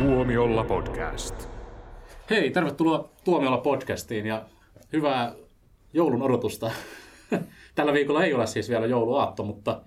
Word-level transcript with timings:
Tuomiolla 0.00 0.64
podcast. 0.64 1.48
Hei, 2.30 2.50
tervetuloa 2.50 3.08
Tuomiolla 3.24 3.58
podcastiin 3.58 4.26
ja 4.26 4.44
hyvää 4.92 5.34
joulun 5.92 6.22
odotusta. 6.22 6.70
Tällä 7.74 7.92
viikolla 7.92 8.24
ei 8.24 8.34
ole 8.34 8.46
siis 8.46 8.68
vielä 8.68 8.86
jouluaatto, 8.86 9.42
mutta 9.44 9.82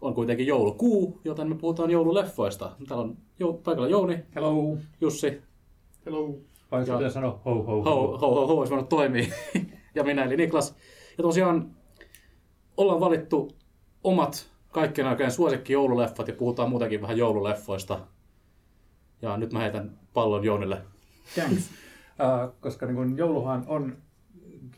on 0.00 0.14
kuitenkin 0.14 0.46
joulukuu, 0.46 1.20
joten 1.24 1.48
me 1.48 1.54
puhutaan 1.54 1.90
joululeffoista. 1.90 2.70
Täällä 2.88 3.04
on 3.04 3.16
jou- 3.42 3.60
paikalla 3.64 3.88
Jouni, 3.88 4.18
Hello. 4.34 4.76
Jussi, 5.00 5.42
Hello. 6.06 6.34
Vai 6.70 6.84
Ja- 7.02 7.10
sanoa 7.10 7.40
ho 7.44 7.54
ho 7.54 7.82
ho, 7.82 7.82
ho, 7.82 8.18
ho, 8.18 8.46
ho 8.46 8.54
olisi 8.54 8.70
voinut 8.70 8.88
toimia, 8.88 9.26
ja 9.94 10.04
minä 10.04 10.24
eli 10.24 10.36
Niklas. 10.36 10.76
Ja 11.18 11.22
tosiaan 11.22 11.70
ollaan 12.76 13.00
valittu 13.00 13.48
omat 14.04 14.50
kaikkien 14.70 15.06
aikojen 15.06 15.32
suosikki 15.32 15.72
joululeffat 15.72 16.28
ja 16.28 16.34
puhutaan 16.34 16.70
muutenkin 16.70 17.02
vähän 17.02 17.18
joululeffoista. 17.18 17.98
Ja 19.22 19.36
nyt 19.36 19.52
mä 19.52 19.58
heitän 19.60 19.90
pallon 20.14 20.44
Jounille. 20.44 20.78
Thanks. 21.34 21.70
Uh, 22.20 22.54
koska 22.60 22.86
niin 22.86 22.96
kun 22.96 23.16
jouluhan 23.18 23.64
on 23.66 23.96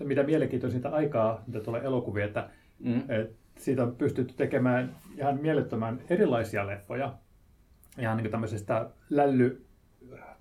mitä 0.05 0.23
mielenkiintoisinta 0.23 0.89
aikaa, 0.89 1.43
mitä 1.47 1.61
tulee 1.61 1.81
elokuvia, 1.85 2.25
että 2.25 2.49
Mm. 2.81 3.03
et 3.09 3.33
siitä 3.59 3.83
on 3.83 3.97
pystytty 3.97 4.35
tekemään 4.37 4.97
ihan 5.19 5.39
mielettömän 5.43 6.01
erilaisia 6.11 6.67
leffoja. 6.67 7.15
Ihan 7.99 8.17
niin 8.17 8.31
tämmöisestä 8.31 8.91
lälly 9.11 9.65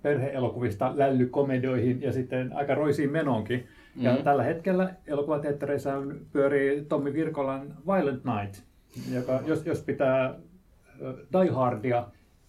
perheelokuvista 0.02 0.92
lällykomedioihin 0.96 2.02
ja 2.02 2.12
sitten 2.12 2.52
aika 2.56 2.74
roisiin 2.74 3.10
menoonkin. 3.12 3.66
Ja 3.96 4.12
Mhm. 4.14 4.22
tällä 4.22 4.42
hetkellä 4.42 4.94
elokuvateattereissa 5.06 5.96
on- 5.96 6.20
pyörii 6.32 6.84
Tommi 6.84 7.12
Virkolan 7.12 7.74
Violent 7.86 8.22
Night, 8.24 8.62
joka 9.14 9.40
jos, 9.46 9.66
jos 9.66 9.82
pitää 9.82 10.34
Die 11.32 11.50
Hardia 11.52 12.06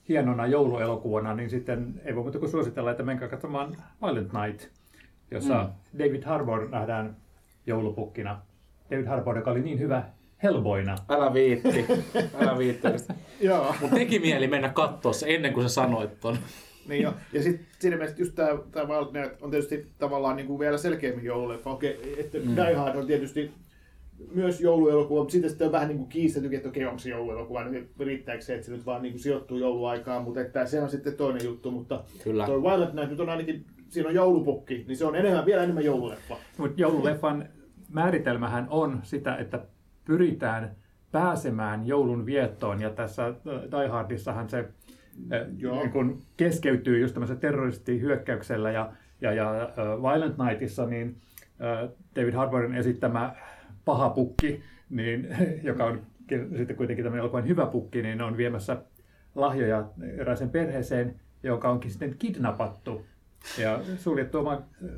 hienona 0.10 0.48
jouluelokuvana, 0.48 1.36
niin 1.36 1.50
sitten 1.50 2.02
ei 2.06 2.16
voi 2.16 2.24
muuta 2.24 2.40
kuin 2.40 2.52
suositella, 2.52 2.92
että 2.92 3.04
menkää 3.04 3.28
katsomaan 3.28 3.78
Violent 4.02 4.32
Night, 4.34 4.68
jossa 5.32 5.64
Mm. 5.64 6.00
David 6.00 6.24
Harbour 6.24 6.70
nähdään 6.70 7.16
joulupukkina. 7.68 8.42
David 8.92 9.06
Harbour, 9.06 9.38
joka 9.38 9.52
oli 9.52 9.62
niin 9.62 9.80
hyvä 9.80 10.04
Hellboyna. 10.44 10.96
Älä 11.10 11.34
viitti, 11.34 11.86
älä 12.42 12.58
viitti. 12.58 12.88
Joo. 13.42 13.76
Mun 13.82 13.90
teki 13.90 14.20
mieli 14.20 14.48
mennä 14.48 14.70
katsoa 14.70 15.14
se 15.14 15.36
ennen 15.36 15.54
kuin 15.54 15.70
sä 15.70 15.74
sanoit 15.74 16.20
ton. 16.20 16.38
Niin 16.88 17.04
jo. 17.04 17.14
Ja 17.34 17.44
sitten 17.44 17.68
siinä 17.80 17.98
mielessä 17.98 18.22
just 18.22 18.36
tämä, 18.36 18.50
Night 19.12 19.42
on 19.42 19.52
tietysti 19.52 19.92
tavallaan 19.98 20.36
niin 20.36 20.48
kuin 20.48 20.60
vielä 20.60 20.78
selkeämmin 20.78 21.26
joululeffa. 21.26 21.70
Okei, 21.70 22.16
että 22.20 22.38
mm. 22.38 22.56
Die 22.56 22.74
Hard 22.74 22.96
on 22.96 23.08
tietysti 23.08 23.52
myös 24.34 24.62
jouluelokuva, 24.62 25.20
mutta 25.20 25.32
sitten 25.32 25.50
sitten 25.50 25.66
on 25.66 25.72
vähän 25.72 25.88
niin 25.88 25.98
kuin 25.98 26.10
kiistetty, 26.10 26.56
että 26.56 26.70
okei, 26.70 26.86
onko 26.86 27.00
se 27.00 27.10
jouluelokuva, 27.10 27.64
niin 27.64 27.90
riittääkö 28.00 28.42
se, 28.42 28.54
että 28.54 28.66
se 28.66 28.72
nyt 28.72 28.86
vaan 28.86 29.02
niin 29.02 29.14
kuin 29.14 29.22
sijoittuu 29.22 29.58
jouluaikaan, 29.58 30.24
mutta 30.24 30.42
että 30.42 30.66
se 30.66 30.82
on 30.82 30.90
sitten 30.90 31.14
toinen 31.14 31.46
juttu, 31.46 31.72
mutta 31.72 32.04
Kyllä. 32.24 32.46
tuo 32.46 32.62
Wild 32.62 32.94
Night 32.94 33.10
nyt 33.10 33.20
on 33.20 33.30
ainakin, 33.30 33.66
siinä 33.90 34.10
on 34.10 34.16
joulupukki, 34.16 34.86
niin 34.88 34.98
se 34.98 35.06
on 35.06 35.16
enemmän, 35.16 35.46
vielä 35.46 35.64
enemmän 35.64 35.86
joululeffa. 35.86 36.38
Mutta 36.58 36.82
joululeffan 36.82 37.50
määritelmähän 37.94 38.68
on 38.70 39.00
sitä, 39.04 39.36
että 39.36 39.60
pyritään 40.06 40.76
pääsemään 41.12 41.88
joulun 41.88 42.26
viettoon. 42.26 42.82
Ja 42.82 42.90
tässä 42.90 43.28
äh, 43.28 43.34
Die 43.46 43.88
Hardissahan 43.88 44.50
se 44.50 44.60
äh, 44.60 45.48
Joo. 45.58 45.76
niin 45.76 45.92
kun 45.92 46.22
keskeytyy 46.38 47.00
just 47.00 47.14
tämmöisellä 47.14 47.42
terroristihyökkäyksellä. 47.42 48.72
Ja, 48.72 48.94
ja, 49.22 49.34
ja 49.34 49.62
äh, 49.62 49.68
Violent 49.78 50.38
Nightissa 50.38 50.86
niin 50.86 51.16
David 52.16 52.34
Harbourin 52.34 52.76
esittämä 52.76 53.36
paha 53.86 54.10
pukki, 54.10 54.64
niin, 54.90 55.28
joka 55.64 55.86
on 55.86 56.02
sitten 56.58 56.76
kuitenkin 56.76 57.04
tämmöinen 57.04 57.22
elokuvan 57.22 57.48
hyvä 57.48 57.66
pukki, 57.66 58.02
niin 58.02 58.22
on 58.22 58.38
viemässä 58.38 58.78
lahjoja 59.36 59.90
erääseen 60.18 60.50
perheeseen, 60.50 61.20
joka 61.44 61.70
onkin 61.70 61.92
sitten 61.92 62.16
kidnappattu 62.20 63.06
ja 63.58 63.82
suljettu 63.98 64.38
oman 64.38 64.66
äh, 64.84 64.90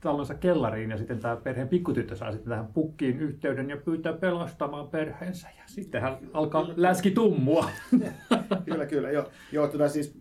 talonsa 0.00 0.34
kellariin 0.34 0.90
ja 0.90 0.96
sitten 0.96 1.18
tämä 1.18 1.36
perheen 1.36 1.68
pikkutyttö 1.68 2.16
saa 2.16 2.32
sitten 2.32 2.50
tähän 2.50 2.66
pukkiin 2.66 3.20
yhteyden 3.20 3.70
ja 3.70 3.76
pyytää 3.76 4.12
pelastamaan 4.12 4.88
perheensä 4.88 5.48
ja 5.56 5.62
sitten 5.66 6.02
hän 6.02 6.18
alkaa 6.32 6.68
läski 6.76 7.10
tummua. 7.10 7.70
kyllä, 8.66 8.86
kyllä. 8.86 9.10
Joo, 9.10 9.30
joo 9.52 9.68
tota 9.68 9.88
siis 9.88 10.18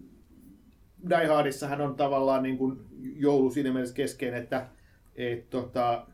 Die 1.09 1.27
Hardissahan 1.27 1.81
on 1.81 1.95
tavallaan 1.95 2.43
niin 2.43 2.57
kuin 2.57 2.79
joulu 3.15 3.51
siinä 3.51 3.73
mielessä 3.73 3.95
keskeinen, 3.95 4.43
että 4.43 4.67
et, 5.15 5.49
tota, 5.49 6.07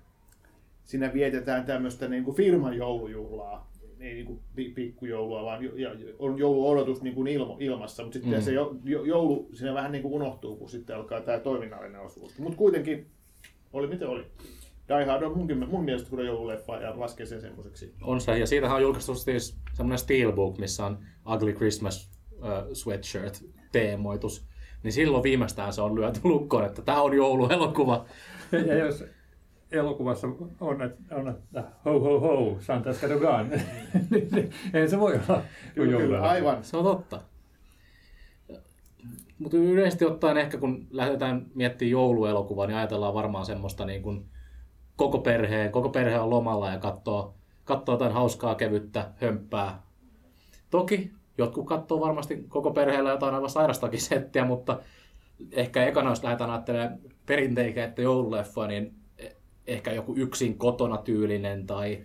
siinä 0.92 1.14
vietetään 1.14 1.66
tämmöistä 1.66 2.08
niin 2.08 2.24
kuin 2.24 2.38
firman 2.38 2.78
joulujuhlaa. 2.78 3.72
Ei 4.00 4.14
niin 4.14 4.26
kuin 4.26 4.40
pi- 4.56 4.70
pikkujoulua, 4.70 5.44
vaan 5.44 5.60
on 6.20 6.38
jouluodotus 6.38 7.02
niin 7.02 7.16
kuin 7.16 7.28
ilmo, 7.28 7.58
ilmassa, 7.60 8.04
mutta 8.04 8.14
sitten 8.20 8.40
Mm. 8.40 8.44
se 8.44 8.54
jo, 8.54 8.76
jo, 8.84 9.04
joulu 9.04 9.50
siinä 9.54 9.74
vähän 9.74 9.92
niin 9.92 10.02
kuin 10.02 10.14
unohtuu, 10.14 10.56
kun 10.56 10.70
sitten 10.70 10.96
alkaa 10.96 11.22
tämä 11.22 11.40
toiminnallinen 11.40 12.02
osuus. 12.02 12.40
Mutta 12.40 12.58
kuitenkin, 12.58 13.06
oli 13.74 13.88
miten 13.88 14.08
oli. 14.08 14.24
Die 14.88 15.06
Hard 15.06 15.24
on 15.24 15.38
munkin, 15.38 15.70
mun 15.70 15.86
mielestä 15.86 16.10
kyllä 16.10 16.24
joululeffa 16.24 16.76
ja 16.78 17.00
laskee 17.00 17.26
sen 17.26 17.42
semmoiseksi. 17.42 17.94
On 18.02 18.22
se, 18.22 18.38
ja 18.40 18.48
siitähän 18.48 18.76
on 18.76 18.82
julkaistu 18.82 19.16
siis 19.16 19.58
semmoinen 19.74 20.00
steelbook, 20.00 20.58
missä 20.58 20.86
on 20.86 20.98
Ugly 21.34 21.54
Christmas 21.54 22.12
uh, 22.34 22.74
sweatshirt 22.74 23.44
teemoitus. 23.72 24.46
Niin 24.84 24.92
silloin 24.92 25.24
viimeistään 25.24 25.74
se 25.74 25.82
on 25.82 25.96
lyöty 25.96 26.20
lukkoon, 26.24 26.66
että 26.66 26.82
tämä 26.82 27.02
on 27.02 27.14
jouluelokuva. 27.14 28.06
Ja 28.68 28.76
jos 28.78 29.04
elokuvassa 29.72 30.28
on, 30.60 30.82
että, 30.82 31.16
on, 31.16 31.28
että 31.28 31.64
ho 31.86 32.00
ho 32.00 32.20
ho, 32.20 32.58
Santa's 32.60 33.02
got 33.02 33.12
a 33.12 33.20
gun, 33.20 33.50
niin 34.10 34.50
ei 34.74 34.88
se 34.90 35.00
voi 35.00 35.14
olla 35.14 35.42
Kyllä, 35.76 35.98
kyllä, 35.98 36.22
aivan. 36.22 36.64
Se 36.64 36.78
on 36.78 36.84
totta. 36.84 37.22
Mutta 39.40 39.58
yleisesti 39.58 40.06
ottaen 40.06 40.38
ehkä 40.38 40.58
kun 40.58 40.88
lähdetään 40.92 41.46
miettimään 41.56 41.92
jouluelokuvaa, 41.92 42.68
niin 42.68 42.78
ajatellaan 42.78 43.14
varmaan 43.14 43.46
semmoista 43.46 43.86
niin 43.86 44.02
kuin 44.02 44.26
koko 44.96 45.20
perheen, 45.20 45.72
koko 45.72 45.90
perhe 45.90 46.20
on 46.20 46.30
lomalla 46.30 46.70
ja 46.70 46.80
katsoo, 46.80 47.36
katsoo 47.64 47.94
jotain 47.96 48.14
hauskaa, 48.14 48.56
kevyttä, 48.56 49.12
hömppää. 49.16 49.82
Toki 50.70 51.12
jotkut 51.38 51.68
katsoo 51.68 52.00
varmasti 52.00 52.46
koko 52.48 52.72
perheellä 52.72 53.10
jotain 53.10 53.36
aivan 53.36 53.50
sairastakin 53.50 54.02
settiä, 54.02 54.46
mutta 54.46 54.80
ehkä 55.52 55.86
ekana 55.86 56.10
jos 56.10 56.24
lähdetään 56.24 56.50
ajattelemaan 56.50 57.00
perinteikäitä 57.26 58.02
joululeffoa, 58.02 58.68
niin 58.68 58.84
e- 58.86 59.01
ehkä 59.68 59.92
joku 59.92 60.16
yksin 60.18 60.58
kotona 60.58 60.98
tyylinen 60.98 61.68
tai 61.68 62.02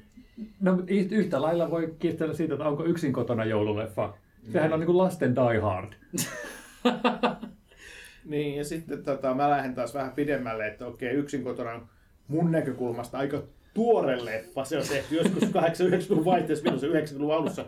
No, 0.60 0.82
yhtä 1.10 1.42
lailla 1.42 1.70
voi 1.70 1.94
kiistellä 1.98 2.34
siitä, 2.34 2.54
että 2.54 2.68
onko 2.68 2.84
yksin 2.84 3.12
kotona 3.12 3.44
joululeffa. 3.44 4.14
Sehän 4.52 4.72
on 4.72 4.80
niin 4.80 4.86
kuin 4.86 4.98
lasten 4.98 5.34
Die 5.36 5.60
Hard. 5.60 5.92
Niin, 8.26 8.56
ja 8.56 8.64
sitten 8.64 9.04
tota, 9.04 9.34
mä 9.34 9.50
lähden 9.50 9.74
taas 9.74 9.94
vähän 9.94 10.12
pidemmälle, 10.12 10.66
että 10.66 10.86
okei, 10.86 11.14
yksin 11.14 11.44
kotona 11.44 11.72
on 11.72 11.88
mun 12.28 12.52
näkökulmasta 12.52 13.18
aika 13.18 13.42
tuore 13.74 14.24
leffa. 14.24 14.64
Se 14.64 14.78
on 14.78 14.84
tehty 14.88 15.14
joskus 15.14 15.42
80-90-luvun 15.54 16.24
vaihteessa, 16.24 16.64
milloin 16.64 17.08
se 17.08 17.14
90-luvun 17.14 17.34
alussa. 17.34 17.64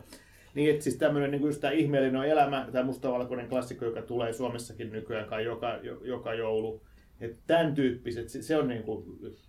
Niin, 0.54 0.70
että 0.70 0.84
siis 0.84 0.96
tämmöinen 0.96 1.30
niin 1.30 1.42
just 1.42 1.60
tämä 1.60 1.72
ihmeellinen 1.72 2.24
elämä, 2.24 2.68
tämä 2.72 2.84
mustavalkoinen 2.84 3.48
klassikko, 3.48 3.84
joka 3.84 4.02
tulee 4.02 4.32
Suomessakin 4.32 4.92
nykyään 4.92 5.28
kai 5.28 5.44
joka, 5.44 5.78
jo, 5.82 5.98
joka 6.02 6.34
joulu. 6.34 6.80
Että 7.20 7.42
tämän 7.46 7.74
tyyppiset, 7.74 8.28
se, 8.28 8.56
on 8.56 8.68
niin 8.68 8.82
kuin 8.82 9.04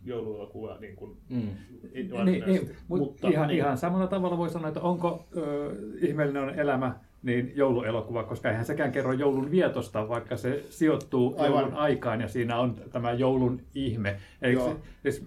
jouluelokuva 0.05 0.77
niin 0.79 0.95
kuin, 0.95 1.17
mm. 1.29 1.49
Niin, 2.25 2.43
niin, 2.45 2.69
mutta 2.87 3.27
ihan, 3.27 3.47
niin. 3.47 3.57
ihan 3.57 3.77
samalla 3.77 4.07
tavalla 4.07 4.37
voi 4.37 4.49
sanoa, 4.49 4.67
että 4.67 4.81
onko 4.81 5.27
ö, 5.37 5.75
ihmeellinen 6.01 6.43
on 6.43 6.59
elämä 6.59 6.99
niin 7.23 7.51
jouluelokuva, 7.55 8.23
koska 8.23 8.49
eihän 8.49 8.65
sekään 8.65 8.91
kerro 8.91 9.13
joulun 9.13 9.51
vietosta, 9.51 10.09
vaikka 10.09 10.37
se 10.37 10.63
sijoittuu 10.69 11.35
Aivan. 11.37 11.59
joulun 11.59 11.77
aikaan 11.77 12.21
ja 12.21 12.27
siinä 12.27 12.59
on 12.59 12.75
tämä 12.91 13.11
joulun 13.11 13.61
ihme. 13.75 14.19
Eikö 14.41 14.61
se, 14.61 14.75
siis, 15.01 15.25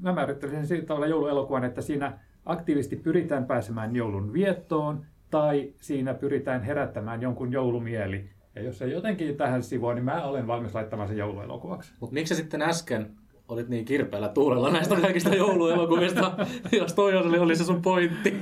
mä 0.00 0.12
määrittelisin 0.12 0.66
sillä 0.66 0.84
tavalla 0.84 1.06
jouluelokuvan, 1.06 1.64
että 1.64 1.82
siinä 1.82 2.18
aktiivisesti 2.44 2.96
pyritään 2.96 3.44
pääsemään 3.44 3.96
joulun 3.96 4.32
viettoon 4.32 5.06
tai 5.30 5.72
siinä 5.80 6.14
pyritään 6.14 6.62
herättämään 6.62 7.22
jonkun 7.22 7.52
joulumieli. 7.52 8.30
Ja 8.54 8.62
jos 8.62 8.78
se 8.78 8.86
jotenkin 8.86 9.36
tähän 9.36 9.62
sivuun, 9.62 9.94
niin 9.94 10.04
mä 10.04 10.24
olen 10.24 10.46
valmis 10.46 10.74
laittamaan 10.74 11.08
sen 11.08 11.18
jouluelokuvaksi. 11.18 11.92
Mutta 12.00 12.14
miksi 12.14 12.34
sitten 12.34 12.62
äsken 12.62 13.10
olit 13.48 13.68
niin 13.68 13.84
kirpeällä 13.84 14.28
tuulella 14.28 14.70
näistä 14.70 14.96
kaikista 14.96 15.34
jouluelokuvista, 15.34 16.46
jos 16.80 16.92
toi 16.92 17.16
oli, 17.16 17.38
oli 17.38 17.56
se 17.56 17.64
sun 17.64 17.82
pointti? 17.82 18.36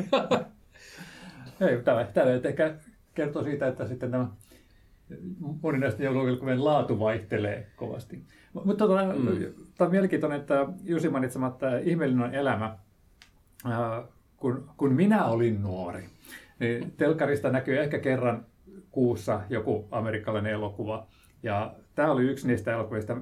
Ei, 1.61 1.83
tämä, 1.85 2.05
tämä 2.05 2.27
nyt 2.27 2.47
ehkä 2.47 2.75
kertoo 3.15 3.43
siitä, 3.43 3.69
että 3.69 3.87
sitten 3.87 4.11
tämä 4.11 4.27
moninaisten 5.63 6.05
jouluelokuvien 6.05 6.65
laatu 6.65 6.99
vaihtelee 6.99 7.67
kovasti. 7.77 8.23
Mutta 8.53 8.87
tota, 8.87 9.05
mm. 9.05 9.39
tämä 9.79 9.87
on 9.87 9.91
mielenkiintoinen, 9.91 10.41
että 10.41 10.67
Jussi 10.85 11.09
mainitsemat 11.09 11.59
tämä 11.59 11.79
ihmeellinen 11.79 12.25
on 12.25 12.35
elämä. 12.35 12.79
Kun, 14.37 14.71
kun 14.77 14.93
minä 14.93 15.25
olin 15.25 15.63
nuori, 15.63 16.05
niin 16.59 16.93
telkarista 16.97 17.51
näkyy 17.51 17.81
ehkä 17.81 17.99
kerran 17.99 18.47
kuussa 18.91 19.41
joku 19.49 19.89
amerikkalainen 19.91 20.53
elokuva. 20.53 21.07
Ja 21.43 21.75
tämä 21.95 22.13
oli 22.13 22.25
yksi 22.25 22.47
niistä 22.47 22.73
elokuvista, 22.73 23.17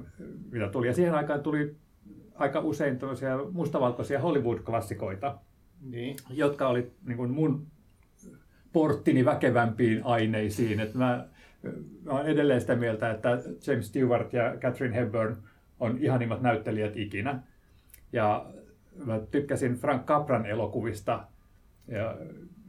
mitä 0.51 0.67
tuli. 0.67 0.87
Ja 0.87 0.93
siihen 0.93 1.15
aikaan 1.15 1.41
tuli 1.41 1.75
aika 2.35 2.59
usein 2.59 2.99
tämmöisiä 2.99 3.37
mustavalkoisia 3.51 4.19
Hollywood-klassikoita, 4.19 5.37
Niin. 5.81 6.15
jotka 6.29 6.67
oli 6.67 6.91
niin 7.05 7.17
kuin 7.17 7.31
mun 7.31 7.67
porttini 8.73 9.25
väkevämpiin 9.25 10.01
aineisiin. 10.05 10.79
Et 10.79 10.93
mä 10.93 11.27
mä 12.03 12.11
olen 12.11 12.25
edelleen 12.25 12.61
sitä 12.61 12.75
mieltä, 12.75 13.11
että 13.11 13.29
James 13.67 13.87
Stewart 13.87 14.33
ja 14.33 14.55
Catherine 14.59 14.95
Hepburn 14.95 15.37
on 15.79 15.97
ihanimmat 15.97 16.41
näyttelijät 16.41 16.97
ikinä. 16.97 17.43
Ja 18.13 18.45
mä 19.05 19.19
tykkäsin 19.31 19.75
Frank 19.75 20.05
Capran 20.05 20.45
elokuvista, 20.45 21.23
ja 21.87 22.17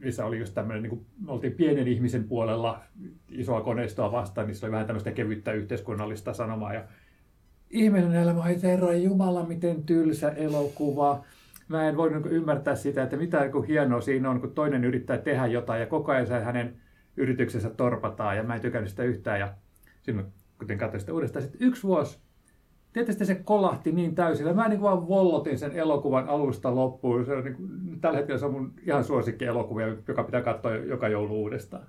missä 0.03 0.25
oli 0.25 0.39
just 0.39 0.53
tämmöinen, 0.53 0.83
niin 0.83 0.89
kuin, 0.89 1.05
me 1.25 1.31
oltiin 1.31 1.53
pienen 1.53 1.87
ihmisen 1.87 2.23
puolella 2.23 2.83
isoa 3.29 3.61
koneistoa 3.61 4.11
vastaan, 4.11 4.47
niin 4.47 4.55
se 4.55 4.65
oli 4.65 4.71
vähän 4.71 4.87
tämmöistä 4.87 5.11
kevyttä 5.11 5.51
yhteiskunnallista 5.51 6.33
sanomaa. 6.33 6.73
Ja 6.73 6.83
ihminen 7.69 8.15
elämä, 8.15 8.47
ei 8.47 8.61
herran 8.63 9.03
jumala, 9.03 9.45
miten 9.45 9.83
tylsä 9.83 10.29
elokuva. 10.29 11.25
Mä 11.67 11.89
en 11.89 11.97
voi 11.97 12.09
niin 12.09 12.27
ymmärtää 12.27 12.75
sitä, 12.75 13.03
että 13.03 13.17
mitä 13.17 13.41
niin 13.41 13.63
hienoa 13.63 14.01
siinä 14.01 14.29
on, 14.29 14.41
kun 14.41 14.51
toinen 14.51 14.83
yrittää 14.83 15.17
tehdä 15.17 15.47
jotain 15.47 15.81
ja 15.81 15.87
koko 15.87 16.11
ajan 16.11 16.43
hänen 16.43 16.75
yrityksensä 17.17 17.69
torpataan 17.69 18.37
ja 18.37 18.43
mä 18.43 18.55
en 18.55 18.61
tykännyt 18.61 18.89
sitä 18.89 19.03
yhtään. 19.03 19.39
Ja 19.39 19.53
sitten 20.01 20.25
kuten 20.57 20.77
katsoin 20.77 20.99
sitä 20.99 21.13
uudestaan, 21.13 21.43
sitten 21.43 21.67
yksi 21.67 21.83
vuosi 21.83 22.19
Tietysti 22.93 23.25
se 23.25 23.35
kolahti 23.35 23.91
niin 23.91 24.15
täysillä. 24.15 24.53
Mä 24.53 24.67
niin 24.67 24.81
vaan 24.81 25.07
vollotin 25.07 25.59
sen 25.59 25.71
elokuvan 25.71 26.29
alusta 26.29 26.75
loppuun. 26.75 27.25
Se 27.25 27.33
on 27.33 27.43
niin 27.43 27.55
kuin, 27.55 27.69
tällä 28.01 28.17
hetkellä 28.17 28.39
se 28.39 28.45
on 28.45 28.51
mun 28.51 28.73
ihan 28.85 29.03
suosikki 29.03 29.45
elokuva, 29.45 29.81
joka 30.07 30.23
pitää 30.23 30.41
katsoa 30.41 30.75
joka 30.75 31.07
joulu 31.07 31.41
uudestaan. 31.41 31.83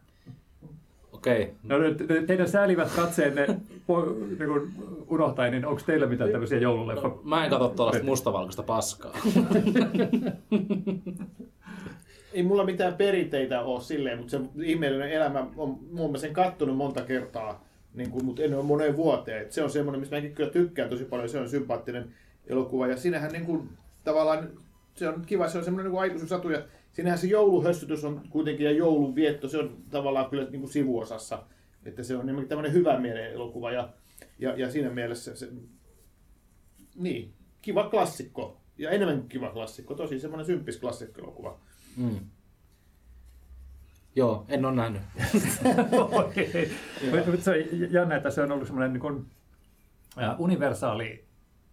Okei. 1.12 1.54
No, 1.62 1.76
te, 2.06 2.22
teidän 2.22 2.48
säälivät 2.48 2.88
katseenne 2.96 3.46
niin 3.46 4.48
kuin 4.48 4.72
unohtaen, 5.08 5.52
niin 5.52 5.66
onko 5.66 5.82
teillä 5.86 6.06
mitään 6.06 6.30
tämmöisiä 6.30 6.58
joululeffa? 6.58 7.08
No, 7.08 7.20
mä 7.24 7.44
en 7.44 7.50
katso 7.50 7.68
tuollaista 7.68 8.04
mustavalkoista 8.04 8.62
paskaa. 8.62 9.12
Ei 12.32 12.42
mulla 12.42 12.64
mitään 12.64 12.94
perinteitä 12.94 13.60
ole 13.60 13.80
silleen, 13.80 14.18
mutta 14.18 14.30
se 14.30 14.40
ihmeellinen 14.62 15.10
elämä 15.10 15.46
on 15.56 15.78
muun 15.92 16.10
muassa 16.10 16.26
sen 16.26 16.32
kattonut 16.34 16.76
monta 16.76 17.02
kertaa 17.02 17.64
niin 17.94 18.10
kuin, 18.10 18.24
mutta 18.24 18.42
en 18.42 18.54
ole 18.54 18.62
moneen 18.62 18.96
vuoteen. 18.96 19.42
Et 19.42 19.52
se 19.52 19.62
on 19.62 19.70
semmoinen, 19.70 20.00
mistä 20.00 20.16
mäkin 20.16 20.34
kyllä 20.34 20.50
tykkään 20.50 20.90
tosi 20.90 21.04
paljon, 21.04 21.28
se 21.28 21.38
on 21.38 21.48
sympaattinen 21.48 22.14
elokuva. 22.46 22.86
Ja 22.86 22.96
sinähän 22.96 23.32
niin 23.32 23.46
kuin, 23.46 23.68
tavallaan, 24.04 24.50
se 24.94 25.08
on 25.08 25.22
kiva, 25.26 25.48
se 25.48 25.58
on 25.58 25.64
semmoinen 25.64 25.92
niin 25.92 26.00
aikuisuussatu. 26.00 26.50
Ja 26.50 26.62
sinähän 26.92 27.18
se 27.18 27.26
jouluhössytys 27.26 28.04
on 28.04 28.20
kuitenkin 28.30 28.64
ja 28.64 28.72
joulun 28.72 29.14
vietto, 29.14 29.48
se 29.48 29.58
on 29.58 29.76
tavallaan 29.90 30.30
kyllä 30.30 30.50
niin 30.50 30.60
kuin 30.60 30.72
sivuosassa. 30.72 31.42
Että 31.84 32.02
se 32.02 32.16
on 32.16 32.26
niin 32.26 32.48
tämmöinen 32.48 32.72
hyvä 32.72 33.00
mielen 33.00 33.32
elokuva 33.32 33.72
ja, 33.72 33.88
ja, 34.38 34.56
ja 34.56 34.70
siinä 34.70 34.90
mielessä 34.90 35.36
se, 35.36 35.48
niin, 36.94 37.32
kiva 37.62 37.88
klassikko. 37.88 38.60
Ja 38.78 38.90
enemmän 38.90 39.28
kiva 39.28 39.50
klassikko, 39.50 39.94
tosi 39.94 40.20
semmoinen 40.20 40.46
symppis 40.46 40.76
klassikko-elokuva. 40.76 41.60
Mm. 41.96 42.18
Joo, 44.16 44.44
en 44.48 44.64
ole 44.64 44.74
nähnyt. 44.74 45.02
okay. 46.12 46.46
se 47.38 47.50
on 47.50 47.90
jännä, 47.90 48.16
että 48.16 48.30
se 48.30 48.42
on 48.42 48.52
ollut 48.52 48.66
semmoinen 48.66 48.92
niin 48.92 49.26
universaali 50.38 51.24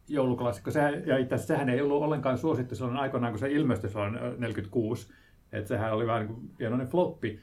jouluklassikko. 0.07 0.71
Se, 0.71 1.03
ja 1.05 1.17
itse 1.17 1.35
asiassa 1.35 1.53
sehän 1.53 1.69
ei 1.69 1.81
ollut 1.81 2.03
ollenkaan 2.03 2.37
suosittu 2.37 2.75
silloin 2.75 2.97
aikoinaan, 2.97 3.33
kun 3.33 3.39
se 3.39 3.51
ilmestyi 3.51 3.89
silloin 3.89 4.19
46. 4.37 5.13
Että 5.51 5.67
sehän 5.67 5.93
oli 5.93 6.07
vähän 6.07 6.27
niin 6.27 6.51
pienoinen 6.57 6.87
floppi. 6.87 7.39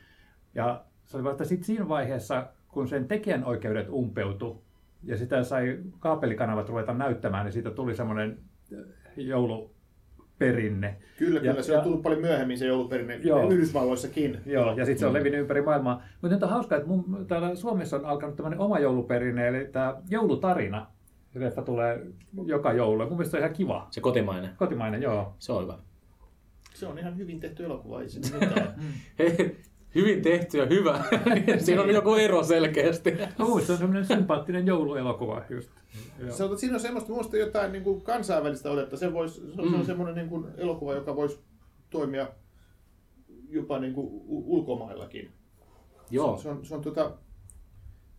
Ja 0.54 0.84
se 1.04 1.16
oli 1.16 1.24
vasta 1.24 1.44
sitten 1.44 1.66
siinä 1.66 1.88
vaiheessa, 1.88 2.46
kun 2.68 2.88
sen 2.88 3.08
tekijänoikeudet 3.08 3.88
umpeutu 3.88 4.64
ja 5.02 5.16
sitä 5.16 5.44
sai 5.44 5.78
kaapelikanavat 5.98 6.68
ruveta 6.68 6.94
näyttämään, 6.94 7.44
niin 7.44 7.52
siitä 7.52 7.70
tuli 7.70 7.96
semmoinen 7.96 8.38
joulu 9.16 9.75
perinne. 10.38 10.96
Kyllä, 11.18 11.40
ja, 11.40 11.50
kyllä. 11.50 11.62
Se 11.62 11.78
on 11.78 11.84
tullut 11.84 12.02
paljon 12.02 12.20
myöhemmin 12.20 12.58
se 12.58 12.66
jouluperinne 12.66 13.20
joo, 13.22 13.50
Yhdysvalloissakin. 13.50 14.38
Joo, 14.46 14.74
ja 14.76 14.84
sitten 14.84 14.98
se 14.98 15.06
on 15.06 15.12
mm. 15.12 15.18
levinnyt 15.18 15.40
ympäri 15.40 15.62
maailmaa. 15.62 16.02
Mutta 16.22 16.34
nyt 16.34 16.42
on 16.42 16.48
hauskaa, 16.48 16.78
että 16.78 16.88
mun, 16.88 17.26
täällä 17.28 17.54
Suomessa 17.54 17.96
on 17.96 18.04
alkanut 18.04 18.36
tämmöinen 18.36 18.60
oma 18.60 18.78
jouluperinne, 18.78 19.48
eli 19.48 19.64
tämä 19.64 19.94
joulutarina. 20.10 20.86
Leffa 21.34 21.62
tulee 21.62 22.06
joka 22.46 22.72
joulu. 22.72 23.04
Mun 23.04 23.12
mielestä 23.12 23.30
se 23.30 23.36
on 23.36 23.42
ihan 23.42 23.56
kiva. 23.56 23.86
Se 23.90 24.00
kotimainen. 24.00 24.50
Kotimainen, 24.56 25.02
joo. 25.02 25.34
Se 25.38 25.52
on 25.52 25.62
hyvä. 25.62 25.78
Se 26.74 26.86
on 26.86 26.98
ihan 26.98 27.16
hyvin 27.16 27.40
tehty 27.40 27.64
elokuva, 27.64 28.00
ei 28.00 28.08
mitään. 28.32 28.74
hyvin 29.96 30.22
tehty 30.22 30.58
ja 30.58 30.66
hyvä. 30.66 31.04
siinä 31.58 31.82
on 31.82 31.90
joku 31.90 32.14
ero 32.14 32.42
selkeästi. 32.42 33.12
No, 33.38 33.60
se 33.60 33.72
on 33.72 33.78
semmoinen 33.78 34.06
sympaattinen 34.06 34.66
jouluelokuva 34.66 35.42
just. 35.50 35.70
Se 36.30 36.44
on, 36.44 36.58
siinä 36.58 36.74
on 36.74 36.80
semmoista 36.80 37.12
muista 37.12 37.36
jotain 37.36 37.72
niin 37.72 37.84
kuin 37.84 38.00
kansainvälistä 38.00 38.70
otetta. 38.70 38.96
Se, 38.96 39.12
vois, 39.12 39.36
se 39.36 39.62
on, 39.62 39.72
mm. 39.72 39.84
semmoinen 39.84 40.14
niin 40.14 40.28
kuin 40.28 40.46
elokuva, 40.56 40.94
joka 40.94 41.16
voisi 41.16 41.40
toimia 41.90 42.28
jopa 43.48 43.78
niin 43.78 43.94
kuin 43.94 44.08
ulkomaillakin. 44.28 45.30
Joo. 46.10 46.36
Se, 46.36 46.42
se 46.42 46.48
on, 46.48 46.66
se 46.66 46.74
on 46.74 46.82
tota, 46.82 47.16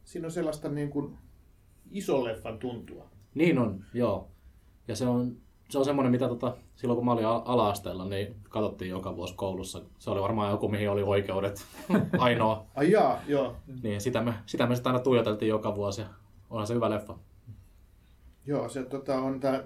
siinä 0.04 0.28
on 0.28 0.32
sellaista 0.32 0.70
niin 0.70 0.90
kuin 0.90 1.18
leffan 2.24 2.60
tuntua. 2.60 3.10
Niin 3.36 3.58
on, 3.58 3.84
joo. 3.94 4.32
Ja 4.88 4.96
se 4.96 5.08
on 5.08 5.38
se 5.70 5.78
on 5.78 5.86
semmoinen, 5.86 6.12
mitä 6.12 6.28
tota, 6.28 6.58
silloin 6.76 6.96
kun 6.96 7.06
mä 7.06 7.12
olin 7.12 7.26
ala-asteella, 7.26 8.06
niin 8.06 8.36
katsottiin 8.50 8.92
joka 8.92 9.16
vuosi 9.16 9.34
koulussa. 9.36 9.82
Se 10.00 10.10
oli 10.10 10.22
varmaan 10.22 10.52
joku, 10.52 10.70
mihin 10.70 10.90
oli 10.90 11.04
oikeudet. 11.04 11.66
Ainoa. 12.18 12.66
Ai 12.76 12.92
jaa, 12.92 13.22
joo. 13.28 13.56
Niin, 13.84 14.02
sitä 14.02 14.22
me, 14.22 14.34
sitä 14.46 14.68
me 14.68 14.76
sitten 14.76 14.92
aina 14.92 15.04
tuijoteltiin 15.04 15.50
joka 15.50 15.76
vuosi. 15.76 16.02
Onhan 16.50 16.68
se 16.68 16.74
hyvä 16.74 16.90
leffa. 16.90 17.18
Joo, 18.46 18.70
se 18.70 18.84
tota, 18.84 19.16
on 19.16 19.40
tämä 19.40 19.64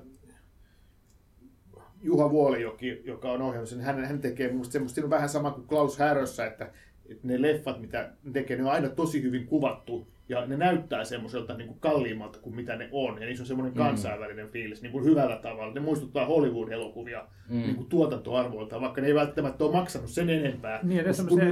Juha 2.03 2.29
Vuolijoki, 2.29 3.01
joka 3.05 3.31
on 3.31 3.41
ohjannut 3.41 3.69
sen. 3.69 3.81
Hän, 3.81 4.05
hän 4.05 4.21
tekee 4.21 4.53
musta 4.53 4.71
semmoista, 4.71 5.01
on 5.03 5.09
vähän 5.09 5.29
sama 5.29 5.51
kuin 5.51 5.67
Klaus 5.67 5.97
Härössä, 5.97 6.45
että, 6.45 6.71
että 7.09 7.27
ne 7.27 7.41
leffat, 7.41 7.81
mitä 7.81 8.11
ne 8.23 8.31
tekee, 8.31 8.57
ne 8.57 8.63
on 8.63 8.71
aina 8.71 8.89
tosi 8.89 9.21
hyvin 9.21 9.47
kuvattu 9.47 10.07
ja 10.31 10.45
ne 10.45 10.57
näyttää 10.57 11.03
semmoiselta 11.03 11.53
niin 11.53 11.67
kuin 11.67 11.79
kalliimmalta 11.79 12.39
kuin 12.39 12.55
mitä 12.55 12.75
ne 12.75 12.89
on. 12.91 13.21
Ja 13.21 13.27
niissä 13.27 13.43
on 13.43 13.47
semmoinen 13.47 13.73
mm. 13.73 13.77
kansainvälinen 13.77 14.49
fiilis 14.49 14.81
niin 14.81 14.91
kuin 14.91 15.03
hyvällä 15.03 15.35
tavalla. 15.35 15.73
Ne 15.73 15.79
muistuttaa 15.79 16.25
Hollywood-elokuvia 16.25 17.27
mm. 17.49 17.61
niin 17.61 17.75
kuin 17.75 17.89
tuotantoarvoilta, 17.89 18.81
vaikka 18.81 19.01
ne 19.01 19.07
ei 19.07 19.15
välttämättä 19.15 19.63
ole 19.63 19.71
maksanut 19.71 20.09
sen 20.09 20.29
enempää 20.29 20.79
niin, 20.83 21.03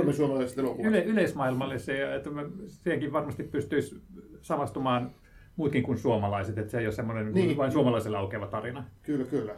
kuin 0.03 0.13
suomalaiset 0.13 0.57
elokuvat. 0.57 0.91
Yle, 0.91 1.03
yleismaailmallisia, 1.03 2.15
että 2.15 2.29
siihenkin 2.67 3.13
varmasti 3.13 3.43
pystyisi 3.43 4.01
samastumaan 4.41 5.11
muutkin 5.55 5.83
kuin 5.83 5.97
suomalaiset, 5.97 6.57
että 6.57 6.71
se 6.71 6.79
ei 6.79 6.85
ole 6.85 6.93
semmoinen 6.93 7.33
niin. 7.33 7.57
vain 7.57 7.71
suomalaiselle 7.71 8.17
aukeava 8.17 8.47
tarina. 8.47 8.83
Kyllä, 9.01 9.25
kyllä. 9.25 9.53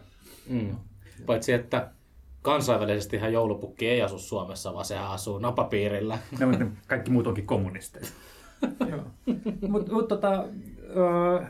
Mm. 0.50 0.76
Paitsi, 1.26 1.54
että 1.54 1.90
kansainvälisesti 2.42 3.16
ihan 3.16 3.34
joulupukki 3.34 3.90
ei 3.90 4.02
asu 4.02 4.20
Suomessa, 4.20 4.74
vaan 4.74 4.86
se 4.86 4.98
asuu 4.98 5.40
napapiirillä. 5.40 6.18
No, 6.40 6.48
kaikki 6.88 7.12
muut 7.12 7.28
onkin 7.28 7.46
kommunisteja. 7.46 8.06
Mutta 9.68 9.92
mut, 9.92 10.08
tota, 10.08 10.46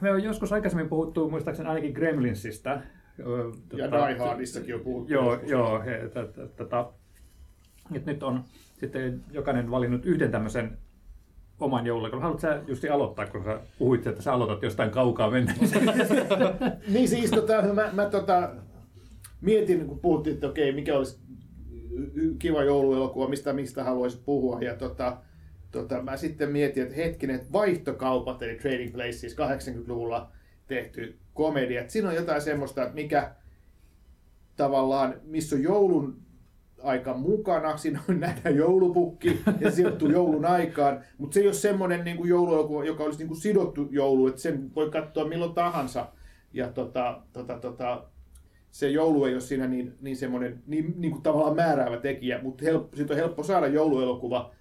me 0.01 0.12
on 0.12 0.24
joskus 0.24 0.53
aikaisemmin 0.53 0.89
puhuttu, 0.89 1.30
muistaakseni 1.30 1.70
ainakin 1.70 1.94
Gremlinsista. 1.94 2.70
Ja 2.70 3.86
tota, 3.89 4.08
Die 4.08 4.18
Hardissakin 4.18 4.75
on 4.75 4.82
puhuttu. 4.82 5.13
Joo, 5.13 5.39
joo 5.46 5.82
he, 5.86 6.10
t, 6.10 6.34
t, 6.34 6.56
tota, 6.56 6.91
nyt 8.06 8.24
on 8.24 8.44
sitten 8.80 9.22
jokainen 9.32 9.72
valinnut 9.72 10.06
yhden 10.06 10.32
tämmöisen 10.32 10.77
oman 11.60 11.86
joulun. 11.86 12.22
Haluatko 12.22 12.39
sä 12.39 12.62
Justi 12.68 12.89
aloittaa, 12.89 13.27
kun 13.27 13.44
sä 13.44 13.60
puhuit, 13.80 14.08
että 14.08 14.22
sä 14.22 14.34
aloitat 14.34 14.63
jostain 14.63 14.89
kaukaa 14.89 15.32
mennä? 15.32 15.53
niin 16.94 17.10
siis 17.10 17.32
tota, 17.32 17.62
mä, 17.74 17.89
mä 17.94 18.06
tota, 18.06 18.50
mietin, 19.41 19.88
kun 19.88 20.00
puhuttiin, 20.00 20.34
että 20.34 20.48
okei, 20.48 20.72
mikä 20.72 20.98
olisi 20.98 21.20
kiva 22.39 22.63
jouluelokuva, 22.63 23.27
mistä, 23.27 23.53
mistä 23.53 23.84
haluaisit 23.84 24.25
puhua. 24.25 24.62
Ja 24.62 24.75
tota, 24.75 25.18
tota, 25.71 26.01
mä 26.01 26.17
sitten 26.17 26.51
mietin, 26.51 26.83
että 26.83 26.95
hetkinen, 26.95 27.35
että 27.35 27.53
vaihtokaupat, 27.53 28.41
eli 28.41 28.55
Trading 28.55 28.93
Places, 28.93 29.35
80-luvulla 29.35 30.31
tehty 30.67 31.17
komedia, 31.33 31.81
että 31.81 31.93
siinä 31.93 32.09
on 32.09 32.15
jotain 32.15 32.41
semmoista, 32.41 32.83
että 32.83 32.95
mikä 32.95 33.31
tavallaan, 34.55 35.15
missä 35.23 35.55
on 35.55 35.63
joulun 35.63 36.21
aika 36.83 37.13
mukana, 37.13 37.77
siinä 37.77 37.99
on 38.09 38.19
nähdä 38.19 38.49
joulupukki 38.49 39.41
ja 39.59 39.71
sijoittuu 39.71 40.09
joulun 40.09 40.45
aikaan, 40.45 41.03
mutta 41.17 41.33
se 41.33 41.39
ei 41.39 41.47
ole 41.47 41.53
semmoinen 41.53 42.05
niin 42.05 42.27
jouluelokuva, 42.27 42.85
joka 42.85 43.03
olisi 43.03 43.19
niin 43.19 43.27
kuin 43.27 43.41
sidottu 43.41 43.87
joulu, 43.91 44.27
että 44.27 44.41
sen 44.41 44.75
voi 44.75 44.89
katsoa 44.89 45.27
milloin 45.27 45.53
tahansa. 45.53 46.07
Ja 46.53 46.67
tota, 46.67 47.21
tota, 47.33 47.59
tota, 47.59 48.03
se 48.71 48.89
joulu 48.89 49.25
ei 49.25 49.33
ole 49.33 49.41
siinä 49.41 49.67
niin, 49.67 49.93
niin 50.01 50.17
semmoinen 50.17 50.63
niin, 50.67 50.93
niin 50.97 51.11
kuin 51.11 51.23
tavallaan 51.23 51.55
määräävä 51.55 51.97
tekijä, 51.97 52.39
mutta 52.41 52.65
helppo, 52.65 52.95
siitä 52.95 53.13
on 53.13 53.19
helppo 53.19 53.43
saada 53.43 53.67
jouluelokuva, 53.67 54.51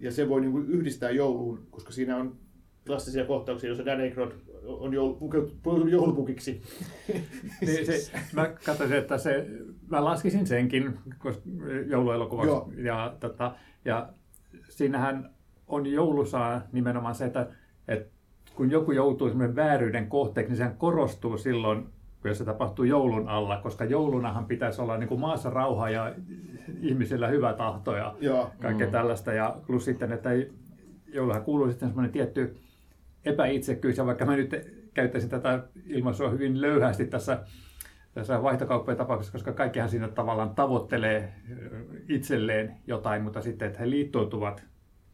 ja 0.00 0.12
se 0.12 0.28
voi 0.28 0.40
niinku 0.40 0.58
yhdistää 0.58 1.10
jouluun, 1.10 1.66
koska 1.70 1.92
siinä 1.92 2.16
on 2.16 2.36
klassisia 2.86 3.24
kohtauksia, 3.24 3.68
joissa 3.68 3.86
Dan 3.86 4.00
Aykroyd 4.00 4.32
on 4.64 4.94
joulupukeutunut 4.94 5.90
joulupukiksi. 5.90 6.62
niin 7.66 7.86
se, 7.86 8.12
mä 8.32 8.54
katsoin, 8.64 8.92
että 8.92 9.18
se, 9.18 9.46
mä 9.88 10.04
laskisin 10.04 10.46
senkin 10.46 10.98
jouluelokuvaksi. 11.86 12.50
Joo. 12.50 12.72
Ja, 12.76 13.16
tota, 13.20 13.54
ja 13.84 14.12
siinähän 14.68 15.30
on 15.66 15.86
joulusaa 15.86 16.62
nimenomaan 16.72 17.14
se, 17.14 17.24
että, 17.24 17.48
että 17.88 18.16
kun 18.54 18.70
joku 18.70 18.92
joutuu 18.92 19.30
vääryyden 19.56 20.08
kohteeksi, 20.08 20.50
niin 20.50 20.56
sehän 20.56 20.76
korostuu 20.76 21.38
silloin 21.38 21.88
jos 22.28 22.38
se 22.38 22.44
tapahtuu 22.44 22.84
joulun 22.84 23.28
alla, 23.28 23.56
koska 23.56 23.84
joulunahan 23.84 24.46
pitäisi 24.46 24.82
olla 24.82 24.96
niin 24.96 25.08
kuin 25.08 25.20
maassa 25.20 25.50
rauha 25.50 25.90
ja 25.90 26.14
ihmisillä 26.80 27.28
hyvä 27.28 27.52
tahto 27.52 27.96
ja 27.96 28.14
Joo. 28.20 28.50
kaikkea 28.60 28.86
mm. 28.86 28.92
tällaista. 28.92 29.32
Ja 29.32 29.56
plus 29.66 29.84
sitten, 29.84 30.12
että 30.12 30.30
ei, 30.30 30.52
jollahan 31.12 31.44
kuuluu 31.44 31.70
sitten 31.70 31.88
semmoinen 31.88 32.12
tietty 32.12 32.56
epäitsekkyys, 33.24 33.98
ja 33.98 34.06
vaikka 34.06 34.24
mä 34.24 34.36
nyt 34.36 34.50
käyttäisin 34.94 35.30
tätä 35.30 35.64
ilmaisua 35.86 36.30
hyvin 36.30 36.60
löyhästi 36.60 37.06
tässä, 37.06 37.38
tässä 38.14 38.42
vaihtokauppojen 38.42 38.98
tapauksessa, 38.98 39.32
koska 39.32 39.52
kaikkihan 39.52 39.88
siinä 39.88 40.08
tavallaan 40.08 40.54
tavoittelee 40.54 41.32
itselleen 42.08 42.76
jotain, 42.86 43.22
mutta 43.22 43.40
sitten, 43.40 43.66
että 43.66 43.78
he 43.78 43.90
liittoutuvat 43.90 44.64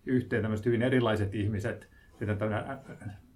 yhteen 0.07 0.43
tämmöiset 0.43 0.67
hyvin 0.67 0.83
erilaiset 0.83 1.35
ihmiset, 1.35 1.89
sitten 2.19 2.39
tämmöinen, 2.39 2.79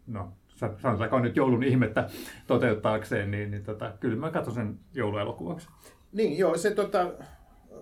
no 0.07 0.33
sanotaanko 0.57 1.19
nyt 1.19 1.37
joulun 1.37 1.65
ihmettä 1.65 2.09
toteuttaakseen, 2.47 3.31
niin, 3.31 3.51
niin 3.51 3.65
tota, 3.65 3.93
kyllä 4.01 4.17
mä 4.17 4.31
katson 4.31 4.55
sen 4.55 4.79
jouluelokuvaksi. 4.95 5.69
Niin, 6.13 6.39
joo, 6.39 6.59
se 6.59 6.71
tota, 6.71 7.13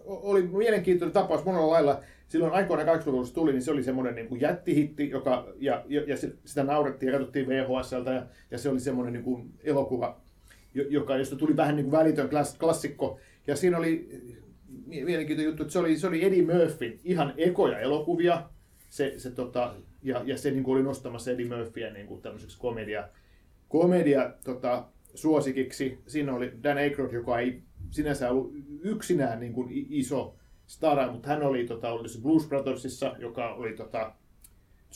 oli 0.04 0.43
mielenkiintoinen 0.43 1.12
tapaus 1.12 1.45
monella 1.45 1.71
lailla. 1.71 2.00
Silloin 2.28 2.52
aikoina 2.52 2.95
80-luvulla 2.95 3.31
tuli, 3.35 3.52
niin 3.52 3.62
se 3.62 3.71
oli 3.71 3.83
semmoinen 3.83 4.14
niin 4.14 4.28
kuin 4.28 4.40
jättihitti, 4.40 5.11
joka, 5.11 5.47
ja, 5.59 5.85
ja, 5.88 6.02
ja 6.07 6.16
sitä 6.45 6.64
naurettiin 6.64 7.12
ja 7.12 7.19
katsottiin 7.19 7.49
VHSltä, 7.49 8.11
ja, 8.11 8.26
ja 8.50 8.59
se 8.59 8.69
oli 8.69 8.81
semmoinen 8.81 9.12
niin 9.12 9.25
kuin 9.25 9.50
elokuva, 9.64 10.21
joka, 10.75 11.16
josta 11.16 11.37
tuli 11.37 11.57
vähän 11.57 11.76
niin 11.76 11.85
kuin 11.85 11.99
välitön 11.99 12.28
klass, 12.28 12.59
klassikko. 12.59 13.19
Ja 13.47 13.57
siinä 13.57 13.78
oli 13.78 14.23
mielenkiintoinen 14.87 15.45
juttu, 15.45 15.62
että 15.62 15.73
se 15.73 15.78
oli, 15.78 15.97
se 15.97 16.07
oli 16.07 16.25
Eddie 16.25 16.43
Murphy 16.43 16.99
ihan 17.04 17.35
ekoja 17.37 17.78
elokuvia, 17.78 18.43
se, 18.90 19.14
se 19.16 19.31
tota, 19.31 19.75
ja, 20.04 20.23
ja 20.25 20.38
se 20.38 20.50
niin 20.50 20.64
kuin 20.64 20.75
oli 20.75 20.82
nostamassa 20.82 21.30
Eddie 21.30 21.56
Murphyä 21.56 21.90
niin 21.90 22.06
kuin 22.06 22.23
tämmöiseksi 22.23 22.58
komedia, 22.58 23.08
komedia 23.68 24.32
tota, 24.44 24.84
suosikiksi. 25.14 25.99
Siinä 26.06 26.34
oli 26.34 26.52
Dan 26.62 26.78
Aykroyd, 26.78 27.12
joka 27.12 27.38
ei 27.38 27.62
sinänsä 27.90 28.30
ollut 28.30 28.52
yksinään 28.82 29.40
niin 29.40 29.52
kuin 29.52 29.68
iso 29.73 30.37
stara, 30.66 31.12
mutta 31.12 31.28
hän 31.28 31.42
oli, 31.42 31.66
tota, 31.66 31.90
oli 31.90 32.08
Blues 32.23 32.46
Brothersissa, 32.46 33.16
joka 33.18 33.54
oli 33.54 33.73
tota, 33.73 34.12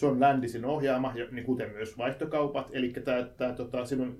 John 0.02 0.20
Landisin 0.20 0.64
ohjaama, 0.64 1.12
ja, 1.16 1.26
niin 1.30 1.44
kuten 1.44 1.70
myös 1.70 1.98
vaihtokaupat. 1.98 2.68
Eli 2.72 2.88
tämä, 2.88 3.28
tämä, 3.36 3.52
tota, 3.52 3.86
siinä, 3.86 4.04
on, 4.04 4.18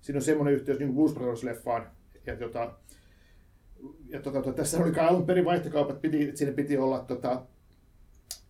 siinä 0.00 0.16
on 0.18 0.22
semmoinen 0.22 0.54
yhteys 0.54 0.78
niin 0.78 0.94
Blues 0.94 1.14
Brothers-leffaan. 1.14 1.82
Ja, 2.26 2.36
tota, 2.36 2.74
ja 4.08 4.22
tota, 4.22 4.42
tota, 4.42 4.52
tässä 4.52 4.78
oli 4.78 4.92
alun 4.98 5.26
perin 5.26 5.44
vaihtokaupat, 5.44 6.00
piti, 6.02 6.36
siinä 6.36 6.52
piti 6.52 6.78
olla 6.78 6.98
tota, 6.98 7.42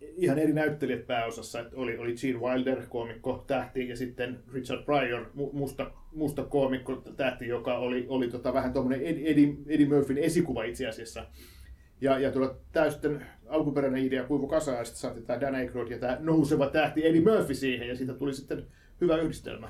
ihan 0.01 0.39
eri 0.39 0.53
näyttelijät 0.53 1.07
pääosassa. 1.07 1.59
Että 1.59 1.75
oli, 1.75 1.97
oli 1.97 2.15
Gene 2.15 2.39
Wilder, 2.39 2.81
koomikko, 2.89 3.43
tähti, 3.47 3.89
ja 3.89 3.95
sitten 3.97 4.39
Richard 4.53 4.83
Pryor, 4.83 5.25
musta, 5.53 5.91
musta 6.11 6.43
koomikko, 6.43 6.95
tähti, 6.95 7.47
joka 7.47 7.77
oli, 7.77 8.05
oli 8.09 8.27
tota, 8.27 8.53
vähän 8.53 8.73
tuommoinen 8.73 9.05
Eddie, 9.05 9.53
Eddie 9.67 9.87
Murphyn 9.87 10.17
esikuva 10.17 10.63
itse 10.63 10.87
asiassa. 10.87 11.25
Ja, 12.01 12.19
ja 12.19 12.31
tuolla 12.31 12.55
tämä 12.71 12.89
sitten 12.89 13.25
alkuperäinen 13.47 14.05
idea 14.05 14.23
kuivu 14.23 14.47
kasaan, 14.47 14.77
ja 14.77 14.85
sitten 14.85 15.01
saatiin 15.01 15.25
tämä 15.25 15.41
Dan 15.41 15.55
Aykroyd 15.55 15.91
ja 15.91 15.99
tämä 15.99 16.17
nouseva 16.19 16.67
tähti 16.67 17.07
Eddie 17.07 17.21
Murphy 17.21 17.53
siihen, 17.53 17.87
ja 17.87 17.95
siitä 17.95 18.13
tuli 18.13 18.33
sitten 18.33 18.65
hyvä 19.01 19.17
yhdistelmä. 19.17 19.69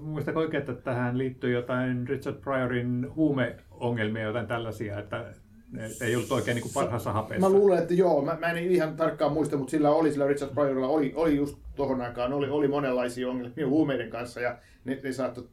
Muistatko 0.00 0.40
oikein, 0.40 0.60
että 0.60 0.74
tähän 0.74 1.18
liittyy 1.18 1.52
jotain 1.52 2.08
Richard 2.08 2.36
Pryorin 2.36 3.14
huumeongelmia, 3.14 4.22
jotain 4.22 4.46
tällaisia, 4.46 4.98
että 4.98 5.34
ei 6.00 6.16
ollut 6.16 6.32
oikein 6.32 6.54
niin 6.54 6.70
parhaassa 6.74 7.12
hapeessa. 7.12 7.48
Mä 7.48 7.54
luulen, 7.54 7.78
että 7.78 7.94
joo. 7.94 8.22
Mä, 8.22 8.36
mä 8.40 8.50
en 8.50 8.58
ihan 8.58 8.96
tarkkaan 8.96 9.32
muista, 9.32 9.56
mutta 9.56 9.70
sillä 9.70 9.90
oli, 9.90 10.12
sillä 10.12 10.26
Richard 10.26 10.54
Pryorilla 10.54 10.88
oli, 10.88 11.12
oli 11.16 11.36
just 11.36 11.58
tuohon 11.76 12.00
aikaan, 12.00 12.32
oli, 12.32 12.48
oli 12.48 12.68
monenlaisia 12.68 13.28
ongelmia 13.28 13.68
huumeiden 13.68 14.10
kanssa 14.10 14.40
ja 14.40 14.58
ne, 14.84 15.00
ne 15.02 15.12
saattoi 15.12 15.48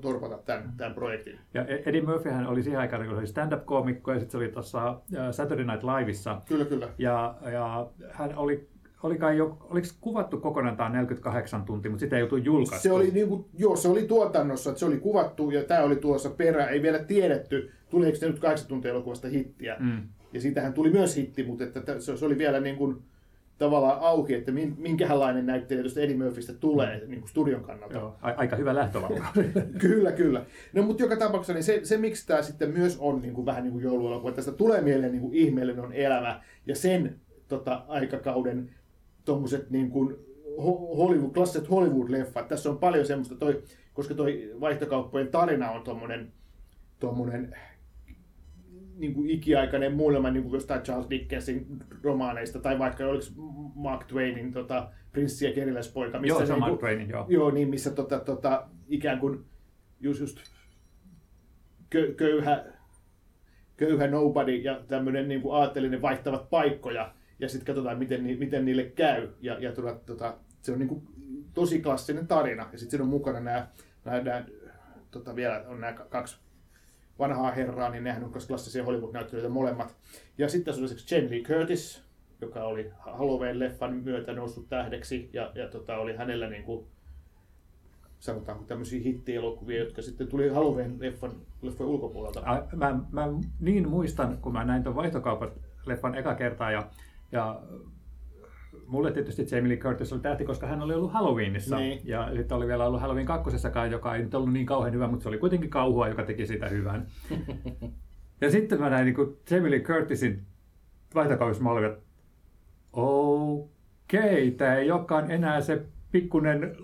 torpata 0.00 0.38
tämän, 0.38 0.72
tämän 0.76 0.94
projektin. 0.94 1.38
Ja 1.54 1.64
e- 1.64 1.82
Eddie 1.86 2.02
Murphyhän 2.02 2.46
oli 2.46 2.62
siihen 2.62 2.80
aikaan, 2.80 3.06
kun 3.06 3.18
oli 3.18 3.26
stand-up-koomikko 3.26 4.12
ja 4.12 4.18
sitten 4.18 4.30
se 4.32 4.36
oli 4.36 4.48
tuossa 4.48 5.00
Saturday 5.30 5.66
Night 5.66 5.84
Liveissa. 5.84 6.40
Kyllä, 6.48 6.64
kyllä. 6.64 6.88
Ja, 6.98 7.34
ja 7.52 7.86
hän 8.10 8.36
oli 8.36 8.68
oli 9.02 9.18
kai 9.18 9.36
jo, 9.36 9.58
oliko 9.70 9.86
kuvattu 10.00 10.40
kokonaan 10.40 10.76
tämä 10.76 10.88
48 10.88 11.64
tuntia, 11.64 11.90
mutta 11.90 12.00
sitä 12.00 12.16
ei 12.16 12.20
joutu 12.20 12.36
julkaistu? 12.36 12.82
Se 12.82 12.92
oli, 12.92 13.10
niin 13.10 13.28
kuin, 13.28 13.44
joo, 13.58 13.76
se 13.76 13.88
oli 13.88 14.02
tuotannossa, 14.02 14.70
että 14.70 14.80
se 14.80 14.86
oli 14.86 14.96
kuvattu 14.96 15.50
ja 15.50 15.64
tämä 15.64 15.82
oli 15.82 15.96
tuossa 15.96 16.30
perä. 16.30 16.66
Ei 16.66 16.82
vielä 16.82 16.98
tiedetty, 16.98 17.70
tuleeko 17.90 18.16
se 18.16 18.26
nyt 18.26 18.38
8 18.38 18.68
tuntia 18.68 18.90
elokuvasta 18.90 19.28
hittiä. 19.28 19.76
Mm. 19.80 20.02
Ja 20.32 20.40
siitähän 20.40 20.72
tuli 20.72 20.90
myös 20.90 21.16
hitti, 21.16 21.42
mutta 21.42 21.64
että 21.64 22.00
se 22.00 22.24
oli 22.24 22.38
vielä 22.38 22.60
niin 22.60 22.76
kuin, 22.76 23.02
tavallaan 23.58 23.98
auki, 24.00 24.34
että 24.34 24.52
minkälainen 24.76 25.46
näyttelijä 25.46 25.82
tuosta 25.82 26.00
Eddie 26.00 26.16
Murphystä 26.16 26.52
tulee 26.52 27.00
mm. 27.04 27.10
niin 27.10 27.20
kuin 27.20 27.30
studion 27.30 27.64
kannalta. 27.64 27.98
Joo, 27.98 28.16
aika 28.22 28.56
hyvä 28.56 28.74
lähtölaukaus. 28.74 29.34
kyllä, 29.78 30.12
kyllä. 30.12 30.44
No, 30.72 30.82
mutta 30.82 31.02
joka 31.02 31.16
tapauksessa 31.16 31.52
niin 31.52 31.64
se, 31.64 31.80
se, 31.82 31.96
miksi 31.96 32.26
tämä 32.26 32.42
sitten 32.42 32.70
myös 32.70 32.96
on 33.00 33.20
niin 33.20 33.34
kuin, 33.34 33.46
vähän 33.46 33.62
niin 33.62 33.72
kuin 33.72 33.84
jouluelokuva, 33.84 34.32
tästä 34.32 34.52
tulee 34.52 34.80
mieleen 34.80 35.12
niin 35.12 35.22
kuin 35.22 35.34
ihmeellinen 35.34 35.84
on 35.84 35.92
elämä 35.92 36.40
ja 36.66 36.76
sen 36.76 37.16
tota, 37.48 37.84
aikakauden 37.88 38.70
tuommoiset 39.24 39.70
niin 39.70 39.90
kuin 39.90 40.16
Hollywood, 40.96 41.32
klassiset 41.32 41.70
Hollywood-leffat. 41.70 42.48
Tässä 42.48 42.70
on 42.70 42.78
paljon 42.78 43.06
semmoista, 43.06 43.34
toi, 43.34 43.62
koska 43.92 44.14
toi 44.14 44.52
vaihtokauppojen 44.60 45.28
tarina 45.28 45.70
on 45.70 45.82
tuommoinen 45.82 46.32
tommonen, 47.00 47.56
niin 48.96 49.14
kuin 49.14 49.30
ikiaikainen 49.30 49.92
muulema 49.92 50.30
niin 50.30 50.42
kuin 50.42 50.54
jostain 50.54 50.82
Charles 50.82 51.10
Dickensin 51.10 51.66
romaaneista, 52.02 52.58
tai 52.58 52.78
vaikka 52.78 53.06
oliko 53.06 53.24
Mark 53.74 54.04
Twainin 54.04 54.52
tota, 54.52 54.88
Prinssi 55.12 55.46
ja 55.46 55.52
Keriläispoika. 55.52 56.20
Missä 56.20 56.38
joo, 56.38 56.46
se 56.46 56.52
on 56.52 56.60
niin 56.60 56.68
Mark 56.68 56.80
Twainin, 56.80 57.08
joo. 57.08 57.26
Joo, 57.28 57.50
niin 57.50 57.68
missä 57.68 57.90
tota, 57.90 58.20
tota, 58.20 58.68
ikään 58.88 59.18
kuin 59.18 59.44
just, 60.00 60.20
just 60.20 60.38
kö, 61.90 62.14
köyhä, 62.14 62.64
köyhä 63.76 64.06
nobody 64.06 64.56
ja 64.56 64.80
tämmöinen 64.88 65.28
niin 65.28 65.42
kuin 65.42 65.54
aattelinen 65.54 66.02
vaihtavat 66.02 66.50
paikkoja, 66.50 67.14
ja 67.42 67.48
sitten 67.48 67.66
katsotaan, 67.66 67.98
miten, 67.98 68.22
miten 68.38 68.64
niille 68.64 68.84
käy. 68.84 69.28
Ja, 69.40 69.58
ja 69.58 69.72
tuota, 69.72 69.94
tuota, 70.06 70.36
se 70.62 70.72
on 70.72 70.78
niin 70.78 70.88
kuin 70.88 71.02
tosi 71.54 71.82
klassinen 71.82 72.26
tarina. 72.26 72.62
Ja 72.72 72.78
sitten 72.78 72.90
siinä 72.90 73.04
on 73.04 73.10
mukana 73.10 73.40
nämä, 73.40 73.66
nämä, 74.04 74.20
nämä 74.20 74.44
tota, 75.10 75.36
vielä 75.36 75.64
on 75.68 75.80
nämä 75.80 75.92
kaksi 75.92 76.36
vanhaa 77.18 77.50
herraa, 77.50 77.90
niin 77.90 78.04
nehän 78.04 78.24
on 78.24 78.32
klassisia 78.46 78.84
Hollywood-näyttelijöitä 78.84 79.48
molemmat. 79.48 79.96
Ja 80.38 80.48
sitten 80.48 80.64
tässä 80.64 80.80
on 80.80 80.84
esimerkiksi 80.84 81.14
Jamie 81.14 81.30
Lee 81.30 81.42
Curtis, 81.42 82.02
joka 82.40 82.64
oli 82.64 82.90
Halloween-leffan 82.98 83.92
myötä 84.04 84.32
noussut 84.32 84.68
tähdeksi, 84.68 85.30
ja, 85.32 85.52
ja 85.54 85.68
tota, 85.68 85.96
oli 85.96 86.16
hänellä 86.16 86.48
niin 86.50 86.64
kuin, 86.64 86.86
sanotaanko 88.18 88.64
tämmöisiä 88.64 89.02
hittielokuvia, 89.02 89.78
jotka 89.78 90.02
sitten 90.02 90.28
tuli 90.28 90.48
Halloween-leffan 90.48 91.32
leffan 91.62 91.86
ulkopuolelta. 91.86 92.66
Mä, 92.76 93.00
mä 93.12 93.28
niin 93.60 93.88
muistan, 93.88 94.38
kun 94.38 94.52
mä 94.52 94.64
näin 94.64 94.82
tuon 94.82 94.96
vaihtokaupat 94.96 95.52
leffan 95.86 96.14
eka 96.14 96.34
kertaa, 96.34 96.70
ja 96.70 96.90
ja 97.32 97.62
mulle 98.86 99.12
tietysti 99.12 99.46
Jamie 99.50 99.68
Lee 99.68 99.76
Curtis 99.76 100.12
oli 100.12 100.20
tähti, 100.20 100.44
koska 100.44 100.66
hän 100.66 100.82
oli 100.82 100.94
ollut 100.94 101.12
Halloweenissa. 101.12 101.76
Niin. 101.76 102.00
Ja 102.04 102.30
sitten 102.36 102.56
oli 102.56 102.66
vielä 102.66 102.86
ollut 102.86 103.00
Halloween 103.00 103.26
kakkosessakaan, 103.26 103.90
joka 103.90 104.14
ei 104.14 104.22
nyt 104.22 104.34
ollut 104.34 104.52
niin 104.52 104.66
kauhean 104.66 104.94
hyvä, 104.94 105.08
mutta 105.08 105.22
se 105.22 105.28
oli 105.28 105.38
kuitenkin 105.38 105.70
kauhua, 105.70 106.08
joka 106.08 106.24
teki 106.24 106.46
sitä 106.46 106.68
hyvän. 106.68 107.06
ja 108.40 108.50
sitten 108.50 108.80
mä 108.80 108.90
näin 108.90 109.04
niin 109.04 109.36
Jamie 109.50 109.70
Lee 109.70 109.80
Curtisin 109.80 110.42
vaihtokaudessa, 111.14 111.62
mä 111.62 111.70
olin, 111.70 111.84
että 111.84 112.00
okei, 112.92 114.50
tämä 114.50 114.74
ei 114.74 114.90
olekaan 114.90 115.30
enää 115.30 115.60
se 115.60 115.82
pikkunen 116.12 116.76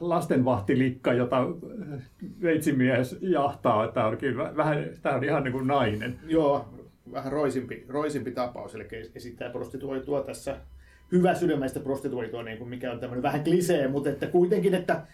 lastenvahtilikka, 0.00 1.12
jota 1.12 1.46
veitsimies 2.42 3.18
jahtaa. 3.20 3.88
Tämä 3.88 4.06
on, 4.06 4.16
kyllä, 4.16 4.56
vähän, 4.56 4.84
tämä 5.02 5.14
on 5.14 5.24
ihan 5.24 5.44
niin 5.44 5.52
kuin 5.52 5.66
nainen. 5.66 6.18
Joo, 6.26 6.68
vähän 7.12 7.32
roisimpi, 7.32 7.84
roisimpi 7.88 8.30
tapaus, 8.30 8.74
eli 8.74 8.88
esittää 9.14 9.50
prostituoitua 9.50 10.22
tässä 10.22 10.56
hyvä 11.12 11.34
sydämeistä 11.34 11.80
prostituoitua, 11.80 12.42
niin 12.42 12.58
kuin 12.58 12.70
mikä 12.70 12.92
on 12.92 13.00
tämmöinen 13.00 13.22
vähän 13.22 13.44
klisee, 13.44 13.88
mutta 13.88 14.10
että 14.10 14.26
kuitenkin, 14.26 14.74
että 14.74 15.06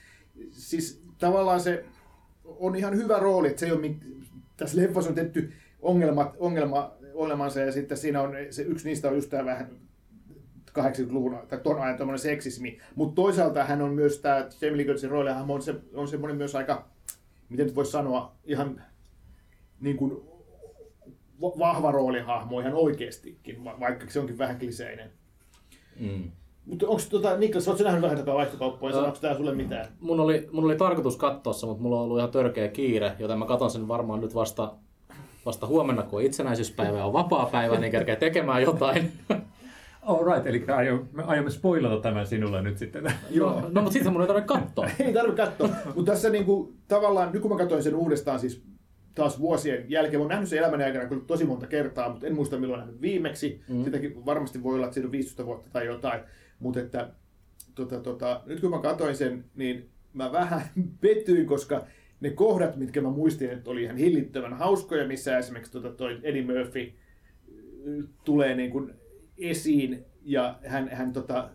siis 0.51 1.03
tavallaan 1.19 1.61
se 1.61 1.85
on 2.45 2.77
ihan 2.77 2.97
hyvä 2.97 3.19
rooli, 3.19 3.49
että 3.49 3.61
se 3.61 3.67
ei 3.67 3.73
ole, 3.73 3.95
tässä 4.57 4.83
leffassa 4.83 5.11
on 5.11 5.15
tehty 5.15 5.53
ongelmat, 5.83 6.35
ongelma, 6.39 6.95
ongelmansa 7.15 7.61
ja 7.61 7.73
sitten 7.73 7.97
siinä 7.99 8.23
on, 8.23 8.35
se 8.51 8.63
yksi 8.63 8.89
niistä 8.89 9.09
on 9.09 9.15
just 9.15 9.31
tämä 9.31 9.45
vähän 9.45 9.71
80-luvun 10.79 11.39
tai 11.49 11.61
ton 11.61 11.81
ajan 11.81 11.99
tämmöinen 11.99 12.19
seksismi, 12.19 12.79
mutta 12.95 13.15
toisaalta 13.15 13.65
hän 13.65 13.83
on 13.83 13.95
myös 13.95 14.19
tämä 14.19 14.49
Jamie 14.61 14.77
Lee 14.77 14.85
Curtisin 14.85 15.11
rooli, 15.11 15.31
hän 15.31 15.51
on, 15.51 15.63
se, 15.63 15.75
on 15.95 16.09
semmoinen 16.09 16.37
myös 16.37 16.55
aika, 16.55 16.89
miten 17.49 17.67
nyt 17.67 17.75
voisi 17.75 17.91
sanoa, 17.91 18.33
ihan 18.45 18.83
niin 19.81 19.97
kuin 19.97 20.36
vahva 21.41 21.93
roolihahmo 21.93 22.61
ihan 22.61 22.75
oikeastikin, 22.75 23.65
vaikka 23.65 24.07
se 24.09 24.21
onkin 24.21 24.39
vähän 24.39 24.59
kliseinen. 24.59 25.11
Mm. 26.01 26.31
Mutta 26.67 26.89
onko 26.89 27.03
tota, 27.11 27.37
Niklas, 27.37 27.69
oletko 27.69 27.85
nähnyt 27.85 28.03
vähän 28.03 28.19
tätä 28.19 28.35
vaihtokauppoa 28.35 28.89
ja 28.91 28.95
sanoiko 28.95 29.19
tämä 29.21 29.35
sulle 29.35 29.55
mitään? 29.55 29.87
Mun 30.01 30.21
oli, 30.21 30.49
mun 30.53 30.65
oli 30.65 30.77
tarkoitus 30.77 31.17
katsoa 31.17 31.53
se, 31.53 31.67
mutta 31.67 31.83
mulla 31.83 31.97
on 31.97 32.03
ollut 32.03 32.19
ihan 32.19 32.31
törkeä 32.31 32.69
kiire, 32.69 33.13
joten 33.19 33.39
mä 33.39 33.47
katson 33.47 33.71
sen 33.71 33.89
varmaan 33.89 34.21
nyt 34.21 34.35
vasta, 34.35 34.75
vasta 35.47 35.67
huomenna, 35.67 36.03
kun 36.03 36.23
itsenäisyyspäivä 36.23 37.05
on 37.05 37.13
vapaa 37.13 37.47
päivä, 37.47 37.79
niin 37.79 37.93
kerkeä 37.93 38.17
tekemään 38.17 38.63
jotain. 38.63 39.13
All 40.03 40.25
right, 40.25 40.47
eli 40.47 40.65
me 41.13 41.23
aiomme 41.23 41.51
spoilata 41.51 42.01
tämän 42.01 42.27
sinulle 42.27 42.63
nyt 42.63 42.79
sitten. 42.79 43.05
Joo, 43.31 43.61
no, 43.61 43.69
no 43.71 43.83
mutta 43.83 43.93
sitten 43.93 44.13
mun 44.13 44.23
ei 44.23 44.27
tarvitse 44.27 44.55
katsoa. 44.55 44.87
ei 45.07 45.13
tarvitse 45.13 45.43
katsoa, 45.43 45.69
mutta 45.95 46.13
tässä 46.13 46.31
niinku, 46.31 46.73
tavallaan, 46.89 47.33
nyt 47.33 47.43
kun 47.43 47.51
mä 47.51 47.59
katsoin 47.59 47.83
sen 47.83 47.95
uudestaan 47.95 48.41
siis 48.41 48.63
taas 49.17 49.41
vuosien 49.41 49.85
jälkeen. 49.89 50.21
Olen 50.21 50.29
nähnyt 50.29 50.49
sen 50.49 50.59
elämän 50.59 50.83
aikana 50.83 51.07
kyllä 51.07 51.25
tosi 51.27 51.45
monta 51.45 51.67
kertaa, 51.67 52.11
mutta 52.11 52.27
en 52.27 52.35
muista 52.35 52.59
milloin 52.59 52.81
nähnyt 52.81 53.01
viimeksi. 53.01 53.61
Mm. 53.69 53.85
Sitäkin 53.85 54.27
varmasti 54.27 54.63
voi 54.63 54.75
olla, 54.75 54.87
että 54.87 54.95
siinä 54.95 55.07
on 55.07 55.13
15 55.13 55.47
vuotta 55.47 55.71
tai 55.73 55.87
jotain. 55.87 56.21
Mutta 56.59 56.81
että 56.81 57.11
tota, 57.75 58.01
tota, 58.01 58.43
nyt 58.47 58.61
kun 58.61 58.71
mä 58.71 58.79
katsoin 58.79 59.17
sen, 59.17 59.45
niin 59.55 59.89
mä 60.13 60.33
vähän 60.33 60.61
pettyin, 61.01 61.47
koska 61.47 61.87
ne 62.21 62.31
kohdat, 62.31 62.77
mitkä 62.77 63.01
mä 63.01 63.11
muistin, 63.11 63.51
että 63.51 63.71
oli 63.71 63.83
ihan 63.83 63.97
hillittömän 63.97 64.55
hauskoja, 64.55 65.07
missä 65.07 65.39
esimerkiksi 65.39 65.73
tota, 65.73 65.91
toi 65.91 66.21
Eddie 66.23 66.45
Murphy 66.45 66.93
tulee 68.25 68.55
niin 68.55 68.71
kuin 68.71 68.95
esiin 69.39 70.05
ja 70.23 70.59
hän, 70.67 70.89
hän 70.89 71.13
tota, 71.13 71.51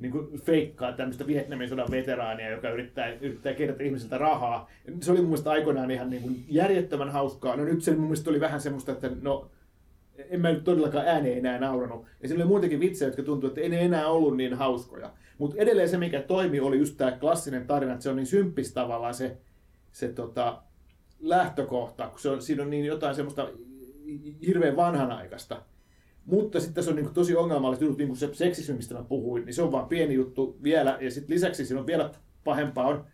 niin 0.00 0.12
kuin 0.12 0.40
feikkaa 0.40 0.92
tämmöistä 0.92 1.26
Vietnamin 1.26 1.68
sodan 1.68 1.90
veteraania, 1.90 2.50
joka 2.50 2.70
yrittää, 2.70 3.12
yrittää 3.12 3.54
kerätä 3.54 3.82
ihmisiltä 3.82 4.18
rahaa. 4.18 4.70
Se 5.00 5.10
oli 5.10 5.20
mun 5.20 5.28
mielestä 5.28 5.50
aikoinaan 5.50 5.90
ihan 5.90 6.10
niin 6.10 6.22
kuin 6.22 6.44
järjettömän 6.48 7.10
hauskaa. 7.10 7.56
No 7.56 7.64
nyt 7.64 7.82
se 7.82 7.90
mun 7.90 8.02
mielestä 8.02 8.30
oli 8.30 8.40
vähän 8.40 8.60
semmoista, 8.60 8.92
että 8.92 9.10
no, 9.22 9.50
en 10.30 10.40
mä 10.40 10.52
nyt 10.52 10.64
todellakaan 10.64 11.08
ääneen 11.08 11.38
enää 11.38 11.58
nauranut. 11.58 12.06
Ja 12.22 12.28
siinä 12.28 12.44
oli 12.44 12.48
muutenkin 12.48 12.80
vitsejä, 12.80 13.08
jotka 13.08 13.22
tuntui, 13.22 13.48
että 13.48 13.60
ei 13.60 13.68
ne 13.68 13.84
enää 13.84 14.08
ollut 14.08 14.36
niin 14.36 14.54
hauskoja. 14.54 15.12
Mutta 15.38 15.56
edelleen 15.58 15.88
se, 15.88 15.98
mikä 15.98 16.22
toimi, 16.22 16.60
oli 16.60 16.78
just 16.78 16.96
tämä 16.96 17.12
klassinen 17.12 17.66
tarina, 17.66 17.92
että 17.92 18.02
se 18.02 18.10
on 18.10 18.16
niin 18.16 18.26
symppis 18.26 18.72
tavallaan 18.72 19.14
se, 19.14 19.36
se 19.92 20.08
tota, 20.08 20.62
lähtökohta, 21.20 22.08
kun 22.08 22.20
se 22.20 22.30
on, 22.30 22.42
siinä 22.42 22.62
on 22.62 22.70
niin 22.70 22.84
jotain 22.84 23.14
semmoista 23.14 23.48
hirveän 24.46 24.76
vanhanaikaista. 24.76 25.62
Mutta 26.30 26.60
sitten 26.60 26.74
tässä 26.74 26.90
on 26.90 26.96
niin 26.96 27.14
tosi 27.14 27.36
ongelmallista 27.36 27.84
jutut, 27.84 27.98
niin 27.98 28.08
kuin 28.08 28.18
se 28.18 28.30
seksismi, 28.32 28.74
mistä 28.74 28.94
mä 28.94 29.02
puhuin, 29.02 29.44
niin 29.44 29.54
se 29.54 29.62
on 29.62 29.72
vaan 29.72 29.88
pieni 29.88 30.14
juttu 30.14 30.58
vielä. 30.62 30.98
Ja 31.00 31.10
sitten 31.10 31.34
lisäksi 31.34 31.66
siinä 31.66 31.80
on 31.80 31.86
vielä 31.86 32.10
pahempaa 32.44 32.86
on 32.86 33.04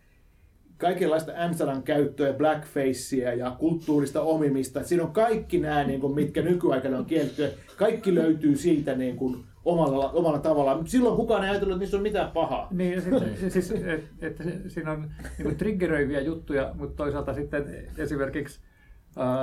kaikenlaista 0.77 1.31
n 1.47 1.83
käyttöä, 1.83 2.33
blackfacea 2.33 3.33
ja 3.33 3.51
kulttuurista 3.59 4.21
omimista. 4.21 4.83
Siinä 4.83 5.03
on 5.03 5.11
kaikki 5.11 5.59
nämä, 5.59 5.83
niin 5.83 6.01
kuin, 6.01 6.15
mitkä 6.15 6.41
nykyaikana 6.41 6.97
on 6.97 7.05
kielletty. 7.05 7.49
Kaikki 7.77 8.15
löytyy 8.15 8.55
siitä 8.55 8.95
niin 8.95 9.17
kuin, 9.17 9.43
omalla, 9.65 10.09
omalla 10.11 10.39
tavallaan. 10.39 10.87
Silloin 10.87 11.15
kukaan 11.15 11.43
ei 11.43 11.49
ajatellut, 11.49 11.73
että 11.73 11.79
niissä 11.79 11.97
on 11.97 12.03
mitään 12.03 12.31
pahaa. 12.31 12.67
Niin, 12.71 13.01
siis, 13.49 13.71
että, 13.71 14.27
että 14.27 14.43
siinä 14.67 14.91
on 14.91 15.11
niin 15.37 15.57
triggeröiviä 15.57 16.21
juttuja, 16.21 16.71
mutta 16.73 16.95
toisaalta 16.95 17.33
sitten 17.33 17.65
esimerkiksi 17.97 18.59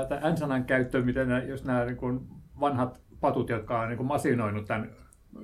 tämän 0.08 0.34
n-sanan 0.34 0.64
käyttö, 0.64 1.02
miten 1.02 1.28
nämä, 1.28 1.42
jos 1.42 1.64
nämä 1.64 1.84
niin 1.84 1.96
kuin 1.96 2.20
vanhat 2.60 3.00
patut, 3.24 3.48
jotka 3.48 3.80
on 3.80 3.88
niin 3.88 4.04
masinoinut 4.04 4.64
tämän 4.66 4.90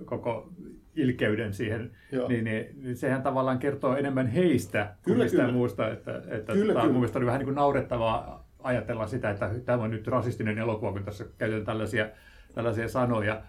koko 0.04 0.52
ilkeyden 0.96 1.54
siihen, 1.54 1.90
niin, 2.28 2.44
niin, 2.44 2.66
niin 2.82 2.96
sehän 2.96 3.22
tavallaan 3.22 3.58
kertoo 3.58 3.96
enemmän 3.96 4.26
heistä 4.26 4.84
kuin 4.84 5.12
kyllä, 5.12 5.24
mistään 5.24 5.46
kyllä. 5.46 5.58
muusta. 5.58 5.88
Että, 5.88 6.22
että 6.28 6.52
kyllä, 6.52 6.72
tota, 6.72 6.86
kyllä. 6.86 6.98
Mun 6.98 7.08
oli 7.14 7.26
vähän 7.26 7.38
niin 7.38 7.46
kuin 7.46 7.54
naurettavaa 7.54 8.48
ajatella 8.58 9.06
sitä, 9.06 9.30
että 9.30 9.50
tämä 9.64 9.82
on 9.82 9.90
nyt 9.90 10.06
rasistinen 10.06 10.58
elokuva, 10.58 10.92
kun 10.92 11.04
tässä 11.04 11.24
käytetään 11.38 11.66
tällaisia, 11.66 12.08
tällaisia 12.54 12.88
sanoja. 12.88 13.42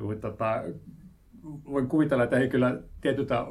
Mutta 0.00 0.30
tota, 0.30 0.62
voin 1.64 1.88
kuvitella, 1.88 2.24
että 2.24 2.38
he 2.38 2.48
kyllä 2.48 2.80
tietyltä 3.00 3.46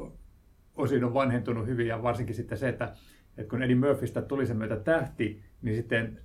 osin 0.76 1.04
on 1.04 1.14
vanhentunut 1.14 1.66
hyvin 1.66 1.86
ja 1.86 2.02
varsinkin 2.02 2.34
sitten 2.34 2.58
se, 2.58 2.68
että, 2.68 2.92
että 3.38 3.50
kun 3.50 3.62
Eddie 3.62 3.76
Murphystä 3.76 4.22
tuli 4.22 4.46
sen 4.46 4.56
myötä 4.56 4.76
tähti, 4.76 5.42
niin 5.62 5.76
sitten 5.76 6.18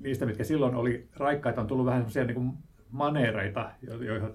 niistä, 0.00 0.26
mitkä 0.26 0.44
silloin 0.44 0.74
oli 0.74 1.08
raikkaita, 1.16 1.60
on 1.60 1.66
tullut 1.66 1.86
vähän 1.86 2.00
sellaisia 2.00 2.24
niin 2.24 2.52
maneereita, 2.90 3.70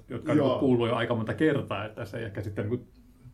jotka 0.09 0.33
Joo. 0.33 0.59
kuuluu 0.59 0.87
jo 0.87 0.95
aika 0.95 1.15
monta 1.15 1.33
kertaa, 1.33 1.85
että 1.85 2.05
se 2.05 2.17
ei 2.17 2.25
ehkä 2.25 2.41
sitten 2.41 2.69
niin 2.69 2.87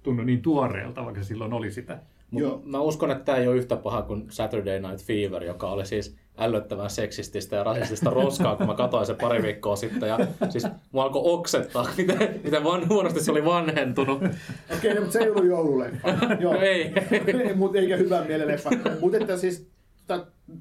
tunnu 0.04 0.24
niin 0.24 0.42
tuoreelta, 0.42 1.06
vaikka 1.06 1.22
se 1.22 1.28
silloin 1.28 1.54
oli 1.54 1.72
sitä. 1.72 2.00
Mut 2.32 2.66
mä 2.66 2.80
uskon, 2.80 3.12
että 3.12 3.24
tämä 3.24 3.38
ei 3.38 3.48
ole 3.48 3.56
yhtä 3.56 3.76
paha 3.76 4.02
kuin 4.02 4.26
Saturday 4.30 4.80
Night 4.80 5.06
Fever, 5.06 5.44
joka 5.44 5.68
oli 5.68 5.86
siis 5.86 6.18
ällöttävän 6.38 6.90
seksististä 6.90 7.56
ja 7.56 7.64
rasistista 7.64 8.10
roskaa, 8.10 8.56
kun 8.56 8.68
mä 8.68 8.74
katsoin 8.74 9.06
se 9.06 9.14
pari 9.14 9.44
viikkoa 9.44 9.76
sitten. 9.76 10.10
Ja 10.10 10.20
siis 10.50 10.68
mua 10.92 11.04
alkoi 11.04 11.22
oksettaa, 11.26 11.88
miten, 11.98 12.40
miten 12.44 12.64
van, 12.64 12.90
huonosti 12.90 13.24
se 13.24 13.32
oli 13.32 13.46
vanhentunut. 13.46 14.18
Okei, 14.18 14.38
okay, 14.78 14.94
no, 14.94 15.00
mutta 15.00 15.14
se 15.14 15.20
ei 15.20 15.30
ollut 15.30 15.46
joululeffa. 15.46 16.08
Joo. 16.40 16.54
No 16.54 16.60
ei. 16.60 16.94
ei 17.12 17.54
mut, 17.56 17.76
eikä 17.76 17.98
hyvä 17.98 18.22
mieleleffa. 18.22 18.70
Mutta 19.00 19.18
että 19.18 19.38
siis 19.38 19.70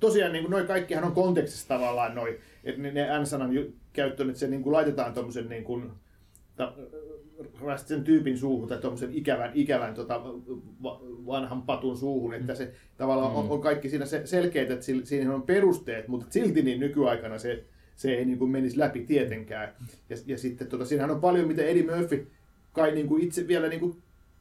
tosiaan 0.00 0.32
niin 0.32 0.50
noin 0.50 0.66
kaikkihan 0.66 1.04
on 1.04 1.12
kontekstissa 1.12 1.68
tavallaan 1.68 2.14
noin, 2.14 2.34
että 2.68 2.82
ne, 2.82 2.90
ne 2.90 3.18
N-sanan 3.18 3.50
käyttöön, 3.92 4.28
että 4.28 4.40
se 4.40 4.48
niin 4.48 4.62
kuin 4.62 4.72
laitetaan 4.72 5.14
tuommoisen 5.14 5.48
niin 5.48 5.64
kuin, 5.64 5.90
sen 7.76 8.04
tyypin 8.04 8.38
suuhun 8.38 8.68
tai 8.68 8.78
tuommoisen 8.78 9.14
ikävän, 9.14 9.50
ikävän 9.54 9.94
tota, 9.94 10.22
vanhan 11.26 11.62
patun 11.62 11.96
suuhun, 11.96 12.34
että 12.34 12.54
se 12.54 12.72
tavallaan 12.96 13.32
on, 13.32 13.44
mm. 13.44 13.50
on 13.50 13.60
kaikki 13.60 13.88
siinä 13.88 14.04
selkeät, 14.24 14.70
että 14.70 14.86
siinä 15.04 15.34
on 15.34 15.42
perusteet, 15.42 16.08
mutta 16.08 16.26
silti 16.30 16.62
niin 16.62 16.80
nykyaikana 16.80 17.38
se, 17.38 17.64
se 17.96 18.14
ei 18.14 18.24
niin 18.24 18.38
kuin 18.38 18.50
menisi 18.50 18.78
läpi 18.78 19.04
tietenkään. 19.04 19.74
Ja, 20.10 20.16
ja 20.26 20.38
sitten 20.38 20.66
tota, 20.66 20.84
siinähän 20.84 21.10
on 21.10 21.20
paljon, 21.20 21.48
mitä 21.48 21.62
Eddie 21.62 21.96
Murphy 21.96 22.26
kai 22.72 22.94
niin 22.94 23.06
kuin 23.06 23.22
itse 23.22 23.48
vielä 23.48 23.68
niin 23.68 23.80
kuin 23.80 23.96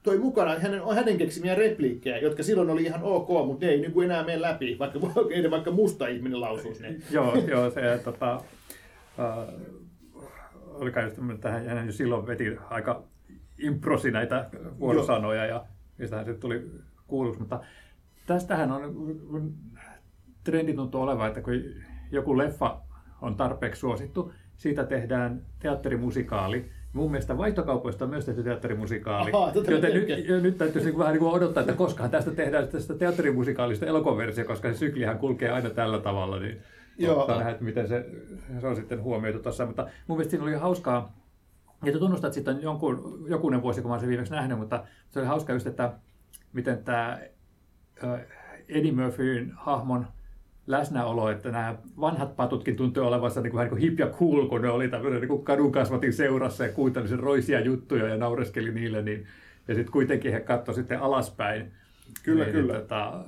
toi 0.08 0.18
mukana 0.18 0.60
hänen, 0.60 0.82
hänen 0.96 1.18
keksimiä 1.18 1.56
repliikkejä, 1.56 2.18
jotka 2.18 2.44
silloin 2.44 2.70
oli 2.70 2.84
ihan 2.84 3.04
ok, 3.04 3.28
mutta 3.46 3.66
ne 3.66 3.72
ei 3.72 3.82
niin 3.82 3.92
kuin 3.92 4.06
enää 4.06 4.24
mene 4.24 4.42
läpi, 4.42 4.80
vaikka, 4.80 5.00
ei 5.32 5.52
vaikka 5.52 5.72
musta 5.72 6.08
ihminen 6.08 6.42
lausuisi 6.42 6.82
ne. 6.82 6.96
joo, 7.12 7.36
joo, 7.36 7.72
se 7.72 8.02
tota, 8.04 8.34
äh, 9.20 9.54
oli 10.68 10.92
kai 10.92 11.12
että 11.34 11.52
hän 11.52 11.86
jo 11.86 11.92
silloin 11.92 12.28
veti 12.28 12.58
aika 12.70 13.04
improsi 13.60 14.12
näitä 14.12 14.50
vuorosanoja 14.80 15.46
ja 15.46 15.66
mistähän 15.98 16.26
se 16.26 16.34
tuli 16.34 16.72
kuuluksi, 17.08 17.40
mutta 17.40 17.60
tästähän 18.26 18.72
on 18.72 19.54
trendi 20.44 20.74
tuntuu 20.74 21.02
olevan, 21.02 21.28
että 21.28 21.42
kun 21.42 21.54
joku 22.12 22.38
leffa 22.38 22.82
on 23.22 23.36
tarpeeksi 23.36 23.80
suosittu, 23.80 24.34
siitä 24.58 24.84
tehdään 24.84 25.46
teatterimusikaali, 25.60 26.72
Mun 26.98 27.12
mielestä 27.12 27.38
vaihtokaupoista 27.38 28.06
on 28.06 28.10
myös 28.10 28.26
tehty 28.26 28.44
teatterimusikaali. 28.44 29.32
Aha, 29.34 29.52
joten 29.54 29.94
nyt, 29.94 30.08
nyt 30.42 30.58
täytyisi 30.58 30.88
niin 30.88 31.00
vähän 31.00 31.14
niin 31.14 31.20
kuin 31.20 31.34
odottaa, 31.34 31.62
että 31.62 31.74
koskahan 31.74 32.12
tästä 32.12 32.32
tehdään 32.32 32.68
tästä 32.68 32.94
teatterimusikaalista 32.94 33.86
elokuvaversio, 33.86 34.46
koska 34.46 34.72
se 34.72 34.78
syklihän 34.78 35.18
kulkee 35.20 35.50
aina 35.50 35.70
tällä 35.70 36.00
tavalla. 36.00 36.40
Niin 36.40 36.58
Joo. 36.98 37.28
nähdä, 37.28 37.50
että 37.50 37.64
miten 37.64 37.88
se, 37.88 38.06
se 38.62 38.68
on 38.68 38.76
sitten 38.76 39.04
huomioitu 39.04 39.40
tuossa. 39.40 39.66
Mutta 39.66 39.88
mun 40.08 40.18
mielestä 40.18 40.32
siinä 40.32 40.44
oli 40.44 40.54
hauskaa, 40.54 41.14
että 41.86 42.00
tunnustaa, 42.00 42.28
että 42.28 42.36
sitten 42.36 42.56
on 42.56 42.62
jonkun, 42.62 43.26
jokunen 43.28 43.62
vuosi, 43.62 43.82
kun 43.82 43.90
mä 43.90 43.94
olen 43.94 44.00
sen 44.00 44.10
viimeksi 44.10 44.34
nähnyt, 44.34 44.60
mutta 44.60 44.84
se 45.10 45.20
oli 45.20 45.28
hauskaa 45.28 45.56
just, 45.56 45.68
että 45.68 45.94
miten 46.54 46.84
tämä 46.84 47.20
Eddie 48.70 48.92
Murphyn 48.92 49.52
hahmon 49.56 50.08
läsnäolo, 50.68 51.30
että 51.30 51.52
nämä 51.52 51.76
vanhat 52.00 52.36
patutkin 52.36 52.76
tuntui 52.76 53.04
olevansa 53.04 53.42
niin 53.42 53.52
kuin, 53.52 53.60
niin 53.60 53.70
kuin 53.70 53.82
hip 53.82 54.00
ja 54.00 54.08
cool, 54.08 54.48
kun 54.48 54.62
ne 54.62 54.70
oli 54.70 54.88
tämmöinen 54.88 55.22
niin 55.22 55.44
kadunkasvatin 55.44 56.14
seurassa 56.14 56.66
ja 56.66 56.74
kuunteli 56.74 57.08
sen 57.08 57.20
roisia 57.20 57.60
juttuja 57.60 58.08
ja 58.08 58.18
naureskeli 58.18 58.72
niille, 58.72 59.02
niin, 59.02 59.28
ja 59.68 59.76
sitten 59.76 59.92
kuitenkin 59.92 60.32
he 60.32 60.40
katsoivat 60.40 60.76
sitten 60.76 61.00
alaspäin. 61.00 61.72
Kyllä, 62.24 62.44
niin, 62.44 62.54
kyllä. 62.54 62.74
Tota, 62.74 63.26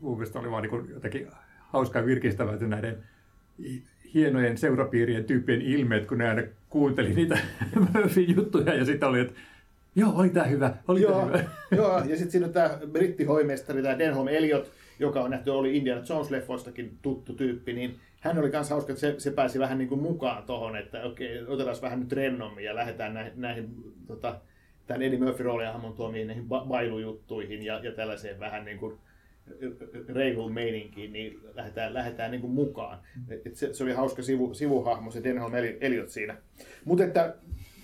mun 0.00 0.16
mielestä 0.16 0.38
oli 0.38 0.50
vaan 0.50 0.62
niin 0.62 0.70
kuin 0.70 0.90
jotenkin 0.90 1.28
hauskaa 1.58 2.06
virkistävää, 2.06 2.56
näiden 2.56 2.96
hienojen 4.14 4.58
seurapiirien 4.58 5.24
tyyppien 5.24 5.62
ilmeet, 5.62 6.06
kun 6.06 6.18
ne 6.18 6.28
aina 6.28 6.42
kuunteli 6.68 7.14
niitä 7.14 7.38
juttuja 8.36 8.74
ja 8.74 8.84
sitten 8.84 9.08
oli, 9.08 9.20
että 9.20 9.34
joo, 9.94 10.12
oli 10.14 10.28
tämä 10.28 10.46
hyvä, 10.46 10.74
oli 10.88 11.02
joo, 11.02 11.12
tämä 11.12 11.26
hyvä. 11.26 11.44
Joo, 11.70 11.98
ja 11.98 12.16
sitten 12.16 12.30
siinä 12.30 12.46
on 12.46 12.52
tämä 12.52 12.78
brittihoimestari, 12.92 13.82
tämä 13.82 13.98
Denholm 13.98 14.28
Elliot, 14.28 14.70
joka 14.98 15.22
on 15.22 15.30
nähty, 15.30 15.50
oli 15.50 15.76
Indiana 15.76 16.02
Jones-leffoistakin 16.02 16.90
tuttu 17.02 17.32
tyyppi, 17.32 17.72
niin 17.72 17.98
hän 18.20 18.38
oli 18.38 18.50
myös 18.50 18.70
hauska, 18.70 18.92
että 18.92 19.00
se, 19.00 19.14
se 19.18 19.30
pääsi 19.30 19.58
vähän 19.58 19.78
niin 19.78 19.88
kuin 19.88 20.02
mukaan 20.02 20.42
tuohon, 20.42 20.76
että 20.76 21.02
okei, 21.02 21.46
otetaan 21.46 21.76
vähän 21.82 22.00
nyt 22.00 22.12
rennommin 22.12 22.64
ja 22.64 22.74
lähdetään 22.74 23.14
näihin, 23.14 23.32
näihin 23.36 23.68
tota, 24.06 24.40
tämän 24.86 25.02
Eddie 25.02 25.18
Murphy 25.18 25.42
rooliahmon 25.42 25.92
tuomiin 25.92 26.26
näihin 26.26 26.48
bailujuttuihin 26.48 27.62
ja, 27.62 27.78
ja 27.78 27.92
tällaiseen 27.92 28.40
vähän 28.40 28.64
niin 28.64 28.78
kuin 28.78 28.98
reilun 30.08 30.52
meininkiin, 30.52 31.12
niin 31.12 31.40
lähdetään, 31.54 31.94
lähdetään 31.94 32.30
niin 32.30 32.40
kuin 32.40 32.52
mukaan. 32.52 32.98
Et 33.46 33.56
se, 33.56 33.74
se, 33.74 33.84
oli 33.84 33.92
hauska 33.92 34.22
sivu, 34.22 34.54
sivuhahmo, 34.54 35.10
se 35.10 35.24
Denholm 35.24 35.54
Elliot 35.80 36.08
siinä. 36.08 36.36
Mutta 36.84 37.04
että 37.04 37.34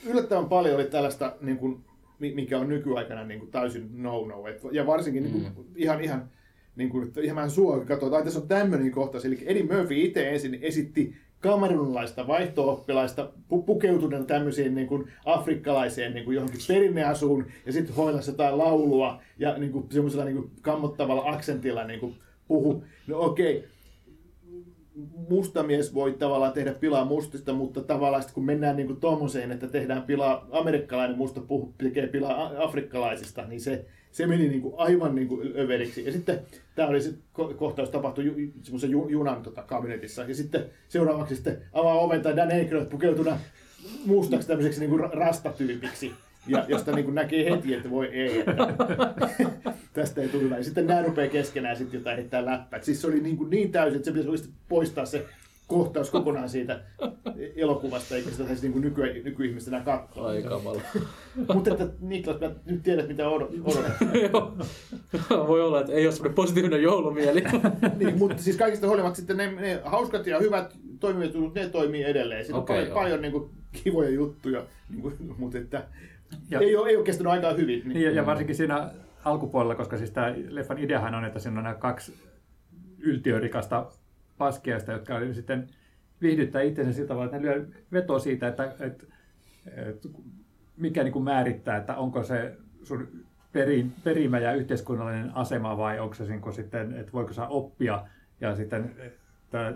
yllättävän 0.07 0.49
paljon 0.49 0.75
oli 0.75 0.85
tällaista, 0.85 1.37
niin 1.41 1.59
kuin, 1.59 1.85
mikä 2.19 2.59
on 2.59 2.69
nykyaikana 2.69 3.25
niin 3.25 3.41
kuin 3.41 3.51
täysin 3.51 4.03
no-no. 4.03 4.47
Et, 4.47 4.61
ja 4.73 4.87
varsinkin 4.87 5.23
niin 5.23 5.53
kuin, 5.55 5.67
mm. 5.67 5.75
ihan, 5.77 6.01
ihan 6.01 6.31
niin 6.79 6.91
kuin, 6.91 7.13
ihan 7.23 7.37
vähän 7.37 7.51
sua 7.51 7.85
katsotaan, 7.85 8.21
että 8.21 8.25
tässä 8.25 8.41
on 8.41 8.49
tämmöinen 8.49 8.91
kohta. 8.91 9.19
Eli 9.25 9.39
Eddie 9.47 9.63
Murphy 9.63 9.95
itse 9.97 10.29
ensin 10.29 10.59
esitti 10.63 11.15
kamerunlaista 11.41 12.27
vaihto-oppilaista 12.27 13.31
pu- 13.53 13.63
pukeutuneena 13.63 14.25
tämmöisiin 14.25 14.75
niin 14.75 14.87
kuin 14.87 15.11
afrikkalaiseen 15.25 16.15
niin 16.15 16.25
kuin 16.25 16.35
johonkin 16.35 16.61
perinneasuun 16.69 17.47
ja 17.67 17.73
sitten 17.73 17.95
hoilassa 17.95 18.31
jotain 18.31 18.59
laulua 18.59 19.23
ja 19.39 19.59
niin 19.59 19.73
kuin, 19.73 19.87
semmoisella 19.91 20.25
niin 20.25 20.37
kuin 20.37 20.51
kammottavalla 20.63 21.31
aksentilla 21.31 21.85
niin 21.85 22.01
kuin 22.01 22.15
puhu. 22.49 22.85
No 23.07 23.21
okei, 23.21 23.57
okay 23.57 23.69
musta 25.29 25.63
mies 25.63 25.95
voi 25.95 26.13
tavallaan 26.13 26.53
tehdä 26.53 26.73
pilaa 26.75 27.05
mustista, 27.05 27.53
mutta 27.53 27.83
tavallaan 27.83 28.25
kun 28.35 28.45
mennään 28.45 28.77
niin 28.77 28.87
kuin 28.87 29.01
tommoseen, 29.01 29.53
että 29.53 29.69
tehdään 29.69 30.03
pilaa, 30.03 30.47
amerikkalainen 30.51 31.17
musta 31.17 31.41
puhu, 31.41 31.75
tekee 31.79 32.07
pilaa 32.07 32.53
afrikkalaisista, 32.65 33.47
niin 33.47 33.61
se, 33.61 33.85
se 34.13 34.27
meni 34.27 34.49
niin 34.49 34.63
kuin 34.63 34.75
aivan 34.77 35.15
niin 35.15 35.29
kuin 35.29 35.53
överiksi. 35.57 36.05
Ja 36.05 36.13
sitten 36.13 36.41
tämä 36.75 36.89
oli 36.89 37.03
se 37.03 37.15
kohtaus 37.57 37.91
tapahtui 37.91 38.25
ju, 38.25 38.35
semmoisen 38.63 38.91
ju, 38.91 39.09
junan 39.09 39.43
tota, 39.43 39.63
kabinetissa. 39.63 40.23
Ja 40.23 40.35
sitten 40.35 40.65
seuraavaksi 40.89 41.35
sitten 41.35 41.59
avaa 41.73 41.95
oven 41.95 42.23
tai 42.23 42.37
Dan 42.37 42.53
Aykroyd 42.53 42.87
pukeutuna 42.87 43.39
mustaksi 44.07 44.49
tämmöiseksi 44.49 44.81
niin 44.81 44.91
kuin 44.91 45.13
rastatyypiksi. 45.13 46.13
ja 46.47 46.65
josta 46.69 46.93
niin 46.93 47.05
kuin 47.05 47.15
näkee 47.15 47.51
heti, 47.51 47.75
että 47.75 47.91
voi 47.91 48.07
ei, 48.07 48.41
että 48.41 48.57
tästä 49.93 50.21
ei 50.21 50.29
tule 50.29 50.43
hyvä. 50.43 50.57
Ja 50.57 50.65
sitten 50.65 50.87
nämä 50.87 51.03
rupeaa 51.03 51.29
keskenään 51.31 51.77
sitten 51.77 51.99
jotain 51.99 52.17
heittää 52.17 52.45
läppää. 52.45 52.83
Siis 52.83 53.01
se 53.01 53.07
oli 53.07 53.21
niin, 53.21 53.37
kuin 53.37 53.51
niin 53.51 53.73
täysin, 53.73 53.97
että 53.97 54.11
se 54.11 54.19
pitäisi 54.19 54.51
poistaa 54.69 55.07
se 55.07 55.27
kohtaus 55.69 56.11
kokonaan 56.11 56.49
siitä 56.49 56.81
elokuvasta, 57.57 58.15
eikä 58.15 58.31
sitä 58.31 58.47
saisi 58.47 58.69
niin 58.69 58.81
nyky, 58.81 59.23
nykyihmistä 59.25 59.71
enää 59.71 59.85
katsoa. 59.85 60.29
Ai 60.29 60.43
kamala. 60.43 60.81
Mutta 61.55 61.71
että 61.71 61.87
Niklas, 62.01 62.41
mä 62.41 62.51
nyt 62.67 62.83
tiedät 62.83 63.09
mitä 63.09 63.29
odotat. 63.31 63.55
Joo. 64.33 64.57
Voi 65.49 65.63
olla, 65.63 65.81
että 65.81 65.93
ei 65.93 66.07
ole 66.07 66.13
semmoinen 66.15 66.35
positiivinen 66.35 66.83
joulumieli. 66.83 67.45
niin, 67.99 68.19
mutta 68.19 68.43
siis 68.43 68.57
kaikista 68.57 68.87
huolimatta 68.87 69.17
sitten 69.17 69.37
ne, 69.37 69.51
ne 69.53 69.81
hauskat 69.85 70.27
ja 70.27 70.39
hyvät 70.39 70.75
toimivat 71.01 71.35
jutut, 71.35 71.55
ne 71.55 71.69
toimii 71.69 72.03
edelleen. 72.05 72.45
Siinä 72.45 72.59
Okei, 72.59 72.77
on 72.79 72.83
paljon, 72.87 72.95
paljon 72.95 73.23
niin 73.23 73.33
kuin, 73.33 73.51
kivoja 73.85 74.11
juttuja, 74.11 74.63
niin 74.91 75.03
kuin, 75.03 75.15
mutta 75.39 75.59
että 75.59 75.85
Ja- 76.51 76.61
ei, 76.61 76.77
ole, 76.77 76.89
ei 76.89 76.97
ole 76.97 77.05
kestänyt 77.05 77.33
aikaa 77.33 77.53
hyvin. 77.53 77.83
Niin, 77.89 78.03
Ja, 78.03 78.11
ja 78.11 78.27
varsinkin 78.27 78.57
siinä 78.57 78.91
alkupuolella, 79.25 79.75
koska 79.75 79.97
siis 79.99 80.11
tämä 80.11 80.35
leffan 80.49 80.79
ideahan 80.79 81.15
on, 81.15 81.25
että 81.25 81.39
siinä 81.39 81.59
on 81.59 81.65
nämä 81.65 81.75
kaksi 81.77 82.15
yltiörikasta 82.99 83.87
paskiaista, 84.39 84.93
jotka 84.93 85.15
oli 85.15 85.35
sitten 85.35 85.69
viihdyttää 86.23 86.63
itsensä 86.63 86.93
sillä 86.93 87.09
tavalla, 87.09 87.25
että 87.25 87.39
ne 87.39 87.43
lyö 87.45 87.67
vetoa 87.93 88.19
siitä, 88.19 88.49
että, 88.49 88.75
että, 88.81 89.07
että 89.77 90.09
mikä 90.77 91.03
niin 91.03 91.13
kuin 91.13 91.25
määrittää, 91.25 91.77
että 91.77 91.97
onko 91.97 92.23
se 92.23 92.57
sun 92.83 93.09
perin, 93.53 93.93
perimä 94.05 94.39
ja 94.39 94.55
yhteiskunnallinen 94.55 95.37
asema 95.37 95.77
vai 95.77 96.01
onko 96.01 96.15
se 96.15 96.25
niin 96.25 96.53
sitten, 96.53 96.95
että 96.95 97.13
voiko 97.13 97.33
saa 97.33 97.49
oppia 97.49 98.05
ja 98.41 98.57
sitten 98.57 98.95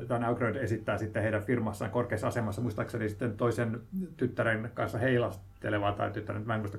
tämä 0.09 0.27
Aukroyd 0.27 0.57
esittää 0.57 0.98
sitten 0.98 1.22
heidän 1.22 1.42
firmassaan 1.42 1.90
korkeassa 1.90 2.27
asemassa, 2.27 2.62
muistaakseni 2.62 3.09
sitten 3.09 3.37
toisen 3.37 3.81
tyttären 4.16 4.70
kanssa 4.75 4.98
heilastelevaa 4.98 5.92
tai 5.92 6.11
tyttären, 6.11 6.46
mä 6.46 6.55
en 6.55 6.61
muista, 6.61 6.79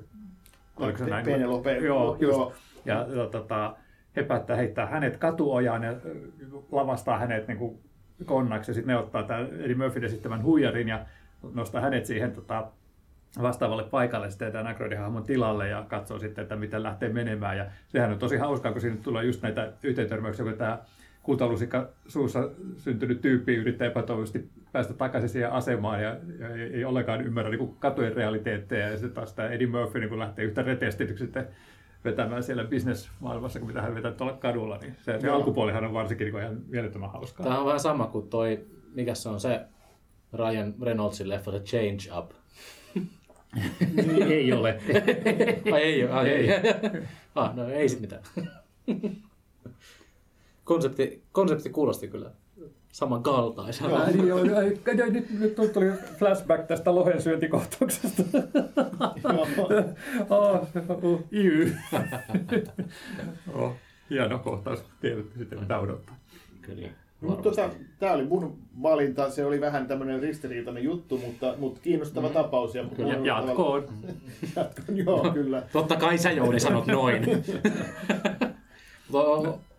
oliko 0.76 0.98
se 0.98 1.04
näin? 1.04 1.24
Penelope, 1.24 1.76
Joo, 1.76 2.16
just. 2.20 2.38
joo. 2.38 2.52
Ja, 2.84 3.06
ja 3.14 3.26
tota, 3.26 3.76
he 4.16 4.26
heittää 4.56 4.86
hänet 4.86 5.16
katuojaan 5.16 5.82
ja 5.82 5.90
ö, 5.90 6.14
lavastaa 6.72 7.18
hänet 7.18 7.48
niin 7.48 7.58
kuin 7.58 7.78
konnaksi. 8.24 8.74
Sitten 8.74 8.94
ne 8.94 8.98
ottaa 8.98 9.22
tämän 9.22 9.48
Eddie 9.60 9.74
Murphyn 9.74 10.04
esittämän 10.04 10.42
huijarin 10.42 10.88
ja 10.88 11.06
nostaa 11.54 11.80
hänet 11.80 12.06
siihen 12.06 12.32
tota, 12.32 12.66
vastaavalle 13.42 13.84
paikalle 13.84 14.30
sitten 14.30 14.52
tämän 14.52 14.66
Aykroydin 14.66 14.98
hahmon 14.98 15.22
tilalle 15.22 15.68
ja 15.68 15.84
katsoo 15.88 16.18
sitten, 16.18 16.42
että 16.42 16.56
miten 16.56 16.82
lähtee 16.82 17.08
menemään. 17.08 17.58
Ja 17.58 17.66
sehän 17.88 18.12
on 18.12 18.18
tosi 18.18 18.36
hauskaa, 18.36 18.72
kun 18.72 18.80
siinä 18.80 18.96
tulee 19.02 19.24
just 19.24 19.42
näitä 19.42 19.72
yhteentörmäyksiä, 19.82 20.44
kun 20.44 20.54
tämä 20.54 20.78
kultalusikka 21.22 21.88
suussa 22.06 22.50
syntynyt 22.76 23.20
tyyppi 23.20 23.54
yrittää 23.54 23.86
epätoivoisesti 23.86 24.48
päästä 24.72 24.94
takaisin 24.94 25.28
siihen 25.28 25.52
asemaan 25.52 26.02
ja, 26.02 26.16
ja 26.38 26.48
ei, 26.48 26.74
ei 26.74 26.84
ollenkaan 26.84 27.26
ymmärrä 27.26 27.50
niin 27.50 27.76
katujen 27.78 28.16
realiteetteja. 28.16 28.88
Ja 28.88 28.96
sitten 28.96 29.12
taas 29.12 29.32
tämä 29.32 29.48
Eddie 29.48 29.66
Murphy 29.66 30.00
niin 30.00 30.18
lähtee 30.18 30.44
yhtä 30.44 30.62
reteestityksi 30.62 31.24
sitten 31.24 31.48
vetämään 32.04 32.42
siellä 32.42 32.64
bisnesmaailmassa, 32.64 33.58
kun 33.58 33.68
mitä 33.68 33.82
hän 33.82 33.94
vetää 33.94 34.12
tuolla 34.12 34.32
kadulla, 34.32 34.78
niin 34.78 34.96
se, 35.02 35.20
se 35.20 35.28
alkupuolihan 35.28 35.84
on 35.84 35.94
varsinkin 35.94 36.24
niin 36.24 36.42
ihan 36.42 36.60
mielettömän 36.68 37.10
hauskaa. 37.10 37.46
Tämä 37.46 37.58
on 37.58 37.66
vähän 37.66 37.80
sama 37.80 38.06
kuin 38.06 38.28
toi, 38.28 38.66
mikä 38.94 39.14
se 39.14 39.28
on 39.28 39.40
se 39.40 39.60
Ryan 40.32 40.74
Reynoldsin 40.82 41.28
leffa, 41.28 41.50
The 41.50 41.60
Change 41.60 42.18
Up. 42.18 42.30
ei 44.28 44.52
ole. 44.52 44.80
Ai 45.72 45.82
ei 45.82 46.04
ole, 46.04 46.12
ai 46.12 46.28
ei. 46.28 46.48
ah, 47.34 47.54
no 47.54 47.68
ei 47.68 47.88
sit 47.88 48.00
mitään. 48.00 48.22
konsepti, 50.64 51.22
konsepti 51.32 51.70
kuulosti 51.70 52.08
kyllä 52.08 52.30
samankaltaiselta. 52.94 53.96
Ai, 53.96 54.28
joo, 54.28 54.38
ai, 54.38 55.02
ai, 55.02 55.10
nyt, 55.10 55.30
nyt 55.30 55.54
tuli 55.54 55.92
flashback 56.18 56.66
tästä 56.66 56.94
lohen 56.94 57.22
syöntikohtauksesta. 57.22 58.22
oh, 60.30 60.68
oh, 61.02 61.20
iy. 61.32 61.76
oh, 63.54 63.72
hieno 64.10 64.38
kohtaus. 64.38 64.84
Tiedätte 65.00 65.38
sitten 65.38 65.60
mitä 65.60 65.78
odottaa. 65.78 66.16
Kyllä. 66.60 66.88
Mutta 67.20 67.42
tota, 67.42 67.70
tämä 67.98 68.12
oli 68.12 68.24
mun 68.24 68.58
valinta, 68.82 69.30
se 69.30 69.44
oli 69.44 69.60
vähän 69.60 69.86
tämmöinen 69.86 70.20
ristiriitainen 70.20 70.84
juttu, 70.84 71.18
mutta, 71.18 71.54
mutta 71.58 71.80
kiinnostava 71.80 72.28
tapaus. 72.28 72.74
Ja, 72.74 72.84
Ja 72.98 73.18
jatkoon. 73.24 73.88
Jatkoon, 74.56 74.98
joo, 74.98 75.30
kyllä. 75.32 75.62
Totta 75.72 75.96
kai 75.96 76.18
sä 76.18 76.30
Jouni 76.30 76.60
sanot 76.60 76.86
noin. 76.86 77.24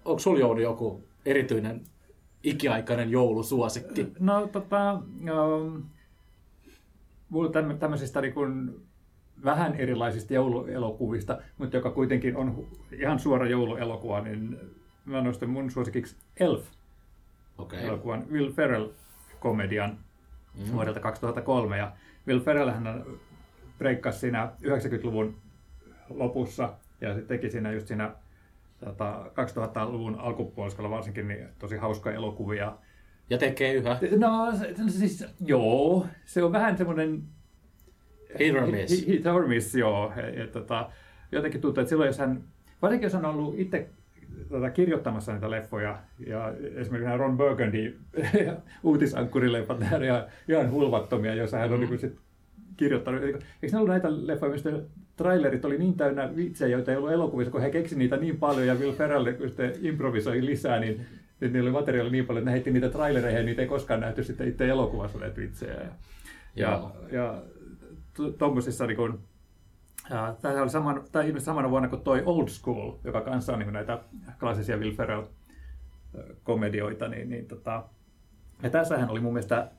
Onko 0.06 0.20
sulla 0.20 0.40
Jouni 0.40 0.62
joku 0.62 1.04
erityinen 1.26 1.82
ikiaikainen 2.46 3.12
joulusuosikki? 3.12 4.08
No 4.20 4.48
tota, 4.48 4.94
um, 4.94 5.84
mulla 7.30 7.52
tämmö, 7.52 7.74
tämmöisistä 7.74 8.22
niin 8.22 8.34
kuin 8.34 8.82
vähän 9.44 9.76
erilaisista 9.76 10.34
jouluelokuvista, 10.34 11.38
mutta 11.58 11.78
joka 11.78 11.92
kuitenkin 11.92 12.38
on 12.38 12.68
ihan 12.92 13.20
suora 13.20 13.48
jouluelokuva, 13.48 14.22
niin 14.22 14.60
mä 15.06 15.22
nostan 15.22 15.50
mun 15.50 15.72
suosikiksi 15.72 16.16
Elf. 16.40 16.66
Okei. 17.58 17.84
elokuvan 17.84 18.26
Will 18.32 18.52
Ferrell-komedian 18.52 19.98
mm. 20.54 20.74
vuodelta 20.74 21.00
2003. 21.00 21.78
Ja 21.78 21.92
Will 22.28 22.40
Ferrell 22.40 22.70
hän 22.70 23.04
breikkasi 23.78 24.20
siinä 24.20 24.52
90-luvun 24.64 25.36
lopussa 26.10 26.74
ja 27.02 27.14
sitten 27.14 27.38
teki 27.38 27.52
siinä 27.52 27.72
just 27.72 27.88
siinä 27.88 28.12
tota, 28.80 29.26
2000-luvun 29.26 30.16
alkupuoliskolla 30.16 30.90
varsinkin 30.90 31.28
niin 31.28 31.48
tosi 31.60 31.78
hauskoja 31.78 32.16
elokuvia. 32.16 32.78
Ja 33.30 33.38
tekee 33.38 33.74
yhä. 33.74 34.00
No 34.18 34.52
siis, 34.88 35.26
joo, 35.40 36.06
se 36.26 36.44
on 36.44 36.52
vähän 36.52 36.78
semmoinen 36.78 37.24
Hit 38.40 38.56
or 38.56 38.72
miss. 38.72 39.08
Hit 39.08 39.26
or 39.26 39.48
miss, 39.48 39.76
joo. 39.76 40.14
Ja, 40.38 40.48
tota, 40.48 40.90
jotenkin 41.32 41.62
tuntuu, 41.62 41.82
että 41.82 41.90
silloin 41.90 42.08
jos 42.08 42.20
hän, 42.20 42.44
varsinkin 42.82 43.06
jos 43.06 43.14
hän 43.14 43.26
on 43.26 43.36
ollut 43.36 43.60
itse 43.60 43.90
tota, 44.50 44.70
kirjoittamassa 44.70 45.34
niitä 45.34 45.52
leffoja, 45.52 46.00
ja 46.28 46.54
esimerkiksi 46.76 47.06
nämä 47.06 47.18
Ron 47.18 47.38
Burgundy 47.38 48.00
uutisankkurileffat, 48.84 49.80
nämä 49.80 49.96
on 49.96 50.04
ihan, 50.04 50.24
ihan 50.48 50.72
hulvattomia, 50.72 51.36
joissa 51.36 51.58
hän 51.58 51.74
on 51.74 51.80
mm. 51.80 51.90
niin 51.90 52.00
sit 52.00 52.25
kirjoittanut. 52.78 53.24
Eikö 53.24 53.40
ne 53.72 53.78
ollut 53.78 53.90
näitä 53.90 54.28
leffoja, 54.28 54.52
mistä 54.52 54.72
trailerit 55.16 55.66
oli 55.66 55.78
niin 55.78 55.98
täynnä 55.98 56.36
vitsejä, 56.36 56.70
joita 56.70 56.92
ei 56.92 56.98
ollut 56.98 57.12
elokuvissa, 57.12 57.52
kun 57.52 57.62
he 57.62 57.70
keksi 57.70 57.98
niitä 57.98 58.18
niin 58.18 58.38
paljon 58.38 58.68
ja 58.68 58.76
Will 58.76 58.94
Ferrell 58.94 59.34
kun 59.34 59.48
sitten 59.48 59.74
improvisoi 59.82 60.46
lisää, 60.46 60.80
niin 60.80 61.06
nyt 61.40 61.54
niillä 61.54 61.68
oli 61.68 61.74
materiaalia 61.74 62.12
niin 62.12 62.26
paljon, 62.26 62.42
että 62.42 62.50
ne 62.50 62.54
heitti 62.54 62.72
niitä 62.72 62.90
trailereihin 62.90 63.40
ja 63.40 63.46
niitä 63.46 63.62
ei 63.62 63.68
koskaan 63.68 64.00
nähty 64.00 64.24
sitten 64.24 64.48
itse 64.48 64.70
elokuvassa 64.70 65.20
näitä 65.20 65.42
vitsejä. 65.42 65.74
Ja, 65.74 65.90
ja, 66.56 66.92
ja 67.12 67.42
tuommoisissa 68.38 68.88
niin 68.88 68.98
kuin, 68.98 69.20
ja 70.10 70.36
tämä 70.42 70.62
oli 70.62 70.70
saman, 70.70 71.04
tämä 71.12 71.26
ilmeisesti 71.26 71.46
samana 71.46 71.70
vuonna 71.70 71.90
kuin 71.90 72.02
toi 72.02 72.24
Old 72.26 72.48
School, 72.48 72.92
joka 73.04 73.22
kanssa 73.22 73.54
on 73.54 73.60
niin 73.60 73.74
näitä 73.74 74.00
klassisia 74.40 74.78
Will 74.78 74.96
Ferrell-komedioita. 74.96 77.08
Niin, 77.08 77.30
niin, 77.30 77.48
tota, 77.48 77.84
ja 78.64 78.70
tässähän 78.70 79.10
oli 79.10 79.20
mun 79.20 79.34
mielestä 79.34 79.72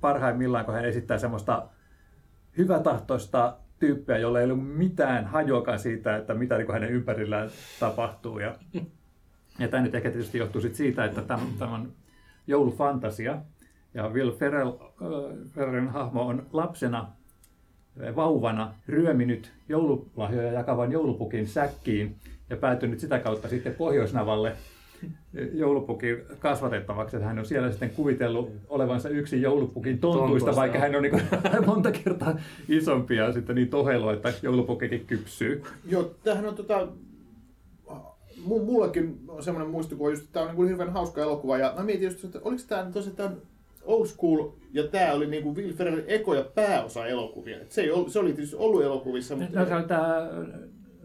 parhaimmillaan, 0.00 0.64
kun 0.64 0.74
hän 0.74 0.84
esittää 0.84 1.18
semmoista 1.18 1.68
hyvätahtoista 2.58 3.56
tyyppiä, 3.78 4.18
jolla 4.18 4.40
ei 4.40 4.44
ole 4.44 4.56
mitään 4.56 5.24
hajoakaan 5.24 5.78
siitä, 5.78 6.16
että 6.16 6.34
mitä 6.34 6.58
niin 6.58 6.72
hänen 6.72 6.90
ympärillään 6.90 7.50
tapahtuu. 7.80 8.38
Ja, 8.38 8.54
ja 9.58 9.68
tämä 9.68 9.82
nyt 9.82 9.94
ehkä 9.94 10.10
tietysti 10.10 10.38
johtuu 10.38 10.60
siitä, 10.60 11.04
että 11.04 11.22
tämä, 11.22 11.42
on 11.74 11.92
joulufantasia. 12.46 13.38
Ja 13.94 14.08
Will 14.08 14.32
Ferrell, 14.32 14.68
äh, 14.68 15.48
Ferrellin 15.54 15.88
hahmo 15.90 16.26
on 16.26 16.46
lapsena 16.52 17.12
vauvana 18.16 18.74
ryöminyt 18.88 19.52
joululahjoja 19.68 20.52
jakavan 20.52 20.92
joulupukin 20.92 21.48
säkkiin 21.48 22.16
ja 22.50 22.56
päätynyt 22.56 23.00
sitä 23.00 23.18
kautta 23.18 23.48
sitten 23.48 23.74
Pohjoisnavalle 23.74 24.56
joulupukin 25.52 26.16
kasvatettavaksi. 26.38 27.16
Että 27.16 27.28
hän 27.28 27.38
on 27.38 27.46
siellä 27.46 27.70
sitten 27.70 27.90
kuvitellut 27.90 28.52
olevansa 28.68 29.08
yksi 29.08 29.42
joulupukin 29.42 29.98
tontuista, 29.98 30.28
Tontuista, 30.28 30.56
vaikka 30.56 30.78
hän 30.78 30.94
on 30.94 31.02
niin 31.02 31.10
kuin 31.10 31.22
monta 31.66 31.92
kertaa 31.92 32.38
isompi 32.68 33.16
ja 33.16 33.32
sitten 33.32 33.56
niin 33.56 33.68
tohelo, 33.68 34.12
että 34.12 34.32
joulupukikin 34.42 35.06
kypsyy. 35.06 35.62
Joo, 35.88 36.14
tämähän 36.24 36.48
on 36.48 36.54
tota, 36.54 36.88
mu- 38.48 38.64
mullakin 38.64 39.20
on 39.28 39.42
semmoinen 39.42 39.70
muistikuva, 39.70 40.10
just, 40.10 40.22
että 40.22 40.32
tämä 40.32 40.50
on 40.50 40.56
niin 40.56 40.68
hirveän 40.68 40.92
hauska 40.92 41.22
elokuva. 41.22 41.58
Ja 41.58 41.74
mä 41.76 41.82
mietin 41.82 42.04
just, 42.04 42.24
että 42.24 42.40
oliko 42.44 42.62
tämä 42.68 42.90
tosiaan 42.92 43.16
tämä 43.16 43.30
Old 43.82 44.06
School, 44.06 44.48
ja 44.72 44.88
tämä 44.88 45.12
oli 45.12 45.26
niin 45.26 45.42
kuin 45.42 45.56
Will 45.56 45.72
Ferrellin 45.72 46.04
ekoja 46.08 46.44
pääosa 46.54 47.06
elokuvia. 47.06 47.60
Et 47.60 47.72
se, 47.72 47.82
ei 47.82 47.90
ollut, 47.90 48.12
se 48.12 48.18
oli 48.18 48.32
tietysti 48.32 48.56
ollut 48.56 48.82
elokuvissa, 48.82 49.36
mutta... 49.36 49.60
No, 49.60 49.66
se 49.66 49.74
on 49.74 49.84
tämä 49.84 50.30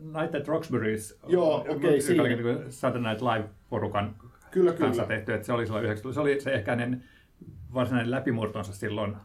Night 0.05 0.35
at 0.35 0.47
Roxbury's, 0.47 1.17
Joo, 1.27 1.55
okei, 1.55 1.73
joka 1.73 2.01
siinä. 2.01 2.23
oli 2.23 2.35
niin 2.35 2.71
Saturday 2.71 3.11
Night 3.11 3.21
Live-porukan 3.21 4.15
Kyllä, 4.51 4.71
kanssa 4.73 5.03
kyllä. 5.03 5.15
tehty, 5.17 5.33
että 5.33 5.45
se 5.45 5.53
oli 5.53 5.65
silloin 5.65 5.85
90 5.85 6.13
Se 6.13 6.19
oli 6.21 6.41
se 6.41 6.53
ehkä 6.53 6.71
hänen 6.71 7.03
varsinainen 7.73 8.11
läpimurtonsa 8.11 8.73
silloin, 8.73 9.15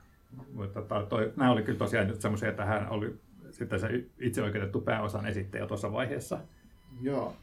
mutta 0.52 0.82
tota, 0.82 1.06
toi, 1.06 1.32
nämä 1.36 1.50
oli 1.52 1.62
kyllä 1.62 1.78
tosiaan 1.78 2.08
nyt 2.08 2.20
semmoisia, 2.20 2.48
että 2.48 2.64
hän 2.64 2.88
oli 2.88 3.14
sitten 3.50 3.80
se 3.80 4.04
itse 4.20 4.42
oikeutettu 4.42 4.80
pääosan 4.80 5.26
esittäjä 5.26 5.66
tuossa 5.66 5.92
vaiheessa. 5.92 6.38
Joo. 7.02 7.36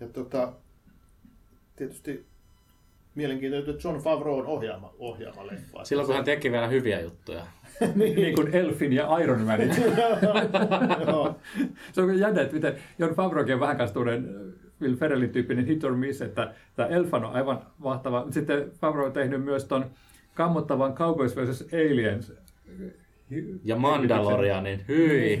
Ja 0.00 0.08
tota, 0.08 0.52
tietysti 1.76 2.26
mielenkiintoinen, 3.14 3.70
että 3.70 3.88
John 3.88 3.98
Favreau 4.00 4.38
on 4.38 4.46
ohjaama, 4.46 4.94
ohjaama 4.98 5.46
leffa. 5.46 5.84
Silloin 5.84 6.06
kun 6.06 6.14
hän 6.14 6.24
teki 6.24 6.52
vielä 6.52 6.68
hyviä 6.68 7.00
juttuja. 7.00 7.46
niin 7.94 8.34
kuin 8.34 8.54
Elfin 8.54 8.92
ja 8.92 9.18
Iron 9.18 9.40
Manin. 9.40 9.70
Joo. 11.06 11.36
se 11.92 12.02
on 12.02 12.18
jännä, 12.18 12.42
että 12.42 12.54
miten 12.54 12.74
John 12.98 13.14
Favreaukin 13.14 13.54
on 13.54 13.60
vähän 13.60 13.76
kanssa 13.76 13.94
tuollainen 13.94 14.52
Will 14.80 14.96
Ferrellin 14.96 15.30
tyyppinen 15.30 15.66
hit 15.66 15.84
or 15.84 15.96
miss, 15.96 16.22
että 16.22 16.54
tämä 16.76 16.88
Elfan 16.88 17.24
on 17.24 17.32
aivan 17.32 17.62
mahtava. 17.78 18.26
Sitten 18.30 18.70
Favreau 18.80 19.06
on 19.06 19.12
tehnyt 19.12 19.44
myös 19.44 19.64
ton 19.64 19.90
kammottavan 20.34 20.94
Cowboys 20.94 21.36
vs. 21.36 21.66
Aliens. 21.72 22.32
Ja 23.64 23.76
Mandalorianin, 23.76 24.80
hyi. 24.88 25.38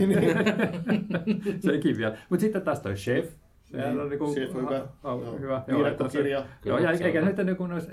Sekin 1.60 1.96
vielä. 1.96 2.16
Mutta 2.28 2.40
sitten 2.40 2.62
taas 2.62 2.80
toi 2.80 2.94
Chef. 2.94 3.30
Sehän 3.72 4.00
on 4.00 4.08
niinku, 4.08 4.34
hyvä. 4.34 4.78
ha- 4.78 4.86
ha- 5.02 5.10
Joo. 5.22 5.38
hyvä. 5.38 5.62
Viidakkokirja. 5.68 6.38
Joo, 6.64 6.76
Kyllä, 6.76 6.90
ja 6.90 6.96
se 6.98 7.04
eikä 7.04 7.20
nyt 7.20 7.36
niin 7.36 7.56
kuin 7.56 7.70
noissa... 7.70 7.92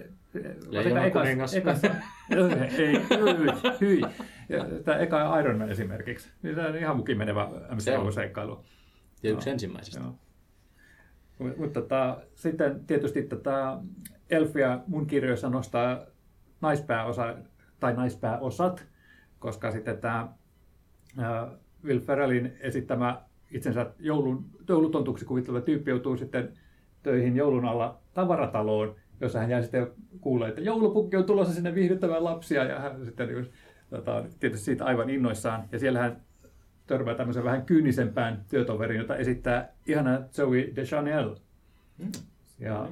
Leijonan 0.69 1.03
ekas- 1.05 1.11
kuningas. 1.21 1.53
ekas- 1.55 1.83
ei, 2.79 2.93
hyi, 2.93 3.47
hyi. 3.81 4.01
Tämä 4.85 4.97
eka 4.97 5.39
Iron 5.39 5.57
Man 5.57 5.69
esimerkiksi. 5.69 6.29
Niin 6.41 6.55
se 6.55 6.61
on 6.61 6.75
ihan 6.77 6.97
mukin 6.97 7.17
menevä 7.17 7.49
Se 7.77 7.97
on. 7.97 8.05
MCU-seikkailu. 8.05 8.63
Ja 9.23 9.31
yksi 9.31 9.49
ensimmäisistä. 9.49 9.99
Joo. 9.99 10.15
Mut- 11.39 11.57
Mutta 11.57 11.81
tota, 11.81 12.17
sitten 12.35 12.85
tietysti 12.85 13.23
tätä 13.23 13.77
Elfia 14.29 14.79
mun 14.87 15.07
kirjoissa 15.07 15.49
nostaa 15.49 15.99
naispääosa 16.61 17.35
tai 17.79 17.93
naispääosat, 17.93 18.85
koska 19.39 19.71
sitten 19.71 19.97
tämä 19.97 20.27
Will 21.83 21.99
Ferrellin 21.99 22.57
esittämä 22.59 23.21
itsensä 23.51 23.91
joulun, 23.99 24.45
joulutontuksi 24.67 25.25
kuvitteleva 25.25 25.65
tyyppi 25.65 25.91
joutuu 25.91 26.17
sitten 26.17 26.53
töihin 27.03 27.35
joulun 27.35 27.65
alla 27.65 27.99
tavarataloon, 28.13 28.95
jossa 29.21 29.39
hän 29.39 29.49
jää 29.49 29.61
sitten 29.61 29.87
kuulee, 30.21 30.49
että 30.49 30.61
joulupukki 30.61 31.17
on 31.17 31.25
tulossa 31.25 31.53
sinne 31.53 31.75
viihdyttämään 31.75 32.23
lapsia 32.23 32.63
ja 32.63 32.79
hän 32.79 33.05
sitten 33.05 33.27
niin, 33.27 33.49
tota, 33.89 34.25
tietysti 34.39 34.65
siitä 34.65 34.85
aivan 34.85 35.09
innoissaan. 35.09 35.63
Ja 35.71 35.79
siellä 35.79 35.99
hän 35.99 36.21
törmää 36.87 37.15
tämmöisen 37.15 37.43
vähän 37.43 37.65
kyynisempään 37.65 38.45
työtoveriin, 38.49 38.99
jota 38.99 39.15
esittää 39.15 39.73
ihana 39.87 40.21
Zoe 40.31 40.69
Deschanel. 40.75 41.35
Ja 42.59 42.89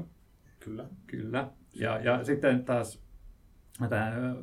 Kyllä. 0.68 0.86
Kyllä. 1.08 1.48
Ja, 1.74 2.00
ja 2.00 2.24
sitten 2.24 2.66
taas 2.66 3.00
tämä 3.90 4.36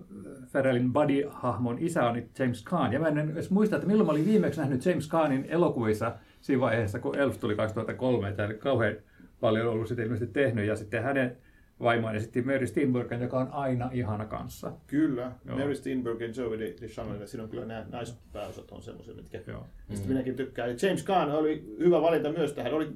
Ferrellin 0.46 0.92
buddy-hahmon 0.92 1.76
isä 1.78 2.04
on 2.04 2.14
nyt 2.14 2.38
James 2.38 2.64
Caan. 2.64 2.92
Ja 2.92 3.00
mä 3.00 3.08
en 3.08 3.18
edes 3.18 3.50
muista, 3.50 3.76
että 3.76 3.88
milloin 3.88 4.06
mä 4.06 4.12
olin 4.12 4.26
viimeksi 4.26 4.60
nähnyt 4.60 4.86
James 4.86 5.08
Caanin 5.08 5.46
elokuvissa 5.48 6.14
siinä 6.40 6.60
vaiheessa, 6.60 6.98
kun 6.98 7.18
Elf 7.18 7.38
tuli 7.40 7.56
2003. 7.56 8.32
Tämä 8.32 8.48
ei 8.48 8.58
kauhean 8.58 8.94
paljon 9.40 9.68
ollut 9.68 9.88
sitä 9.88 10.02
ilmeisesti 10.02 10.32
tehnyt. 10.32 10.66
Ja 10.66 10.76
sitten 10.76 11.02
hänen 11.02 11.36
vaimoaan 11.80 12.16
esitti 12.16 12.42
Mary 12.42 12.66
Steenburgen, 12.66 13.20
joka 13.20 13.38
on 13.38 13.48
aina 13.52 13.90
ihana 13.92 14.24
kanssa. 14.24 14.72
Kyllä. 14.86 15.32
Joo. 15.44 15.58
Mary 15.58 15.74
Steenburg 15.74 16.20
ja 16.20 16.32
Zoe 16.32 16.58
de, 16.58 16.74
de 16.80 16.86
Chanel, 16.86 17.26
siinä 17.26 17.44
on 17.44 17.50
kyllä 17.50 17.64
nämä 17.64 17.86
naispääosat 17.90 18.70
on 18.70 18.82
semmoisia, 18.82 19.14
mitkä 19.14 19.40
Joo. 19.46 19.66
mistä 19.88 20.08
minäkin 20.08 20.36
tykkään. 20.36 20.70
Ja 20.70 20.76
James 20.82 21.04
Caan 21.04 21.30
oli 21.32 21.76
hyvä 21.78 22.02
valinta 22.02 22.32
myös 22.32 22.52
tähän. 22.52 22.74
Oli, 22.74 22.88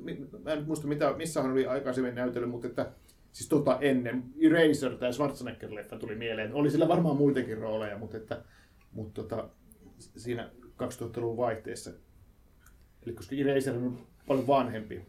mä 0.44 0.50
en 0.52 0.64
muista, 0.66 0.86
mitä, 0.86 1.14
missä 1.16 1.42
hän 1.42 1.52
oli 1.52 1.66
aikaisemmin 1.66 2.14
näytellyt, 2.14 2.50
mutta 2.50 2.66
että 2.66 2.86
siis 3.38 3.48
tota 3.48 3.78
ennen 3.80 4.24
Eraser 4.40 4.96
tai 4.96 5.12
Schwarzenegger-leffa 5.12 5.98
tuli 5.98 6.14
mieleen. 6.14 6.54
Oli 6.54 6.70
sillä 6.70 6.88
varmaan 6.88 7.16
muitakin 7.16 7.58
rooleja, 7.58 7.98
mutta, 7.98 8.16
että, 8.16 8.44
mutta 8.92 9.22
tota, 9.22 9.48
siinä 9.98 10.50
2000-luvun 10.62 11.36
vaihteessa. 11.36 11.90
Eli 13.06 13.14
koska 13.14 13.36
Eraser 13.36 13.76
on 13.76 14.06
paljon 14.26 14.46
vanhempi. 14.46 15.06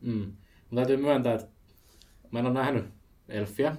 Mm. 0.00 0.32
Mun 0.70 0.76
täytyy 0.76 0.96
myöntää, 0.96 1.34
että 1.34 1.46
mä 2.30 2.38
en 2.38 2.46
ole 2.46 2.54
nähnyt 2.54 2.84
Elfiä, 3.28 3.76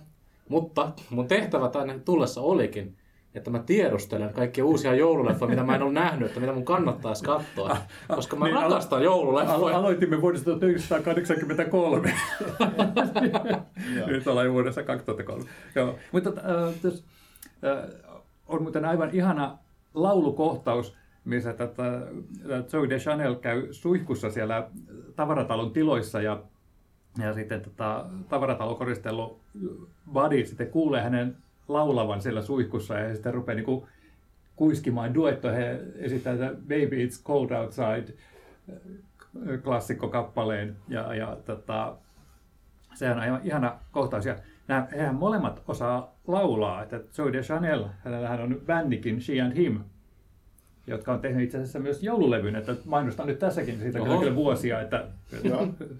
mutta 0.49 0.91
mun 1.09 1.27
tehtävä 1.27 1.69
tänne 1.69 1.99
tullessa 1.99 2.41
olikin, 2.41 2.97
että 3.37 3.49
mä 3.51 3.59
tiedustelen 3.59 4.33
kaikkia 4.33 4.65
uusia 4.65 4.95
joululeffoja, 4.95 5.49
mitä 5.49 5.63
mä 5.63 5.75
en 5.75 5.81
ole 5.83 5.91
nähnyt, 5.93 6.27
että 6.27 6.39
mitä 6.39 6.53
mun 6.53 6.65
kannattaisi 6.65 7.23
katsoa. 7.23 7.77
Koska 8.15 8.35
mä 8.35 8.45
Niin, 8.45 8.57
alo- 8.57 8.61
rakastan 8.61 8.99
Alo- 8.99 9.03
joululeffoja. 9.03 9.77
aloitimme 9.77 10.21
vuodesta 10.21 10.45
1983. 10.45 12.13
Nyt 14.07 14.27
ollaan 14.27 14.45
jo 14.45 14.53
vuodessa 14.53 14.83
2003. 14.83 15.43
Joo. 15.75 15.95
Mutta 16.11 16.29
äh, 16.29 16.73
tos, 16.81 17.03
äh, 17.65 17.89
on 18.47 18.61
muuten 18.61 18.85
aivan 18.85 19.09
ihana 19.13 19.57
laulukohtaus, 19.93 20.95
missä 21.25 21.53
tätä, 21.53 21.83
tätä 22.41 22.63
Zoe 22.69 22.89
Deschanel 22.89 23.35
käy 23.35 23.67
suihkussa 23.73 24.29
siellä 24.31 24.67
tavaratalon 25.15 25.71
tiloissa 25.71 26.21
ja, 26.21 26.39
ja 27.17 27.33
sitten 27.33 27.61
tätä 27.61 28.05
tavaratalokoristelu 28.29 29.39
Buddy 30.13 30.45
sitten 30.45 30.67
kuulee 30.69 31.01
hänen 31.01 31.37
laulavan 31.67 32.21
siellä 32.21 32.41
suihkussa 32.41 32.99
ja 32.99 33.13
sitten 33.13 33.33
rupeaa 33.33 33.55
niinku 33.55 33.87
kuiskimaan 34.55 35.13
duetto. 35.13 35.47
He 35.47 35.79
esittää 35.95 36.37
tätä 36.37 36.55
Baby 36.55 37.07
It's 37.07 37.23
Cold 37.23 37.51
Outside 37.51 38.13
klassikkokappaleen 39.63 40.75
ja, 40.87 41.15
ja 41.15 41.37
tota, 41.45 41.95
sehän 42.93 43.17
on 43.17 43.23
aivan 43.23 43.41
ihana 43.43 43.79
kohtaus. 43.91 44.25
Ja 44.25 44.35
nämä, 44.67 44.87
hehän 44.91 45.15
molemmat 45.15 45.63
osaa 45.67 46.15
laulaa. 46.27 46.83
Että 46.83 46.99
Zoe 47.11 47.33
Deschanel, 47.33 47.85
hänellähän 48.03 48.41
on 48.41 48.61
bändikin 48.65 49.21
She 49.21 49.41
and 49.41 49.55
Him, 49.55 49.79
jotka 50.87 51.13
on 51.13 51.19
tehnyt 51.19 51.43
itse 51.43 51.57
asiassa 51.57 51.79
myös 51.79 52.03
joululevyn, 52.03 52.55
että 52.55 52.75
mainostan 52.85 53.27
nyt 53.27 53.39
tässäkin, 53.39 53.79
siitä 53.79 54.01
Oho. 54.01 54.19
kyllä 54.19 54.35
vuosia, 54.35 54.81
että 54.81 55.05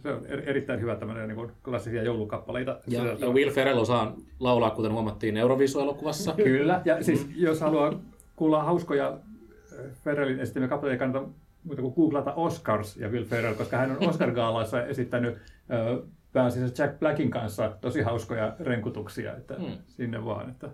se 0.04 0.12
on 0.14 0.22
er- 0.26 0.44
erittäin 0.50 0.82
hyvä 0.82 0.96
tämmöinen 0.96 1.28
niin 1.30 1.52
klassisia 1.64 2.04
joulukappaleita. 2.04 2.80
Ja, 2.88 3.04
ja 3.06 3.30
Will 3.30 3.52
Ferrell 3.52 3.80
osaa 3.80 4.16
laulaa, 4.40 4.70
kuten 4.70 4.92
huomattiin 4.92 5.38
Eurovisu-elokuvassa. 5.38 6.34
Kyllä, 6.44 6.82
ja 6.86 7.04
siis 7.04 7.28
jos 7.36 7.62
haluaa 7.62 7.94
kuulla 8.36 8.64
hauskoja 8.64 9.08
äh, 9.08 9.86
Ferrellin 10.04 10.40
esittämiä 10.40 10.68
kappaleita, 10.70 10.94
ei 10.94 11.00
kannata 11.12 11.28
muuta 11.64 11.82
kuin 11.82 11.94
googlata 11.94 12.34
Oscars 12.34 12.98
ja 12.98 13.10
Will 13.10 13.26
Ferrell, 13.26 13.56
koska 13.56 13.78
hän 13.78 13.92
on 13.92 14.10
Oscar-gaalaissa 14.10 14.86
esittänyt 14.94 15.36
äh, 15.36 16.10
pääasiassa 16.34 16.84
Jack 16.84 17.00
Blackin 17.00 17.30
kanssa 17.30 17.72
tosi 17.82 18.02
hauskoja 18.02 18.54
renkutuksia, 18.60 19.38
että 19.38 19.54
Mm. 19.54 19.66
sinne 19.88 20.26
vaan, 20.26 20.50
että 20.50 20.70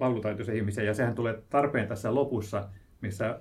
laulutaitoisia 0.00 0.54
ihmisiä. 0.54 0.84
Ja 0.84 0.94
sehän 0.94 1.14
tulee 1.14 1.42
tarpeen 1.50 1.88
tässä 1.88 2.14
lopussa, 2.14 2.68
missä 3.00 3.40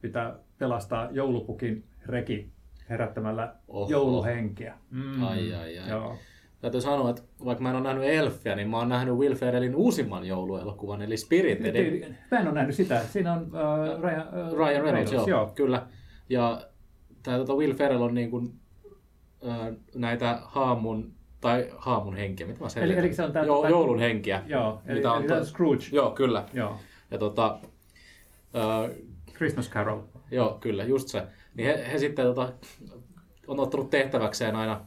pitää 0.00 0.38
pelastaa 0.58 1.08
joulupukin 1.10 1.84
reki 2.06 2.52
herättämällä 2.90 3.54
Oho. 3.68 3.90
jouluhenkeä. 3.90 4.78
Mm. 4.90 5.22
Ai, 5.22 5.54
ai, 5.54 5.78
ai. 5.78 5.88
Joo. 5.88 6.16
Täytyy 6.60 6.80
sanoa, 6.80 7.10
että 7.10 7.22
vaikka 7.44 7.62
mä 7.62 7.70
en 7.70 7.76
ole 7.76 7.84
nähnyt 7.84 8.04
Elfiä, 8.04 8.56
niin 8.56 8.70
mä 8.70 8.78
oon 8.78 8.88
nähnyt 8.88 9.14
Will 9.14 9.34
Ferrellin 9.34 9.76
uusimman 9.76 10.24
jouluelokuvan, 10.24 11.02
eli 11.02 11.16
Spirited. 11.16 12.14
Mä 12.30 12.38
en 12.38 12.46
ole 12.46 12.54
nähnyt 12.54 12.76
sitä. 12.76 13.00
Siinä 13.00 13.32
on 13.32 13.38
äh, 13.38 14.02
Ryan, 14.02 14.20
äh, 14.20 14.52
Ryan 14.52 14.82
Reynolds, 14.82 15.12
joo, 15.12 15.26
joo. 15.26 15.52
kyllä. 15.54 15.86
Ja 16.28 16.66
tämä 17.22 17.38
tota 17.38 17.54
Will 17.54 17.74
Ferrell 17.74 18.02
on 18.02 18.14
niin 18.14 18.30
kuin, 18.30 18.52
äh, 19.48 19.76
näitä 19.94 20.38
haamun, 20.44 21.12
tai 21.42 21.66
haamun 21.76 22.16
henkiä, 22.16 22.46
mitä 22.46 22.60
mä 22.60 22.66
Eli- 22.82 22.96
eli 22.98 23.14
se 23.14 23.22
on 23.22 23.32
tää- 23.32 23.44
jo, 23.44 23.68
joulun 23.68 23.98
henkiä. 23.98 24.42
Joo, 24.46 24.82
eli, 24.86 24.96
mitä 24.98 25.12
on 25.12 25.18
eli 25.18 25.28
tämä 25.28 25.40
to- 25.40 25.46
Scrooge. 25.46 25.84
Joo, 25.92 26.10
kyllä. 26.10 26.44
Joo. 26.52 26.76
Ja 27.10 27.18
tota, 27.18 27.58
äh, 28.56 28.90
Christmas 29.34 29.70
Carol. 29.70 30.00
Joo, 30.30 30.58
kyllä, 30.60 30.84
just 30.84 31.08
se. 31.08 31.22
Niin 31.54 31.66
he, 31.66 31.84
he 31.92 31.98
sitten 31.98 32.26
tota, 32.26 32.52
on 33.46 33.60
ottanut 33.60 33.90
tehtäväkseen 33.90 34.56
aina 34.56 34.80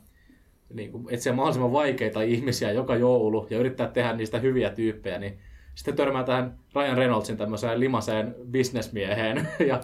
niin 0.73 0.91
kuin 0.91 1.05
etsiä 1.09 1.33
mahdollisimman 1.33 1.73
vaikeita 1.73 2.21
ihmisiä 2.21 2.71
joka 2.71 2.95
joulu 2.95 3.47
ja 3.49 3.57
yrittää 3.57 3.87
tehdä 3.87 4.13
niistä 4.13 4.39
hyviä 4.39 4.69
tyyppejä, 4.69 5.19
niin 5.19 5.39
sitten 5.75 5.95
törmää 5.95 6.23
tähän 6.23 6.57
Ryan 6.75 6.97
Reynoldsin 6.97 7.37
tämmöiseen 7.37 7.79
limaseen 7.79 8.35
bisnesmieheen 8.51 9.47
ja 9.67 9.81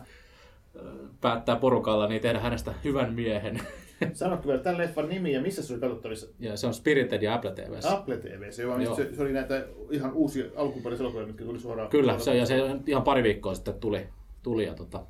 päättää 1.21 1.55
porukalla 1.55 2.07
niin 2.07 2.21
tehdä 2.21 2.39
hänestä 2.39 2.73
hyvän 2.83 3.13
miehen. 3.13 3.61
Sanotko 4.13 4.47
vielä 4.47 4.61
tämän 4.61 4.77
leffan 4.77 5.09
nimi 5.09 5.33
ja 5.33 5.41
missä 5.41 5.63
se 5.63 5.73
oli 5.73 5.81
katsottavissa? 5.81 6.27
Ja 6.39 6.57
se 6.57 6.67
on 6.67 6.73
Spirited 6.73 7.21
ja 7.21 7.33
Apple 7.33 7.51
TVssä. 7.51 7.93
Apple 7.93 8.17
TV, 8.17 8.51
se, 8.51 8.65
on, 8.65 8.81
Joo. 8.81 8.95
se, 8.95 9.15
se 9.15 9.21
oli 9.21 9.33
näitä 9.33 9.65
ihan 9.91 10.13
uusia 10.13 10.45
alkuperäisiä 10.55 11.03
elokuvia, 11.03 11.27
mitkä 11.27 11.45
tuli 11.45 11.59
suoraan. 11.59 11.89
Kyllä, 11.89 12.19
se, 12.19 12.37
ja 12.37 12.45
se 12.45 12.55
ihan 12.87 13.03
pari 13.03 13.23
viikkoa 13.23 13.53
sitten 13.53 13.73
tuli, 13.73 14.07
tuli 14.43 14.65
ja 14.65 14.73
tota, 14.73 15.05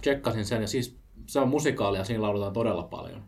tsekkasin 0.00 0.44
sen 0.44 0.60
ja 0.60 0.68
siis 0.68 0.98
se 1.26 1.40
on 1.40 1.48
musikaali 1.48 1.98
ja 1.98 2.04
siinä 2.04 2.22
lauletaan 2.22 2.52
todella 2.52 2.82
paljon. 2.82 3.22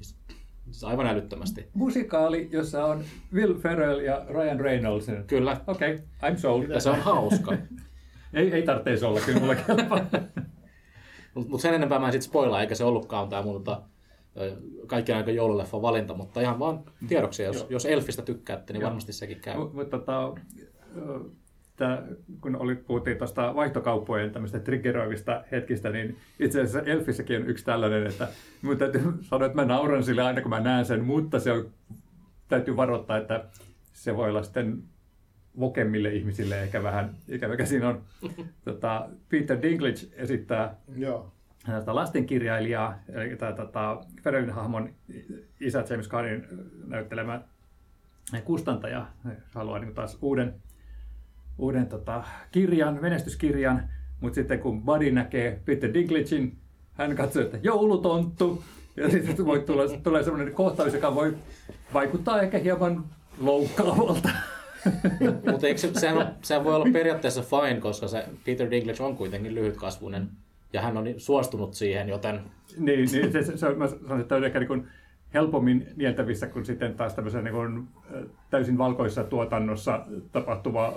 Siis, 0.00 0.16
siis 0.64 0.84
aivan 0.84 1.06
älyttömästi. 1.06 1.68
Musikaali, 1.74 2.48
jossa 2.52 2.84
on 2.84 3.04
Will 3.32 3.54
Ferrell 3.54 4.00
ja 4.00 4.24
Ryan 4.28 4.60
Reynolds. 4.60 5.06
Kyllä, 5.26 5.60
Okei, 5.66 5.94
okay, 5.94 6.30
I'm 6.30 6.38
sold. 6.38 6.62
ja 6.68 6.80
se 6.80 6.90
on 6.90 7.00
hauska. 7.00 7.52
Ei, 8.34 8.52
ei 8.52 8.62
tarvitse 8.62 9.06
olla, 9.06 9.20
kyllä 9.20 9.40
mulle 9.40 9.56
kelpaa. 9.56 10.00
Mutta 11.34 11.50
mut 11.50 11.60
sen 11.60 11.74
enempää 11.74 11.98
mä 11.98 12.06
en 12.06 12.12
sit 12.12 12.22
spoilaa, 12.22 12.60
eikä 12.60 12.74
se 12.74 12.84
ollutkaan 12.84 13.28
tämä 13.28 13.42
mun 13.42 13.64
tota, 13.64 13.82
kaikkien 14.86 15.18
aikojen 15.18 15.36
joululeffan 15.36 15.82
valinta, 15.82 16.14
mutta 16.14 16.40
ihan 16.40 16.58
vaan 16.58 16.80
tiedoksi, 17.08 17.42
jos, 17.42 17.56
Joo. 17.56 17.66
jos 17.68 17.86
Elfistä 17.86 18.22
tykkäätte, 18.22 18.72
niin 18.72 18.80
Joo. 18.80 18.88
varmasti 18.88 19.12
sekin 19.12 19.40
käy. 19.40 19.56
Mutta 19.56 19.98
tota, 19.98 20.34
tää, 21.76 22.02
kun 22.40 22.56
oli, 22.56 22.74
puhuttiin 22.74 23.18
tuosta 23.18 23.54
vaihtokauppojen 23.54 24.30
tämmöistä 24.30 24.60
triggeroivista 24.60 25.44
hetkistä, 25.52 25.90
niin 25.90 26.16
itse 26.40 26.60
asiassa 26.60 26.90
Elfissäkin 26.90 27.36
on 27.36 27.48
yksi 27.48 27.64
tällainen, 27.64 28.06
että 28.06 28.28
mun 28.62 28.78
täytyy 28.78 29.02
sanoa, 29.20 29.46
että 29.46 29.56
mä 29.56 29.64
nauran 29.64 30.04
sille 30.04 30.22
aina 30.22 30.40
kun 30.40 30.50
mä 30.50 30.60
näen 30.60 30.84
sen, 30.84 31.04
mutta 31.04 31.40
se 31.40 31.52
on 31.52 31.70
täytyy 32.48 32.76
varoittaa, 32.76 33.16
että 33.16 33.44
se 33.92 34.16
voi 34.16 34.30
olla 34.30 34.42
sitten 34.42 34.82
vokemmille 35.60 36.12
ihmisille 36.12 36.62
ehkä 36.62 36.82
vähän 36.82 37.16
ikävä. 37.28 37.64
Siinä 37.64 37.88
on 37.88 38.02
tota, 38.64 39.08
Peter 39.28 39.62
Dinklage 39.62 40.06
esittää 40.12 40.76
Joo. 40.96 41.33
Tätä 41.72 41.94
lastenkirjailijaa, 41.94 42.98
eli 43.08 43.36
tämä 43.36 43.52
tota, 43.52 44.00
Ferenin 44.22 44.50
hahmon 44.50 44.88
isä 45.60 45.84
James 45.90 46.08
Caanin 46.08 46.46
näyttelemä 46.86 47.40
kustantaja. 48.44 49.06
Haluaa 49.54 49.78
niin 49.78 49.94
taas 49.94 50.18
uuden, 50.22 50.54
uuden 51.58 51.86
tota, 51.86 52.24
kirjan, 52.50 52.98
menestyskirjan, 53.02 53.88
mutta 54.20 54.34
sitten 54.34 54.58
kun 54.58 54.82
Buddy 54.82 55.10
näkee 55.10 55.60
Peter 55.64 55.94
Dinklagein, 55.94 56.58
hän 56.92 57.16
katsoo, 57.16 57.42
että 57.42 57.58
joulutonttu, 57.62 58.64
ja 58.96 59.10
sitten 59.10 59.46
voi 59.46 59.60
tulla, 59.60 59.82
tulee 60.02 60.22
sellainen 60.22 60.54
kohtaus, 60.54 60.94
joka 60.94 61.14
voi 61.14 61.36
vaikuttaa 61.94 62.42
ehkä 62.42 62.58
hieman 62.58 63.04
loukkaavalta. 63.38 64.28
Mutta 65.50 66.00
sehän, 66.00 66.36
sehän 66.42 66.64
voi 66.64 66.74
olla 66.74 66.86
periaatteessa 66.92 67.42
fine, 67.42 67.80
koska 67.80 68.08
se 68.08 68.24
Peter 68.44 68.70
Dinklage 68.70 69.02
on 69.02 69.16
kuitenkin 69.16 69.54
lyhytkasvuinen 69.54 70.30
ja 70.74 70.82
hän 70.82 70.96
on 70.96 71.04
suostunut 71.16 71.74
siihen, 71.74 72.08
joten 72.08 72.40
niin, 72.78 73.08
niin 73.12 73.32
se, 73.32 73.42
se, 73.42 73.56
se, 73.56 73.66
on- 73.66 73.78
mä 73.78 73.86
sanoisin, 73.86 74.20
että 74.20 74.34
on 74.36 74.44
ehkä 74.44 74.58
niin 74.58 74.68
kuin 74.68 74.88
helpommin 75.34 75.86
nieltävissä 75.96 76.46
kuin 76.46 76.64
sitten 76.64 76.94
taas 76.94 77.14
tämmöisen 77.14 77.44
niin 77.44 77.54
kuin, 77.54 77.88
täysin 78.50 78.78
valkoisessa 78.78 79.24
tuotannossa 79.24 80.06
tapahtuva 80.32 80.94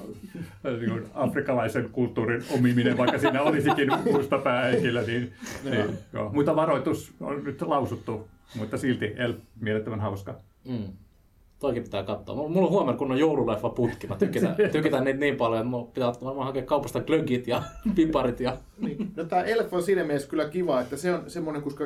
niin 0.64 0.90
kuin 0.92 1.04
afrikkalaisen 1.14 1.90
kulttuurin 1.90 2.44
omiminen, 2.54 2.98
vaikka 2.98 3.18
siinä 3.18 3.42
olisikin 3.42 3.90
musta 4.12 4.38
päähenkilö. 4.38 5.02
Niin, 5.08 5.34
niin, 5.64 5.98
joo. 6.14 6.30
Mutta 6.34 6.56
varoitus 6.56 7.14
on 7.22 7.44
nyt 7.44 7.62
lausuttu, 7.62 8.28
mutta 8.56 8.78
silti 8.78 9.14
El 9.18 9.34
mielettömän 9.62 10.00
hauska. 10.00 10.36
mm, 10.68 10.84
toikin 11.60 11.84
pitää 11.84 12.04
katsoa. 12.04 12.36
Mulla 12.36 12.68
on 12.68 12.74
huomenna 12.74 12.98
kun 12.98 13.12
on 13.12 13.20
joululeffa 13.20 13.70
putki. 13.70 14.08
Mä 14.08 14.16
tykitän, 14.16 14.56
tykitän 14.72 15.04
niitä 15.04 15.20
niin 15.20 15.36
paljon, 15.36 15.62
että 15.62 15.70
mulla 15.70 15.92
pitää 15.94 16.14
varmaan 16.24 16.48
hakea 16.48 16.64
kaupasta 16.64 17.02
glögit 17.02 17.48
ja 17.48 17.64
piparit. 17.96 18.40
Ja... 18.40 18.58
No 19.16 19.24
tämä 19.24 19.44
Elf 19.44 19.74
on 19.74 19.84
siinä 19.84 20.04
mielessä 20.04 20.30
kyllä 20.30 20.50
kiva, 20.50 20.82
että 20.82 20.98
se 20.98 21.14
on 21.14 21.30
semmoinen, 21.30 21.62
koska 21.62 21.86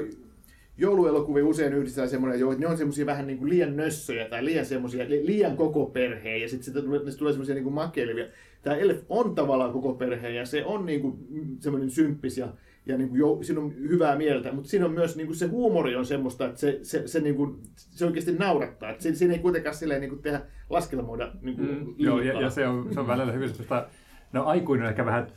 jouluelokuvia 0.78 1.46
usein 1.46 1.74
yhdistetään 1.74 2.10
semmoinen, 2.10 2.42
että 2.42 2.60
ne 2.60 2.68
on 2.68 2.78
semmoisia 2.78 3.06
vähän 3.06 3.28
niin 3.28 3.38
kuin 3.38 3.50
liian 3.50 3.78
nössöjä 3.78 4.26
tai 4.26 4.46
liian 4.46 4.66
semmoisia, 4.66 5.10
li- 5.10 5.26
liian 5.26 5.58
koko 5.58 5.86
perheen 5.86 6.42
ja 6.42 6.50
sitten 6.50 6.84
tulee, 6.84 7.00
niistä 7.04 7.20
tulee 7.20 7.34
semmoisia 7.34 7.56
niin 7.56 7.64
kuin 7.64 7.74
makeilevia. 7.74 8.26
Tämä 8.62 8.76
Elf 8.76 8.98
on 9.10 9.36
tavallaan 9.36 9.72
koko 9.72 9.94
perheen 9.94 10.36
ja 10.36 10.46
se 10.46 10.66
on 10.66 10.86
niin 10.86 11.02
kuin 11.02 11.18
semmoinen 11.60 11.90
symppis 11.90 12.38
ja, 12.38 12.48
ja 12.86 12.98
niin 12.98 13.10
kuin 13.10 13.20
jo, 13.20 13.40
siinä 13.42 13.62
on 13.62 13.74
hyvää 13.76 14.16
mieltä, 14.16 14.52
mutta 14.52 14.70
siinä 14.70 14.86
on 14.86 14.92
myös 14.92 15.16
niin 15.16 15.28
kuin 15.28 15.38
se 15.38 15.48
huumori 15.48 15.96
on 15.96 16.06
semmoista, 16.06 16.46
että 16.46 16.60
se, 16.60 16.80
se, 16.84 17.08
se, 17.08 17.20
niin 17.20 17.36
kuin, 17.36 17.60
se 17.76 18.06
oikeasti 18.06 18.34
naurattaa. 18.34 18.90
Että 18.90 19.04
siinä, 19.04 19.18
siinä 19.18 19.34
ei 19.34 19.40
kuitenkaan 19.40 19.76
silleen 19.76 20.02
niin 20.02 20.10
kuin 20.10 20.22
tehdä 20.22 20.42
laskelmoida 20.70 21.32
niin 21.42 21.56
kuin 21.56 21.70
Mm, 21.70 21.96
joo, 21.98 22.22
ja, 22.22 22.42
ja 22.42 22.50
se, 22.50 22.68
on, 22.68 22.94
se 22.94 23.00
on 23.00 23.08
välillä 23.08 23.32
hyvin 23.32 23.50
semmoista, 23.50 23.88
no 24.34 24.46
aikuinen 24.46 24.88
ehkä 24.88 25.06
vähän 25.06 25.28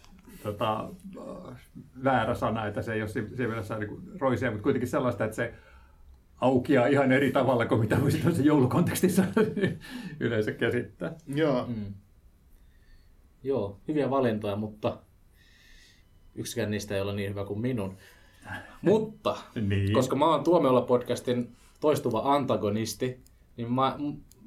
tota, 0.42 0.90
väärä 2.04 2.35
sana, 2.35 2.66
että 2.66 2.83
se 2.83 2.92
ei 2.92 3.00
ole 3.00 3.09
siinä 3.09 3.48
mielessä 3.48 3.78
niin 3.78 3.88
kuin 3.88 4.02
roisia, 4.20 4.50
mutta 4.50 4.62
kuitenkin 4.62 4.88
sellaista, 4.88 5.24
että 5.24 5.37
se 5.37 5.54
aukeaa 6.40 6.87
ihan 6.87 7.12
eri 7.12 7.33
tavalla 7.33 7.66
kuin 7.66 7.80
mitä 7.80 8.00
voisi 8.00 8.22
tuossa 8.22 8.42
joulukontekstissa 8.42 9.24
yleensä 10.20 10.52
käsittää. 10.52 11.14
Joo. 11.35 11.66
Mm. 11.68 11.94
Joo, 13.42 13.80
hyviä 13.88 14.11
valintoja, 14.11 14.57
mutta 14.57 14.98
yksikään 16.34 16.70
niistä 16.70 16.94
ei 16.94 17.00
ole 17.00 17.12
niin 17.14 17.30
hyvä 17.30 17.44
kuin 17.44 17.60
minun. 17.60 17.96
Mutta, 18.82 19.36
Niin. 19.68 19.92
koska 19.92 20.16
mä 20.16 20.26
oon 20.30 20.44
Tuomiolla 20.44 20.82
podcastin 20.82 21.56
toistuva 21.80 22.22
antagonisti, 22.24 23.20
niin 23.56 23.72
mä, 23.72 23.96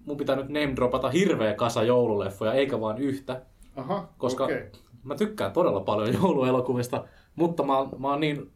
mun 0.05 0.17
pitää 0.17 0.35
nyt 0.35 0.49
name 0.49 0.75
dropata 0.75 1.09
hirveä 1.09 1.53
kasa 1.53 1.83
joululeffoja, 1.83 2.53
eikä 2.53 2.79
vaan 2.81 2.97
yhtä. 2.97 3.41
Aha, 3.75 4.09
Koska 4.17 4.43
okei. 4.43 4.71
mä 5.03 5.15
tykkään 5.15 5.51
todella 5.51 5.79
paljon 5.79 6.13
jouluelokuvista, 6.13 7.05
mutta 7.35 7.63
mä, 7.63 7.73
mä 7.99 8.09
oon 8.09 8.19
niin 8.19 8.51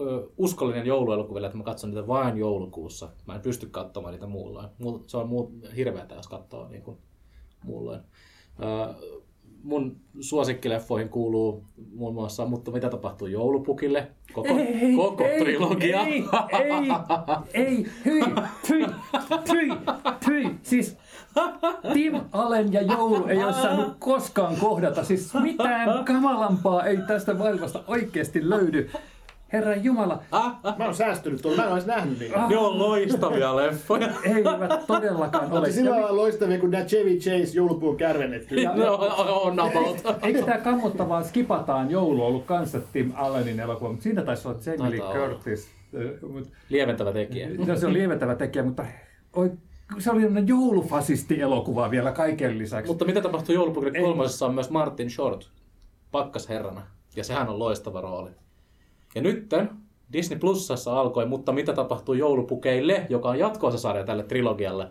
ö, 0.00 0.28
uskollinen 0.38 0.86
jouluelokuville, 0.86 1.46
että 1.46 1.58
mä 1.58 1.64
katson 1.64 1.90
niitä 1.90 2.06
vain 2.06 2.36
joulukuussa. 2.38 3.08
Mä 3.26 3.34
en 3.34 3.40
pysty 3.40 3.66
katsomaan 3.66 4.12
niitä 4.12 4.26
muulloin. 4.26 4.68
Se 5.06 5.16
on 5.16 5.28
muu, 5.28 5.52
hirveätä, 5.76 6.14
jos 6.14 6.28
katsoo 6.28 6.68
niin 6.68 6.82
kuin 6.82 6.98
muulloin. 7.64 8.00
Ö, 8.62 8.94
mun 9.64 9.96
suosikkileffoihin 10.20 11.08
kuuluu 11.08 11.64
muun 11.94 12.14
muassa 12.14 12.46
Mutta 12.46 12.70
mitä 12.70 12.90
tapahtuu 12.90 13.28
joulupukille? 13.28 14.08
Koko, 14.32 14.48
koko 14.96 15.24
trilogia. 15.38 16.00
Ei, 16.00 16.24
ei, 16.52 16.90
ei, 17.54 17.86
hyi, 18.04 18.22
hyi, 18.68 18.86
hyi, 19.52 19.70
hyi. 20.26 20.50
Siis 20.62 20.96
Tim 21.92 22.20
Allen 22.32 22.72
ja 22.72 22.82
joulu 22.82 23.26
ei 23.26 23.44
ole 23.44 23.52
saanut 23.52 23.96
koskaan 23.98 24.56
kohdata. 24.56 25.04
Siis 25.04 25.34
mitään 25.34 26.04
kamalampaa 26.04 26.84
ei 26.84 26.98
tästä 27.06 27.34
maailmasta 27.34 27.84
oikeasti 27.86 28.50
löydy. 28.50 28.90
Herra 29.52 29.74
Jumala, 29.76 30.22
Mä 30.78 30.84
oon 30.84 30.94
säästynyt 30.94 31.42
tuolla, 31.42 31.56
mä 31.56 31.66
en 31.68 31.72
edes 31.72 31.86
nähnyt 31.86 32.18
niitä. 32.18 32.46
Ne 32.48 32.58
on 32.58 32.78
loistavia 32.78 33.56
leffoja. 33.56 34.08
eivät 34.24 34.86
todellakaan 34.86 35.44
ole. 35.44 35.60
Mutta 35.60 35.72
sillä 35.72 35.90
lailla 35.90 36.16
loistavia 36.16 36.58
kuin 36.58 36.70
nämä 36.70 36.84
Chevy 36.84 37.16
Chase 37.16 37.56
joulupuun 37.56 37.96
kärvennetty. 37.96 38.56
No, 38.64 38.94
on 39.42 39.60
about. 39.60 39.96
Eikö 40.22 40.42
tämä 40.44 40.58
kammottavaa 40.58 41.22
skipataan 41.22 41.90
joulu 41.90 42.24
ollut 42.24 42.44
kanssa 42.44 42.80
Tim 42.92 43.12
Allenin 43.14 43.60
elokuva, 43.60 43.88
mutta 43.90 44.02
siinä 44.02 44.22
taisi 44.22 44.48
olla 44.48 44.58
Jamie 44.66 44.90
Lee. 44.90 45.12
Curtis. 45.12 45.68
Mut- 46.22 46.48
Lieventävä 46.68 47.12
tekijä. 47.12 47.48
No, 47.66 47.76
se 47.76 47.86
on 47.86 47.92
lieventävä 47.92 48.34
tekijä, 48.34 48.64
mutta 48.64 48.84
oi, 49.32 49.50
se 49.98 50.10
oli 50.10 50.20
sellainen 50.20 50.48
joulufasisti-elokuva 50.48 51.90
vielä 51.90 52.12
kaiken 52.12 52.58
lisäksi. 52.58 52.88
Mutta 52.90 53.04
mitä 53.04 53.20
tapahtuu 53.20 53.54
joulupukille 53.54 53.98
kolmosessa 54.00 54.46
on 54.46 54.54
myös 54.54 54.70
Martin 54.70 55.10
Short 55.10 55.50
pakkasherrana. 56.12 56.82
Ja 57.16 57.24
sehän 57.24 57.48
on 57.48 57.58
loistava 57.58 58.00
rooli. 58.00 58.30
Ja 59.14 59.22
nytten 59.22 59.70
Disney 60.12 60.38
Plusassa 60.38 61.00
alkoi, 61.00 61.26
mutta 61.26 61.52
mitä 61.52 61.72
tapahtuu 61.72 62.14
joulupukeille, 62.14 63.06
joka 63.08 63.28
on 63.28 63.38
jatkoosa 63.38 63.78
sarja 63.78 64.04
tälle 64.04 64.22
trilogialle. 64.22 64.88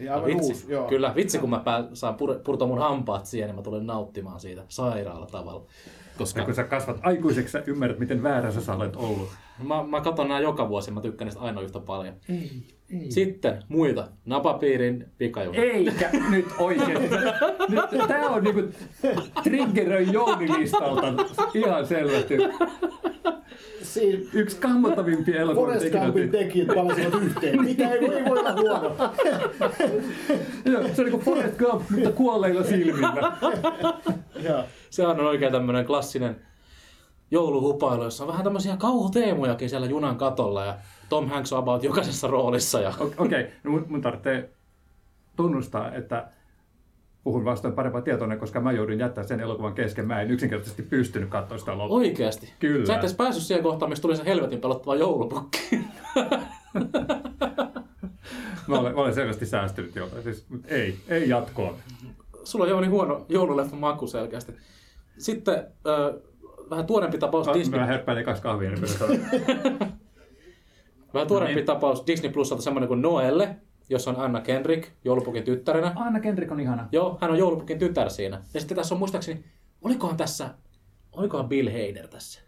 Ja 0.00 0.14
aivan 0.14 0.26
vitsi, 0.26 0.52
uusi, 0.52 0.72
joo. 0.72 0.88
Kyllä, 0.88 1.14
vitsi 1.14 1.38
kun 1.38 1.50
mä 1.50 1.58
pää, 1.58 1.84
saan 1.92 2.14
pur, 2.14 2.34
purtaa 2.44 2.68
mun 2.68 2.78
hampaat 2.78 3.26
siihen, 3.26 3.48
niin 3.48 3.56
mä 3.56 3.62
tulen 3.62 3.86
nauttimaan 3.86 4.40
siitä 4.40 4.62
sairaalla 4.68 5.26
tavalla. 5.26 5.64
Ja 5.86 6.18
Koska 6.18 6.44
kun 6.44 6.54
sä 6.54 6.64
kasvat 6.64 6.96
aikuiseksi, 7.02 7.52
sä 7.52 7.62
ymmärrät, 7.66 7.98
miten 7.98 8.22
väärässä 8.22 8.60
sä 8.60 8.74
olet 8.74 8.96
ollut. 8.96 9.28
mä, 9.62 9.82
mä 9.82 10.00
katson 10.00 10.28
nämä 10.28 10.40
joka 10.40 10.68
vuosi 10.68 10.90
ja 10.90 10.94
mä 10.94 11.00
tykkään 11.00 11.26
niistä 11.26 11.40
aina 11.40 11.60
yhtä 11.60 11.80
paljon. 11.80 12.14
Ei, 12.28 12.62
ei. 12.90 13.10
Sitten 13.12 13.62
muita. 13.68 14.08
Napapiirin 14.26 15.06
pikajuna. 15.18 15.58
Eikä 15.58 16.10
nyt 16.30 16.46
oikein. 16.58 16.98
Nyt, 17.68 18.08
tää 18.08 18.28
on 18.28 18.44
niinku 18.44 18.62
triggeröi 19.42 20.06
joululistalta 20.12 21.06
ihan 21.54 21.86
selvästi. 21.86 22.34
Siinä 23.82 24.28
Yksi 24.32 24.56
kammottavimpia 24.56 25.40
elokuvia. 25.40 25.74
Forrest 25.74 25.94
Gumpin 25.94 26.30
tekijät 26.30 26.68
palasivat 26.74 27.14
yhteen. 27.22 27.62
Mitä 27.64 27.90
ei, 27.92 28.12
ei 28.14 28.24
voi 28.24 28.38
olla 28.38 28.52
huono. 28.52 28.96
Joo, 30.64 30.82
Se 30.94 31.02
on 31.02 31.04
niinku 31.04 31.18
Forrest 31.24 31.58
Gump, 31.58 31.90
mutta 31.90 32.12
kuolleilla 32.12 32.64
silmillä. 32.64 33.32
Joo. 34.42 34.64
Sehän 34.90 35.20
on 35.20 35.26
oikein 35.26 35.52
tämmöinen 35.52 35.86
klassinen 35.86 36.36
jouluhupailu, 37.30 38.04
jossa 38.04 38.24
on 38.24 38.28
vähän 38.28 38.44
tämmöisiä 38.44 38.76
kauhuteemojakin 38.76 39.70
siellä 39.70 39.86
junan 39.86 40.16
katolla 40.16 40.64
ja 40.64 40.74
Tom 41.08 41.28
Hanks 41.28 41.52
on 41.52 41.58
about 41.58 41.84
jokaisessa 41.84 42.26
roolissa. 42.26 42.80
Ja... 42.80 42.92
Okei, 43.00 43.16
okay. 43.18 43.46
no 43.64 43.70
mun, 43.70 43.86
mun 43.88 44.00
tarvitsee 44.00 44.50
tunnustaa, 45.36 45.92
että 45.92 46.28
puhun 47.24 47.44
vastoin 47.44 47.74
parempaa 47.74 48.02
tietoa, 48.02 48.36
koska 48.36 48.60
mä 48.60 48.72
joudun 48.72 48.98
jättämään 48.98 49.28
sen 49.28 49.40
elokuvan 49.40 49.74
kesken. 49.74 50.06
Mä 50.06 50.20
en 50.20 50.30
yksinkertaisesti 50.30 50.82
pystynyt 50.82 51.28
katsoa 51.28 51.58
sitä 51.58 51.78
loppuun. 51.78 52.00
Oikeasti. 52.00 52.52
Kyllä. 52.60 52.86
Sä 52.86 52.94
et 52.94 53.00
edes 53.00 53.14
päässyt 53.14 53.44
siihen 53.44 53.62
kohtaan, 53.62 53.90
missä 53.90 54.02
tuli 54.02 54.16
se 54.16 54.24
helvetin 54.24 54.60
pelottava 54.60 54.96
joulupukki. 54.96 55.58
Mä 58.66 58.78
olen, 58.78 58.94
mä 58.94 59.00
olen 59.00 59.14
selvästi 59.14 59.46
säästynyt 59.46 59.96
joltain. 59.96 60.22
Siis, 60.22 60.46
mut 60.48 60.60
ei, 60.66 60.96
ei 61.08 61.28
jatkoa. 61.28 61.74
Sulla 62.44 62.64
on 62.64 62.70
jo 62.70 62.80
niin 62.80 62.90
huono 62.90 63.26
joululeffa 63.28 63.76
maku 63.76 64.06
selkeästi. 64.06 64.52
Sitten 65.18 65.54
äh, 65.54 66.20
vähän 66.70 66.86
tuorempi 66.86 67.18
tapaus 67.18 67.48
Disney, 67.54 67.80
Mä 67.80 67.86
herppäilen 67.86 68.24
kaksi 68.24 68.42
kahvia, 68.42 68.70
niin 68.70 68.82
vähän 71.14 71.28
tuorempi 71.28 71.54
niin. 71.54 71.66
tapaus 71.66 72.06
Disney 72.06 72.32
Plusalta 72.32 72.62
semmoinen 72.62 72.88
kuin 72.88 73.02
Noelle, 73.02 73.56
jossa 73.90 74.10
on 74.10 74.16
Anna 74.16 74.40
Kendrick 74.40 74.88
joulupukin 75.04 75.44
tyttärenä. 75.44 75.92
Anna 75.96 76.20
Kendrick 76.20 76.52
on 76.52 76.60
ihana. 76.60 76.88
Joo, 76.92 77.18
hän 77.20 77.30
on 77.30 77.38
joulupukin 77.38 77.78
tytär 77.78 78.10
siinä. 78.10 78.42
Ja 78.54 78.60
sitten 78.60 78.76
tässä 78.76 78.94
on 78.94 78.98
muistaakseni, 78.98 79.44
olikohan 79.82 80.16
tässä, 80.16 80.54
olikohan 81.12 81.48
Bill 81.48 81.68
Hader 81.68 82.08
tässä? 82.08 82.40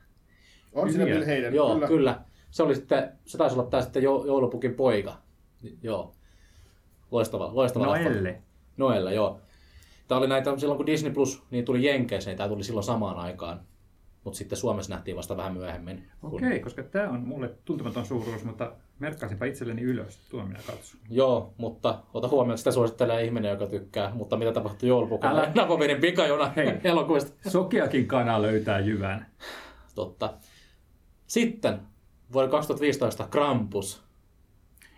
On 0.73 0.91
siinä. 0.91 1.05
Bill 1.05 1.21
Hader. 1.21 1.55
Joo, 1.55 1.75
kyllä. 1.75 1.87
kyllä. 1.87 2.21
Se, 2.51 2.63
oli 2.63 2.75
sitten, 2.75 3.13
se 3.27 3.39
taisi 3.39 3.59
olla 3.59 3.71
tämä 3.71 3.83
sitten 3.83 4.03
jo, 4.03 4.25
joulupukin 4.27 4.75
poika. 4.75 5.17
Joo. 5.83 6.15
Loistava, 7.11 7.51
loistava 7.55 7.93
leffa. 7.93 8.09
Noelle. 8.09 8.43
Noelle, 8.77 9.15
joo. 9.15 9.41
Tämä 10.09 10.19
oli 10.19 10.29
näitä, 10.29 10.59
silloin 10.59 10.77
kun 10.77 10.87
Disney 10.87 11.13
Plus 11.13 11.43
niin 11.51 11.65
tuli 11.65 11.85
Jenkeissä, 11.85 12.31
niin 12.31 12.39
tämä 12.39 12.49
tuli 12.49 12.65
silloin 12.65 12.85
samaan 12.85 13.17
aikaan. 13.17 13.61
Mutta 14.27 14.39
sitten 14.39 14.59
Suomessa 14.59 14.95
nähtiin 14.95 15.17
vasta 15.17 15.37
vähän 15.37 15.53
myöhemmin. 15.53 16.09
kun- 16.21 16.35
Okei, 16.45 16.61
koska 16.61 16.83
tämä 16.83 17.09
on 17.11 17.21
mulle 17.21 17.51
tuntematon 17.65 18.07
suuruus, 18.07 18.45
mutta 18.45 18.73
merkkasinpa 18.99 19.45
itselleni 19.45 19.83
ylös. 19.83 20.19
Tuo 20.31 20.47
minä 20.47 20.59
katson. 20.67 21.01
Joo, 21.11 21.55
mutta 21.57 21.99
ota 22.15 22.29
huomioon, 22.29 22.51
että 22.53 22.59
sitä 22.61 22.71
suosittelee 22.73 23.25
ihminen, 23.25 23.51
joka 23.51 23.67
tykkää. 23.67 24.15
Mutta 24.15 24.37
mitä 24.37 24.53
tapahtui 24.53 24.89
joulupukalla? 24.89 25.41
Älä- 25.41 25.53
Napovenin 25.55 26.01
pikajuna 26.01 26.53
Hei. 26.57 26.73
elokuvista. 26.85 27.51
Sokeakin 27.51 28.07
kana 28.09 28.43
löytää 28.43 28.79
jyvän. 28.79 29.27
Totta. 29.95 30.35
Sitten 31.27 31.81
vuoden 32.33 32.51
2015 32.51 33.29
Krampus. 33.31 34.03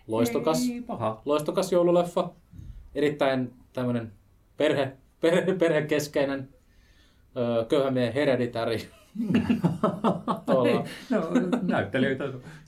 Loistokas, 0.07 0.69
Ei 0.69 0.81
paha. 0.83 1.23
loistokas 1.25 1.73
joululeffa. 1.73 2.31
Erittäin 2.95 3.55
tämmöinen 3.73 4.13
perhe, 4.57 4.93
perhe, 5.21 5.55
perhekeskeinen 5.55 6.49
öö, 7.37 7.65
köyhän 7.65 7.95
miehen 7.95 8.13
hereditary. 8.15 8.77
Tuolla. 10.47 10.85
no, 11.11 11.31
näyttelijöitä. 11.63 12.25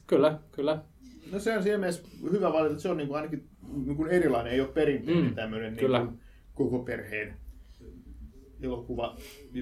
Kyllä, 0.07 0.39
kyllä. 0.53 0.83
No 1.33 1.39
se 1.39 1.57
on 1.57 1.63
siinä 1.63 1.79
mielessä 1.79 2.03
hyvä 2.33 2.53
valita, 2.53 2.71
että 2.71 2.83
se 2.83 2.89
on 2.89 2.97
niin 2.97 3.09
kuin 3.09 3.17
ainakin 3.17 3.49
niin 3.85 3.97
kuin 3.97 4.11
erilainen, 4.11 4.53
ei 4.53 4.61
ole 4.61 4.69
perinteinen 4.69 5.25
Mm, 5.25 5.29
mm, 5.29 5.35
tämmöinen 5.35 5.73
niin 5.73 5.81
kyllä. 5.81 5.99
kuin 5.99 6.21
koko 6.55 6.79
perheen 6.79 7.35
elokuva, 8.63 9.17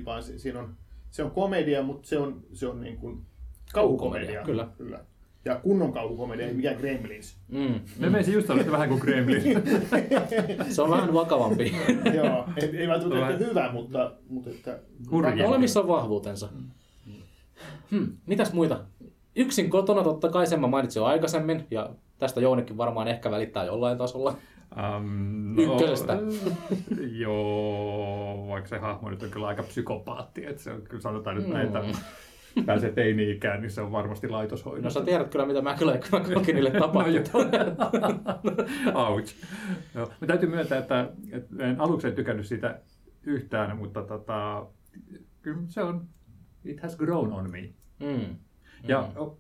vaan 0.05 0.23
se, 0.23 0.39
siinä 0.39 0.61
on, 0.61 0.75
se 1.11 1.23
on 1.23 1.31
komedia, 1.31 1.83
mutta 1.83 2.09
se 2.09 2.19
on, 2.19 2.43
se 2.53 2.67
on 2.67 2.81
niin 2.81 2.97
kuin 2.97 3.23
kauhukomedia. 3.73 4.43
Kyllä. 4.45 4.69
kyllä. 4.79 5.05
Ja 5.49 5.57
kunnon 5.57 5.93
kauhukomedia, 5.93 6.47
ei 6.47 6.55
mikään 6.55 6.77
Gremlins. 6.77 7.37
Mm. 7.49 7.81
Me 7.99 8.11
menisin 8.11 8.35
just 8.35 8.51
että 8.51 8.73
vähän 8.73 8.89
kuin 8.89 9.01
Gremlin. 9.01 9.43
Se 10.75 10.83
on 10.83 10.91
vähän 10.91 11.15
vakavampi. 11.15 11.75
Joo, 12.17 12.45
ei, 12.57 12.77
ei 12.77 12.89
välttämättä 12.89 13.21
Vähän- 13.21 13.33
että 13.33 13.45
hyvä, 13.45 13.73
mutta, 13.73 14.13
mutta 14.29 14.51
että... 14.51 14.79
Hurja. 15.11 15.47
Molemmissa 15.47 15.81
on 15.81 15.89
vahvuutensa. 15.89 16.49
Hmm. 17.91 18.07
Mitäs 18.27 18.53
muita? 18.53 18.81
Yksin 19.37 19.71
kotona 19.71 20.03
totta 20.03 20.29
kai 20.29 20.47
sen 20.47 20.61
mä 20.61 20.67
mainitsin 20.67 21.01
jo 21.01 21.05
aikaisemmin, 21.05 21.67
ja 21.71 21.91
tästä 22.19 22.41
Jounikin 22.41 22.77
varmaan 22.77 23.09
ehkä 23.09 23.31
välittää 23.31 23.65
jollain 23.65 23.99
tasolla. 23.99 24.37
Um, 24.97 25.59
Ykkösestä. 25.59 26.19
joo, 27.25 28.47
vaikka 28.49 28.69
se 28.69 28.79
hahmo 28.79 29.11
nyt 29.11 29.23
on 29.23 29.31
kyllä 29.31 29.47
aika 29.47 29.63
psykopaatti, 29.63 30.47
että 30.47 30.63
se 30.63 30.73
on, 30.73 30.83
kyllä 30.83 31.03
sanotaan 31.03 31.37
nyt 31.37 31.47
Mm. 31.47 31.53
Pääsee 32.67 32.93
teini-ikään, 32.93 33.61
niin 33.61 33.71
se 33.71 33.81
on 33.81 33.93
varmasti 33.93 34.29
laitoshoidossa. 34.29 35.01
No 35.01 35.05
sä 35.05 35.11
tiedät 35.11 35.29
kyllä, 35.29 35.47
mitä 35.47 35.63
mä 35.63 35.75
kyllä 35.77 35.93
mä 36.13 36.21
kokin 36.35 36.55
niille 36.55 36.71
No 36.71 36.81
tapahtui. 36.81 37.15
joo. 37.15 39.05
Ouch. 39.09 39.35
Joo. 39.95 40.11
Mä 40.21 40.27
täytyy 40.27 40.49
myöntää, 40.49 40.79
että, 40.79 41.11
että 41.33 41.65
en 41.65 41.81
aluksi 41.81 42.09
en 42.09 42.15
tykännyt 42.15 42.47
siitä 42.47 42.81
yhtään, 43.23 43.77
mutta 43.77 44.03
tota, 44.03 44.67
kyllä 45.43 45.61
se 45.69 45.83
on, 45.83 46.07
it 46.65 46.81
has 46.81 46.97
grown 46.97 47.33
on 47.33 47.51
me. 47.51 47.69
mm. 48.01 48.37
Ja 48.83 49.09
o- 49.17 49.39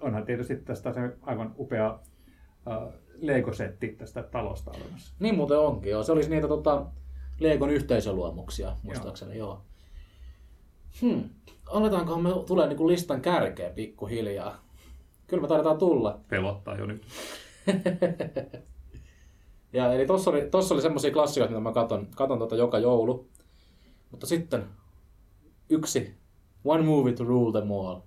onhan 0.00 0.24
tietysti 0.24 0.56
tästä 0.56 0.92
se 0.92 1.00
aivan 1.22 1.54
upea 1.58 1.98
uh, 2.66 2.92
Lego-setti 3.20 3.88
tästä 3.88 4.22
talosta 4.22 4.70
olemassa. 4.70 5.14
Niin 5.20 5.34
muuten 5.36 5.58
onkin, 5.58 5.90
joo. 5.90 6.02
Se 6.02 6.12
olisi 6.12 6.30
niitä 6.30 6.48
tota, 6.48 6.86
Legon 7.40 7.70
yhteisöluomuksia, 7.70 8.76
muistaakseni, 8.82 9.38
joo. 9.38 9.62
Hmm. 11.02 11.22
Aletaankohan 11.68 12.22
me 12.22 12.30
tulee 12.46 12.66
niinku 12.68 12.88
listan 12.88 13.20
kärkeen 13.20 13.74
pikkuhiljaa? 13.74 14.64
Kyllä 15.26 15.40
me 15.40 15.48
taidetaan 15.48 15.78
tulla. 15.78 16.20
Pelottaa 16.28 16.76
jo 16.76 16.86
nyt. 16.86 17.06
Ja 19.72 19.92
eli 19.92 20.06
tossa 20.06 20.30
oli, 20.30 20.48
tossa 20.50 20.74
oli 20.74 20.82
semmosia 20.82 21.12
klassikoita, 21.12 21.50
mitä 21.50 21.60
mä 21.60 21.72
katon, 21.72 22.08
katon 22.16 22.38
tota 22.38 22.56
joka 22.56 22.78
joulu. 22.78 23.28
Mutta 24.10 24.26
sitten 24.26 24.64
yksi 25.68 26.14
One 26.64 26.82
Movie 26.82 27.12
to 27.12 27.24
Rule 27.24 27.60
Them 27.60 27.72
All. 27.72 28.00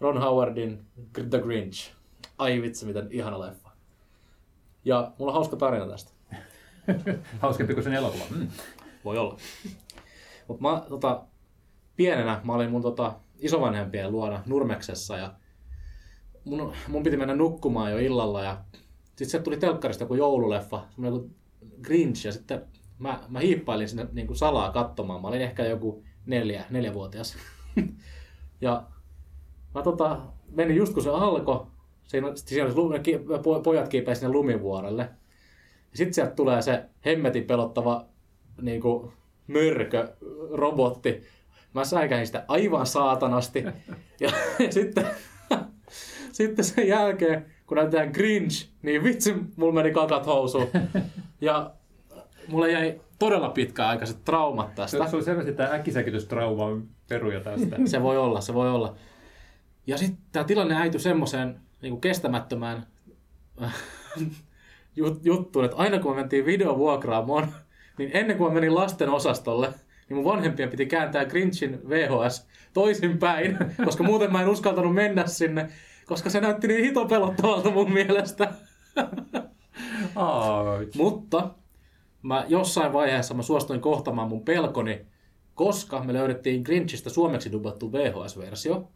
Ron 0.00 0.20
Howardin 0.20 0.86
The 1.30 1.38
Grinch. 1.38 1.90
Ai 2.38 2.62
vitsi, 2.62 2.86
miten 2.86 3.08
ihana 3.10 3.40
leffa. 3.40 3.70
Ja 4.84 5.12
mulla 5.18 5.32
on 5.32 5.34
hauska 5.34 5.56
tarina 5.56 5.86
tästä. 5.86 6.12
Hauskempi 7.42 7.74
kuin 7.74 7.84
sen 7.84 7.94
elokuva. 7.94 8.24
Mm. 8.30 8.48
Voi 9.04 9.18
olla. 9.18 9.36
Mut 10.48 10.60
mä 10.60 10.82
tota, 10.88 11.24
pienenä 12.02 12.40
mä 12.44 12.54
olin 12.54 12.70
mun 12.70 12.82
tota, 12.82 13.14
isovanhempien 13.38 14.12
luona 14.12 14.42
Nurmeksessa 14.46 15.16
ja 15.16 15.34
mun, 16.44 16.72
mun 16.88 17.02
piti 17.02 17.16
mennä 17.16 17.34
nukkumaan 17.34 17.92
jo 17.92 17.98
illalla 17.98 18.42
ja 18.42 18.64
sitten 19.06 19.30
se 19.30 19.38
tuli 19.38 19.56
telkkarista 19.56 20.04
joku 20.04 20.14
joululeffa, 20.14 20.86
semmoinen 20.90 21.20
joku 21.20 21.34
Grinch 21.82 22.26
ja 22.26 22.32
sitten 22.32 22.64
mä, 22.98 23.20
mä 23.28 23.40
hiippailin 23.40 23.88
sinne 23.88 24.06
niin 24.12 24.26
kuin 24.26 24.36
salaa 24.36 24.72
katsomaan. 24.72 25.22
Mä 25.22 25.28
olin 25.28 25.40
ehkä 25.40 25.66
joku 25.66 26.04
neljä, 26.26 26.64
neljävuotias. 26.70 27.36
ja 28.60 28.82
mä 29.74 29.82
tota, 29.82 30.20
menin 30.50 30.76
just 30.76 30.94
kun 30.94 31.02
se 31.02 31.10
alkoi, 31.10 31.66
siinä, 32.04 32.32
siinä 32.34 32.66
oli 32.66 32.74
lumi, 32.74 32.98
pojat 33.64 33.88
kiipeä 33.88 34.14
sinne 34.14 34.32
lumivuorelle. 34.32 35.02
Ja 35.90 35.96
sitten 35.96 36.14
sieltä 36.14 36.34
tulee 36.34 36.62
se 36.62 36.84
hemmetin 37.04 37.44
pelottava 37.44 38.06
niin 38.62 38.80
kuin, 38.80 39.12
mörkö, 39.46 40.08
robotti. 40.50 41.22
Mä 41.74 41.84
säikäin 41.84 42.26
sitä 42.26 42.44
aivan 42.48 42.86
saatanasti. 42.86 43.58
Ja, 43.58 43.72
ja 44.20 44.30
sitten, 44.72 45.06
sitten 46.32 46.64
sen 46.64 46.88
jälkeen, 46.88 47.46
kun 47.66 47.76
näytetään 47.76 48.10
Grinch, 48.10 48.68
niin 48.82 49.04
vitsi, 49.04 49.34
mulla 49.56 49.72
meni 49.72 49.90
kakat 49.92 50.26
housuun. 50.26 50.68
Ja 51.40 51.70
mulle 52.48 52.70
jäi 52.72 53.00
todella 53.18 53.48
pitkäaikaiset 53.48 54.24
traumat 54.24 54.68
Se, 54.68 54.74
tästä. 54.74 55.06
se 55.08 55.16
on 55.16 55.24
selvästi 55.24 55.52
tämä 55.52 55.72
äkkisäkitystrauman 55.74 56.88
peruja 57.08 57.40
tästä. 57.40 57.76
Se 57.84 58.02
voi 58.02 58.18
olla, 58.18 58.40
se 58.40 58.54
voi 58.54 58.70
olla. 58.70 58.94
Ja 59.86 59.98
sitten 59.98 60.18
tämä 60.32 60.44
tilanne 60.44 60.76
äityi 60.76 61.00
semmoiseen 61.00 61.60
niin 61.82 62.00
kestämättömään 62.00 62.86
jut- 65.00 65.20
juttuun, 65.22 65.64
että 65.64 65.76
aina 65.76 65.98
kun 65.98 66.12
me 66.12 66.16
mentiin 66.16 66.46
videovuokraamoon, 66.46 67.46
niin 67.98 68.10
ennen 68.14 68.36
kuin 68.38 68.50
mä 68.50 68.54
menin 68.54 68.74
lasten 68.74 69.08
osastolle, 69.08 69.74
niin 70.12 70.24
mun 70.24 70.32
vanhempien 70.32 70.68
piti 70.68 70.86
kääntää 70.86 71.24
Grinchin 71.24 71.88
VHS 71.88 72.46
toisinpäin, 72.74 73.58
koska 73.84 74.04
muuten 74.04 74.32
mä 74.32 74.42
en 74.42 74.48
uskaltanut 74.48 74.94
mennä 74.94 75.26
sinne, 75.26 75.68
koska 76.06 76.30
se 76.30 76.40
näytti 76.40 76.68
niin 76.68 76.84
hito 76.84 77.06
pelottavalta 77.06 77.70
mun 77.70 77.92
mielestä. 77.92 78.52
Mutta 80.96 81.50
mä 82.22 82.44
jossain 82.48 82.92
vaiheessa 82.92 83.34
mä 83.34 83.42
suostuin 83.42 83.80
kohtamaan 83.80 84.28
mun 84.28 84.44
pelkoni, 84.44 85.06
koska 85.54 86.04
me 86.04 86.12
löydettiin 86.12 86.62
Grinchistä 86.62 87.10
suomeksi 87.10 87.52
dubattu 87.52 87.92
VHS-versio. 87.92 88.88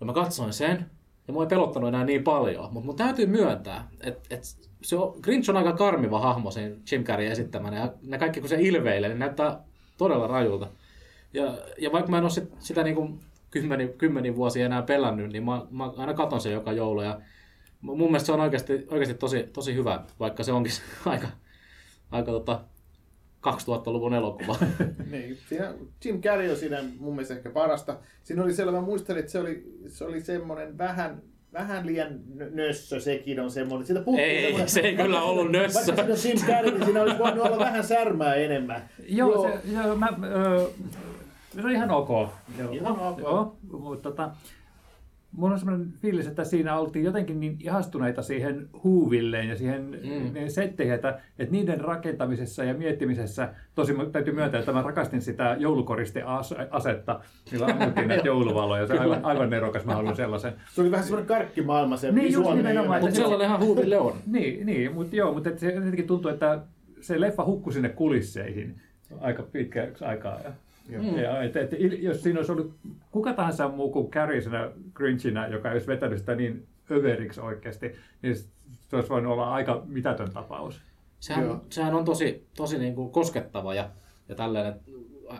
Ja 0.00 0.06
mä 0.06 0.12
katsoin 0.12 0.52
sen, 0.52 0.90
ja 1.26 1.32
mua 1.32 1.42
ei 1.42 1.48
pelottanut 1.48 1.88
enää 1.88 2.04
niin 2.04 2.24
paljon. 2.24 2.72
Mutta 2.72 2.86
mun 2.86 2.96
täytyy 2.96 3.26
myöntää, 3.26 3.88
että 4.00 4.34
et 4.34 4.42
se 4.82 4.96
on, 4.96 5.18
Grinch 5.22 5.50
on 5.50 5.56
aika 5.56 5.72
karmiva 5.72 6.20
hahmo 6.20 6.50
sen 6.50 6.82
Jim 6.92 7.04
Carrey 7.04 7.26
esittämänä. 7.26 7.76
Ja 7.76 7.92
ne 8.02 8.18
kaikki 8.18 8.40
kun 8.40 8.48
se 8.48 8.56
ilveilee, 8.60 9.08
niin 9.08 9.18
näyttää 9.18 9.64
todella 9.98 10.26
rajulta. 10.26 10.68
Ja, 11.32 11.58
ja 11.78 11.92
vaikka 11.92 12.10
mä 12.10 12.18
en 12.18 12.24
ole 12.24 12.30
sit, 12.30 12.52
sitä 12.58 12.82
niin 12.82 12.96
kuin 12.96 13.20
kymmeni, 13.50 13.88
kymmeniä 13.98 14.36
vuosia 14.36 14.66
enää 14.66 14.82
pelännyt, 14.82 15.32
niin 15.32 15.44
mä, 15.44 15.66
mä 15.70 15.90
aina 15.96 16.14
katon 16.14 16.40
sen 16.40 16.52
joka 16.52 16.72
joulu. 16.72 17.02
Ja 17.02 17.20
mun 17.80 17.98
mielestä 17.98 18.26
se 18.26 18.32
on 18.32 18.40
oikeasti, 18.40 18.72
oikeasti 18.72 19.14
tosi, 19.14 19.48
tosi 19.52 19.74
hyvä, 19.74 20.04
vaikka 20.20 20.42
se 20.42 20.52
onkin 20.52 20.72
aika, 21.06 21.28
aika 22.10 22.32
tota 22.32 22.64
2000-luvun 23.46 24.14
elokuva. 24.14 24.56
Niin, 25.10 25.38
siinä 25.48 25.74
Jim 26.04 26.20
Carrey 26.20 26.50
on 26.50 26.56
siinä 26.56 26.84
mun 26.98 27.14
mielestä 27.14 27.34
ehkä 27.34 27.50
parasta. 27.50 27.98
Siinä 28.22 28.42
oli 28.42 28.54
selvä, 28.54 28.80
muistelin, 28.80 29.20
että 29.20 29.32
se 29.32 29.38
oli, 29.38 29.78
se 29.88 30.04
oli 30.04 30.20
semmoinen 30.20 30.78
vähän, 30.78 31.22
vähän 31.54 31.86
liian 31.86 32.08
nö- 32.36 32.50
nössö 32.54 33.00
sekin 33.00 33.40
on 33.40 33.50
semmoinen. 33.50 33.86
Siitä 33.86 34.00
puuttuu 34.00 34.24
Ei, 34.26 34.42
semmoinen- 34.42 34.68
se 34.68 34.80
ei 34.80 34.96
kyllä 34.96 35.22
ollut 35.22 35.52
nössö. 35.52 35.96
Vaikka 35.96 36.16
siinä 36.16 36.40
on 36.40 36.46
Jim 36.48 36.54
Carrey, 36.54 36.70
niin 36.72 36.84
siinä 36.84 37.02
olisi 37.02 37.18
voinut 37.18 37.46
olla 37.46 37.58
vähän 37.58 37.84
särmää 37.84 38.34
enemmän. 38.34 38.88
Joo, 39.08 39.32
joo. 39.32 39.42
Se, 39.64 39.72
joo 39.72 39.96
mä, 39.96 40.08
ö, 40.24 40.66
se 41.54 41.60
on 41.64 41.70
ihan 41.70 41.90
ok. 41.90 42.08
Joo, 42.58 42.72
Ihan 42.72 42.98
ok. 43.00 43.18
Joo, 43.20 43.56
mutta 43.72 44.10
tota, 44.10 44.30
mulla 45.36 45.52
on 45.52 45.58
semmoinen 45.58 45.88
fiilis, 46.02 46.26
että 46.26 46.44
siinä 46.44 46.78
oltiin 46.78 47.04
jotenkin 47.04 47.40
niin 47.40 47.56
ihastuneita 47.60 48.22
siihen 48.22 48.68
huuvilleen 48.84 49.48
ja 49.48 49.56
siihen 49.56 49.84
Mm. 49.84 50.48
setteihin, 50.48 50.94
että, 50.94 51.20
että 51.38 51.52
niiden 51.52 51.80
rakentamisessa 51.80 52.64
ja 52.64 52.74
miettimisessä, 52.74 53.48
tosi 53.74 53.94
täytyy 54.12 54.34
myöntää, 54.34 54.58
että 54.60 54.72
mä 54.72 54.82
rakastin 54.82 55.22
sitä 55.22 55.56
joulukoristeasetta, 55.58 57.20
millä 57.52 57.66
ammuttiin 57.66 58.08
näitä 58.08 58.26
jouluvaloja. 58.34 58.86
Se 58.86 58.98
aivan, 58.98 59.24
aivan 59.24 59.50
nerokas, 59.50 59.84
mä 59.84 59.94
haluan 59.94 60.16
sellaisen. 60.16 60.52
Se 60.74 60.80
oli 60.80 60.90
vähän 60.90 61.04
semmoinen 61.04 61.28
karkkimaailma 61.28 61.96
se 61.96 62.12
Niin, 62.12 62.24
just 62.24 62.38
visuaalinen 62.38 62.64
nimenomaan. 62.70 63.00
Mutta 63.00 63.16
sellainenhan 63.16 63.60
huuville 63.60 63.98
on. 63.98 64.12
Niin, 64.26 64.66
niin 64.66 64.94
mutta 64.94 65.16
joo, 65.16 65.34
mutta 65.34 65.50
se 65.56 65.72
jotenkin 65.72 66.06
tuntuu, 66.06 66.30
että 66.30 66.60
se 67.00 67.20
leffa 67.20 67.44
hukkui 67.44 67.72
sinne 67.72 67.88
kulisseihin 67.88 68.74
aika 69.20 69.42
pitkäksi 69.42 70.04
aikaa. 70.04 70.40
Ja, 70.88 71.02
Joo. 71.02 71.18
ja 71.18 71.42
et, 71.42 71.56
et, 71.56 71.70
jos 71.98 72.22
siinä 72.22 72.38
olisi 72.38 72.52
ollut 72.52 72.74
kuka 73.10 73.32
tahansa 73.32 73.68
muu 73.68 73.90
kuin 73.90 74.10
siinä 74.42 74.70
Grinchinä, 74.94 75.46
joka 75.46 75.70
olisi 75.70 75.86
vetänyt 75.86 76.18
sitä 76.18 76.34
niin 76.34 76.66
överiksi 76.90 77.40
oikeasti, 77.40 77.92
niin 78.22 78.36
se 78.88 78.96
olisi 78.96 79.08
voinut 79.08 79.32
olla 79.32 79.54
aika 79.54 79.82
mitätön 79.86 80.30
tapaus. 80.30 80.82
Sehän, 81.20 81.44
Joo. 81.44 81.60
sehän 81.70 81.94
on 81.94 82.04
tosi, 82.04 82.46
tosi 82.56 82.78
niin 82.78 82.94
kuin 82.94 83.10
koskettava 83.10 83.74
ja, 83.74 83.90
ja 84.28 84.34
tällainen 84.34 84.74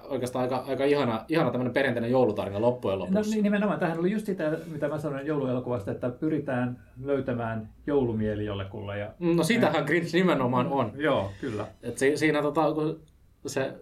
oikeastaan 0.03 0.43
aika, 0.43 0.57
aika 0.57 0.85
ihana, 0.85 1.25
ihana 1.29 1.51
tämmöinen 1.51 1.73
perinteinen 1.73 2.11
joulutarina 2.11 2.61
loppujen 2.61 2.99
No 2.99 3.05
lopuksi. 3.05 3.31
niin, 3.31 3.43
nimenomaan, 3.43 3.79
tämähän 3.79 3.99
oli 3.99 4.11
just 4.11 4.27
sitä, 4.27 4.59
mitä 4.67 4.89
mä 4.89 4.99
sanoin 4.99 5.27
jouluelokuvasta, 5.27 5.91
että 5.91 6.11
pyritään 6.11 6.83
löytämään 7.03 7.69
joulumieli 7.87 8.45
jollekulle. 8.45 8.99
Ja... 8.99 9.13
No 9.19 9.45
sitähän 9.45 9.85
Grinch 9.85 10.15
nimenomaan 10.15 10.67
on. 10.67 10.93
Joo, 10.97 11.31
kyllä. 11.41 11.67
Et 11.83 11.99
si, 11.99 12.17
siinä 12.17 12.43
tota, 12.43 12.73
kun 12.73 13.01
se, 13.47 13.75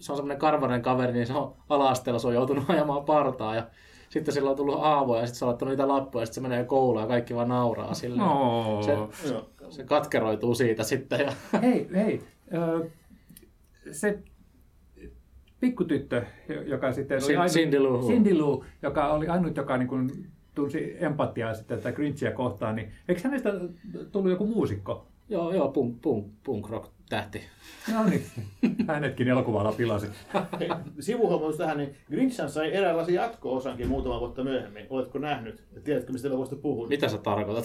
se 0.00 0.12
on 0.12 0.16
semmoinen 0.16 0.38
karvanen 0.38 0.82
kaveri, 0.82 1.12
niin 1.12 1.26
se 1.26 1.32
on 1.32 1.54
ala-asteella, 1.68 2.18
se 2.18 2.28
on 2.28 2.34
joutunut 2.34 2.70
ajamaan 2.70 3.04
partaa 3.04 3.54
ja 3.54 3.66
sitten 4.08 4.34
sillä 4.34 4.50
on 4.50 4.56
tullut 4.56 4.78
aavoja 4.82 5.20
ja 5.20 5.26
sitten 5.26 5.38
se 5.38 5.44
on 5.44 5.50
ottanut 5.50 5.72
niitä 5.72 5.88
lappuja 5.88 6.22
ja 6.22 6.26
sitten 6.26 6.42
se 6.42 6.48
menee 6.48 6.64
kouluun 6.64 7.00
ja 7.02 7.06
kaikki 7.08 7.34
vaan 7.34 7.48
nauraa 7.48 7.94
sille. 7.94 8.16
No. 8.16 8.82
Se, 8.82 8.92
Joo. 8.92 9.10
se 9.70 9.84
katkeroituu 9.84 10.54
siitä 10.54 10.82
sitten. 10.82 11.20
Ja... 11.20 11.32
Hei, 11.62 11.88
hei. 11.94 12.20
Ö, 12.54 12.88
se 13.92 14.18
pikkutyttö, 15.60 16.22
jo- 16.48 16.62
joka 16.62 16.92
sitten 16.92 17.24
oli 17.24 17.36
ainut, 17.36 17.52
Cindy 17.52 17.78
Lou. 17.78 18.06
Cindy 18.08 18.34
Lou, 18.38 18.64
joka 18.82 19.12
oli 19.12 19.28
ainut, 19.28 19.56
joka 19.56 19.76
niin 19.76 19.88
kuin 19.88 20.26
tunsi 20.54 20.96
empatiaa 20.98 21.54
sitten 21.54 21.78
tätä 21.78 21.92
Grinchia 21.92 22.32
kohtaan, 22.32 22.76
niin 22.76 22.92
eikö 23.08 23.20
hänestä 23.24 23.50
tullut 24.12 24.30
joku 24.30 24.46
muusikko? 24.46 25.06
joo, 25.28 25.54
joo, 25.54 25.68
punk, 25.68 26.02
punk, 26.02 26.26
punk 26.44 26.68
rock 26.68 26.92
tähti. 27.08 27.42
No 27.92 28.04
niin, 28.04 28.24
hänetkin 28.88 29.28
elokuvalla 29.28 29.72
pilasi. 29.72 30.06
Hei, 30.60 30.68
Sivuhuomautus 31.00 31.56
tähän, 31.58 31.78
niin 31.78 31.96
Grinchhan 32.10 32.50
sai 32.50 32.74
eräänlaisen 32.74 33.14
jatko-osankin 33.14 33.88
muutama 33.88 34.20
vuotta 34.20 34.44
myöhemmin. 34.44 34.86
Oletko 34.90 35.18
nähnyt? 35.18 35.62
Ja 35.74 35.80
tiedätkö, 35.80 36.12
mistä 36.12 36.28
elokuvasta 36.28 36.56
puhun? 36.56 36.88
Mitä 36.88 37.08
sä 37.08 37.18
tarkoitat? 37.18 37.64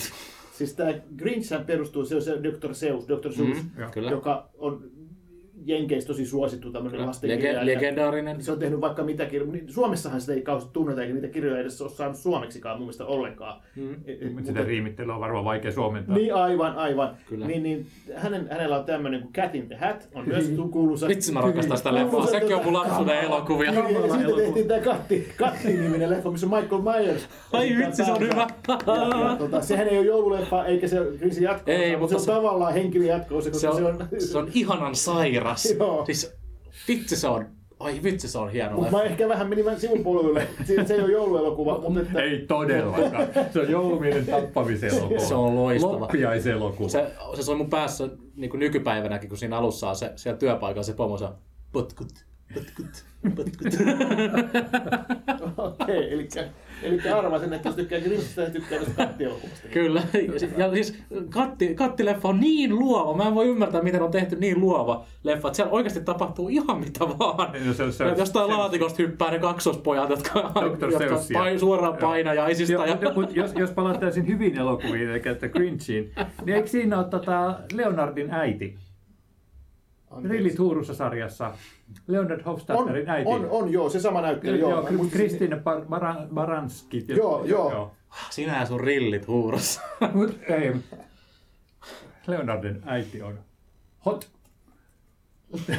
Siis 0.57 0.73
tämä 0.73 0.93
Grinchhän 1.17 1.65
perustuu, 1.65 2.05
se 2.05 2.15
on 2.15 2.21
se 2.21 2.31
Dr. 2.43 2.73
Seuss, 2.75 3.07
Dr. 3.07 3.33
Seuss, 3.33 3.59
Mm, 3.63 4.09
joka 4.11 4.49
on 4.57 4.83
Jenkeissä 5.65 6.07
tosi 6.07 6.25
suosittu 6.25 6.71
tämmöinen 6.71 7.01
Lege- 7.01 7.05
lastenkirjailija. 7.05 7.75
legendaarinen. 7.77 8.43
Se 8.43 8.51
on 8.51 8.59
tehnyt 8.59 8.81
vaikka 8.81 9.03
mitä 9.03 9.25
kirjoja. 9.25 9.51
Niin 9.53 9.69
Suomessahan 9.73 10.21
sitä 10.21 10.33
ei 10.33 10.41
kauheasti 10.41 10.69
tunneta, 10.73 11.01
eikä 11.01 11.13
niitä 11.13 11.27
kirjoja 11.27 11.59
edes 11.61 11.81
ole 11.81 11.89
saanut 11.89 12.17
suomeksikaan 12.17 12.75
mun 12.77 12.83
mielestä 12.85 13.05
ollenkaan. 13.05 13.61
Mm. 13.75 13.93
Et- 14.05 14.33
Mutta 14.33 14.47
sitä 14.47 14.63
riimittelyä 14.63 15.13
on 15.13 15.19
varmaan 15.21 15.45
vaikea 15.45 15.71
suomentaa. 15.71 16.15
Niin 16.15 16.35
aivan, 16.35 16.75
aivan. 16.75 17.17
Kyllä. 17.29 17.47
Niin, 17.47 17.63
niin 17.63 17.87
hänen, 18.15 18.47
hänellä 18.51 18.77
on 18.79 18.85
tämmöinen 18.85 19.21
kuin 19.21 19.33
Cat 19.33 19.55
in 19.55 19.67
the 19.67 19.75
Hat, 19.75 20.09
on 20.15 20.27
myös 20.27 20.51
kuuluisa. 20.71 21.07
Vitsi 21.07 21.31
mä 21.31 21.41
rakastan 21.41 21.77
sitä 21.77 21.93
leffaa. 21.93 22.25
Sekin 22.27 22.55
on 22.55 22.63
mun 22.63 22.73
lapsuuden 22.73 23.19
elokuvia. 23.19 23.71
Ja, 23.73 23.79
ja 23.79 23.87
sitten 24.01 24.21
elokuva. 24.21 24.41
tehtiin 24.41 24.67
tämä 24.67 24.79
Katti, 24.79 25.27
Katti-niminen 25.37 26.09
leffa, 26.09 26.31
missä 26.31 26.47
Michael 26.47 26.81
Myers. 26.81 27.27
Ai 27.53 27.69
vitsi, 27.77 28.05
se 28.05 28.11
on 28.11 28.19
hyvä. 28.19 28.47
Ja, 28.67 29.29
ja, 29.29 29.35
tota, 29.35 29.61
sehän 29.61 29.87
ei 29.87 29.97
ole 29.97 30.05
joululeffa, 30.05 30.65
eikä 30.65 30.87
se 30.87 30.97
kriisi 31.19 31.43
jatko 31.43 31.71
Ei, 31.71 31.95
mutta 31.97 32.13
mutta 32.13 32.19
se 32.25 32.31
on 32.31 32.37
tavallaan 32.37 32.73
henkilö 32.73 33.05
jatko 33.05 33.35
koska 33.35 33.53
Se 33.53 33.69
on, 33.69 34.07
se 34.17 34.37
on 34.37 34.47
ihanan 34.53 34.95
sairas. 35.55 35.79
Joo. 35.79 36.05
Siis 36.05 36.33
vitsi 36.87 37.15
se 37.15 37.27
on, 37.27 37.45
ai 37.79 37.99
vitsi 38.03 38.27
se 38.27 38.37
on 38.37 38.51
hieno 38.51 38.75
Mutta 38.75 38.91
mä 38.91 39.03
ehkä 39.03 39.29
vähän 39.29 39.49
menin 39.49 39.65
vähän 39.65 39.79
sivupolville. 39.79 40.47
Se, 40.63 40.85
se 40.85 40.93
ei 40.93 41.01
ole 41.01 41.11
jouluelokuva, 41.11 41.79
mutta 41.81 41.99
että... 41.99 42.21
Ei 42.21 42.45
todellakaan. 42.47 43.27
Se 43.53 43.59
on 43.59 43.71
joulumielen 43.71 44.25
tappamiselokuva. 44.25 45.19
Se 45.19 45.35
on 45.35 45.55
loistava. 45.55 45.99
Loppiaiselokuva. 45.99 46.89
Se, 46.89 47.11
se 47.35 47.43
soi 47.43 47.55
mun 47.55 47.69
päässä 47.69 48.09
niin 48.35 48.49
kuin 48.49 48.59
nykypäivänäkin, 48.59 49.29
kun 49.29 49.37
siinä 49.37 49.57
alussa 49.57 49.89
on 49.89 49.95
se, 49.95 50.11
siellä 50.15 50.37
työpaikalla 50.37 50.83
se 50.83 50.93
pomo, 50.93 51.17
se 51.17 51.25
on 51.25 51.35
potkut, 51.71 52.25
potkut, 52.53 53.05
potkut. 53.35 53.73
Okei, 55.81 56.13
eli, 56.13 56.27
eli 56.83 57.09
arvasin, 57.09 57.53
että 57.53 57.69
jos 57.69 57.75
tykkää 57.75 57.99
Grinchistä, 57.99 58.41
niin 58.41 58.51
tykkää 58.53 58.79
tästä 58.79 58.93
kattielokuvasta. 59.05 59.67
Kyllä. 59.71 60.01
Ja 60.57 60.71
siis 60.73 60.99
katti, 61.29 61.75
kattileffa 61.75 62.27
on 62.29 62.39
niin 62.39 62.79
luova. 62.79 63.17
Mä 63.17 63.27
en 63.27 63.35
voi 63.35 63.47
ymmärtää, 63.47 63.81
miten 63.81 64.01
on 64.01 64.11
tehty 64.11 64.35
niin 64.35 64.59
luova 64.61 65.05
leffa. 65.23 65.47
Että 65.47 65.55
siellä 65.55 65.71
oikeasti 65.71 66.01
tapahtuu 66.01 66.49
ihan 66.49 66.79
mitä 66.79 66.99
vaan. 66.99 67.51
No 67.65 67.73
se- 67.73 67.91
se- 67.91 68.03
Ja 68.03 68.13
Jostain 68.17 68.49
se- 68.51 68.55
laatikosta 68.57 68.97
hyppää 69.03 69.31
ne 69.31 69.39
kaksospojat, 69.39 70.09
jotka, 70.09 70.51
Dr. 70.79 70.91
jotka 70.91 71.19
pain, 71.33 71.59
suoraan. 71.59 71.97
Jo, 72.69 72.83
Ja... 72.85 72.95
mutta- 72.95 73.13
mutta 73.15 73.35
jos, 73.39 73.53
jos 73.55 73.71
palattaisiin 73.71 74.27
hyvin 74.27 74.57
elokuviin, 74.57 75.09
eli 75.09 75.21
että 75.25 75.49
Grinchiin, 75.49 76.11
niin 76.45 76.55
eikö 76.55 76.67
siinä 76.67 76.97
ole 76.99 77.05
tota 77.09 77.59
Leonardin 77.73 78.31
äiti? 78.33 78.77
Rilli 80.23 80.49
Tuurussa 80.55 80.93
sarjassa. 80.93 81.53
Leonard 82.07 82.39
on, 82.39 82.45
Hofstadterin 82.45 83.09
äiti. 83.09 83.29
on, 83.29 83.47
on, 83.49 83.71
joo, 83.71 83.89
se 83.89 83.99
sama 83.99 84.21
näyttelijä. 84.21 84.61
Joo, 84.61 84.69
Joo, 84.71 84.89
joo 84.89 85.55
Bar- 85.55 85.85
Baran, 85.89 86.27
Baranski. 86.33 87.05
Joo, 87.07 87.45
joo. 87.45 87.91
Sinä 88.29 88.59
ja 88.59 88.65
sun 88.65 88.79
rillit 88.79 89.27
huurossa. 89.27 89.81
Mut 90.13 90.39
ei. 90.49 90.73
Leonardin 92.27 92.81
äiti 92.85 93.21
on 93.21 93.39
hot. 94.05 94.31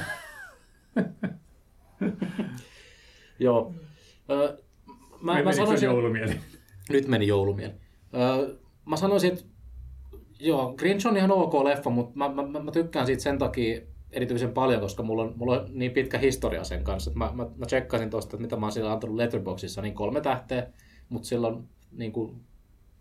Joo. 3.39 3.75
Ö, 4.31 4.59
mä, 5.21 5.43
mä 5.43 5.53
sanoisin, 5.53 5.87
joulumieli? 5.87 6.41
Nyt 6.91 7.09
meni 7.09 7.27
joulumieli. 7.27 7.75
Mä 8.85 8.97
sanoisin, 8.97 9.33
että 9.33 9.45
joo, 10.41 10.75
Grinch 10.77 11.07
on 11.07 11.17
ihan 11.17 11.31
ok 11.31 11.55
leffa, 11.55 11.91
mutta 11.91 12.13
mä, 12.15 12.29
mä, 12.29 12.43
mä, 12.47 12.61
mä 12.61 12.71
tykkään 12.71 13.07
siitä 13.07 13.23
sen 13.23 13.39
takia 13.39 13.81
erityisen 14.15 14.53
paljon, 14.53 14.81
koska 14.81 15.03
mulla 15.03 15.23
on, 15.23 15.33
mulla 15.37 15.61
on 15.61 15.67
niin 15.73 15.93
pitkä 15.93 16.19
historia 16.19 16.65
sen 16.65 16.85
kanssa. 16.85 17.11
Mä, 17.15 17.33
mä, 17.35 17.47
mä 17.57 17.67
tsekkasin 17.67 18.11
tuosta, 18.11 18.37
että 18.37 18.43
mitä 18.43 18.57
mä 18.57 18.67
oon 18.67 18.73
sillä 18.73 18.93
antanut 18.93 19.17
Letterboxissa, 19.17 19.83
niin 19.83 19.95
kolme 19.95 20.21
tähteä, 20.21 20.67
mutta 21.09 21.29
sillä 21.29 21.47
on 21.47 21.69
niin 21.93 22.13
kuin, 22.13 22.41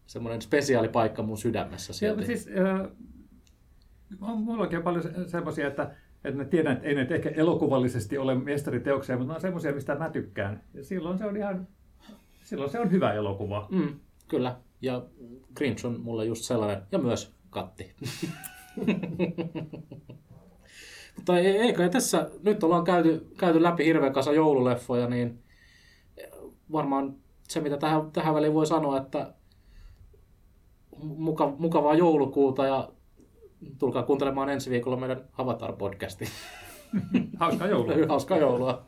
semmoinen 0.06 0.42
spesiaali 0.42 0.90
paikka 0.90 1.24
mun 1.24 1.38
sydämessä 1.38 1.94
silti. 1.94 2.16
mutta 2.16 2.26
siis, 2.26 2.48
äh, 2.48 2.88
on, 4.22 4.38
mullakin 4.38 4.78
on 4.78 4.84
paljon 4.84 5.04
se- 5.04 5.28
semmoisia, 5.28 5.68
että, 5.68 5.96
että 6.24 6.38
mä 6.38 6.46
tiedän, 6.46 6.74
että 6.74 6.88
ei 6.88 6.96
nyt 6.96 7.12
ehkä 7.12 7.30
elokuvallisesti 7.30 8.18
ole 8.18 8.36
mestariteoksia, 8.36 9.18
mutta 9.18 9.34
ne 9.34 9.36
on 9.36 9.42
semmoisia, 9.42 9.74
mistä 9.74 9.96
mä 9.96 10.10
tykkään. 10.10 10.64
Ja 10.74 10.84
silloin 10.84 11.18
se 11.18 11.26
on 11.26 11.38
ihan, 11.38 11.68
silloin 12.44 12.72
se 12.72 12.80
on 12.80 12.92
hyvä 12.92 13.14
elokuva. 13.14 13.68
Mm, 13.72 14.00
kyllä. 14.28 14.56
Ja 14.82 15.06
Grinch 15.56 15.86
on 15.86 16.02
mulle 16.02 16.26
just 16.26 16.44
sellainen, 16.44 16.84
ja 16.92 17.00
myös 17.00 17.34
katti. 17.50 17.92
Mutta 21.16 21.40
ei, 21.40 21.48
ei 21.48 21.74
kai 21.74 21.90
tässä, 21.90 22.30
nyt 22.44 22.64
ollaan 22.64 22.84
käyty, 22.84 23.28
käyty 23.38 23.64
läpi 23.64 23.86
hirveän 23.86 24.14
kanssa 24.14 24.34
joululeffoja, 24.34 25.08
niin 25.08 25.44
varmaan 26.72 27.16
se, 27.48 27.62
mitä 27.62 27.78
tähän, 27.78 28.12
tähän 28.12 28.36
väliin 28.36 28.54
voi 28.54 28.68
sanoa, 28.68 28.98
että 28.98 29.34
muka, 31.04 31.54
mukavaa 31.58 31.96
joulukuuta 31.96 32.66
ja 32.66 32.90
tulkaa 33.80 34.04
kuuntelemaan 34.04 34.50
ensi 34.50 34.70
viikolla 34.70 34.98
meidän 34.98 35.24
Avatar-podcastin. 35.38 36.30
Hauskaa 37.40 37.68
joulua. 37.68 38.08
Hauskaa 38.08 38.38
joulua. 38.38 38.84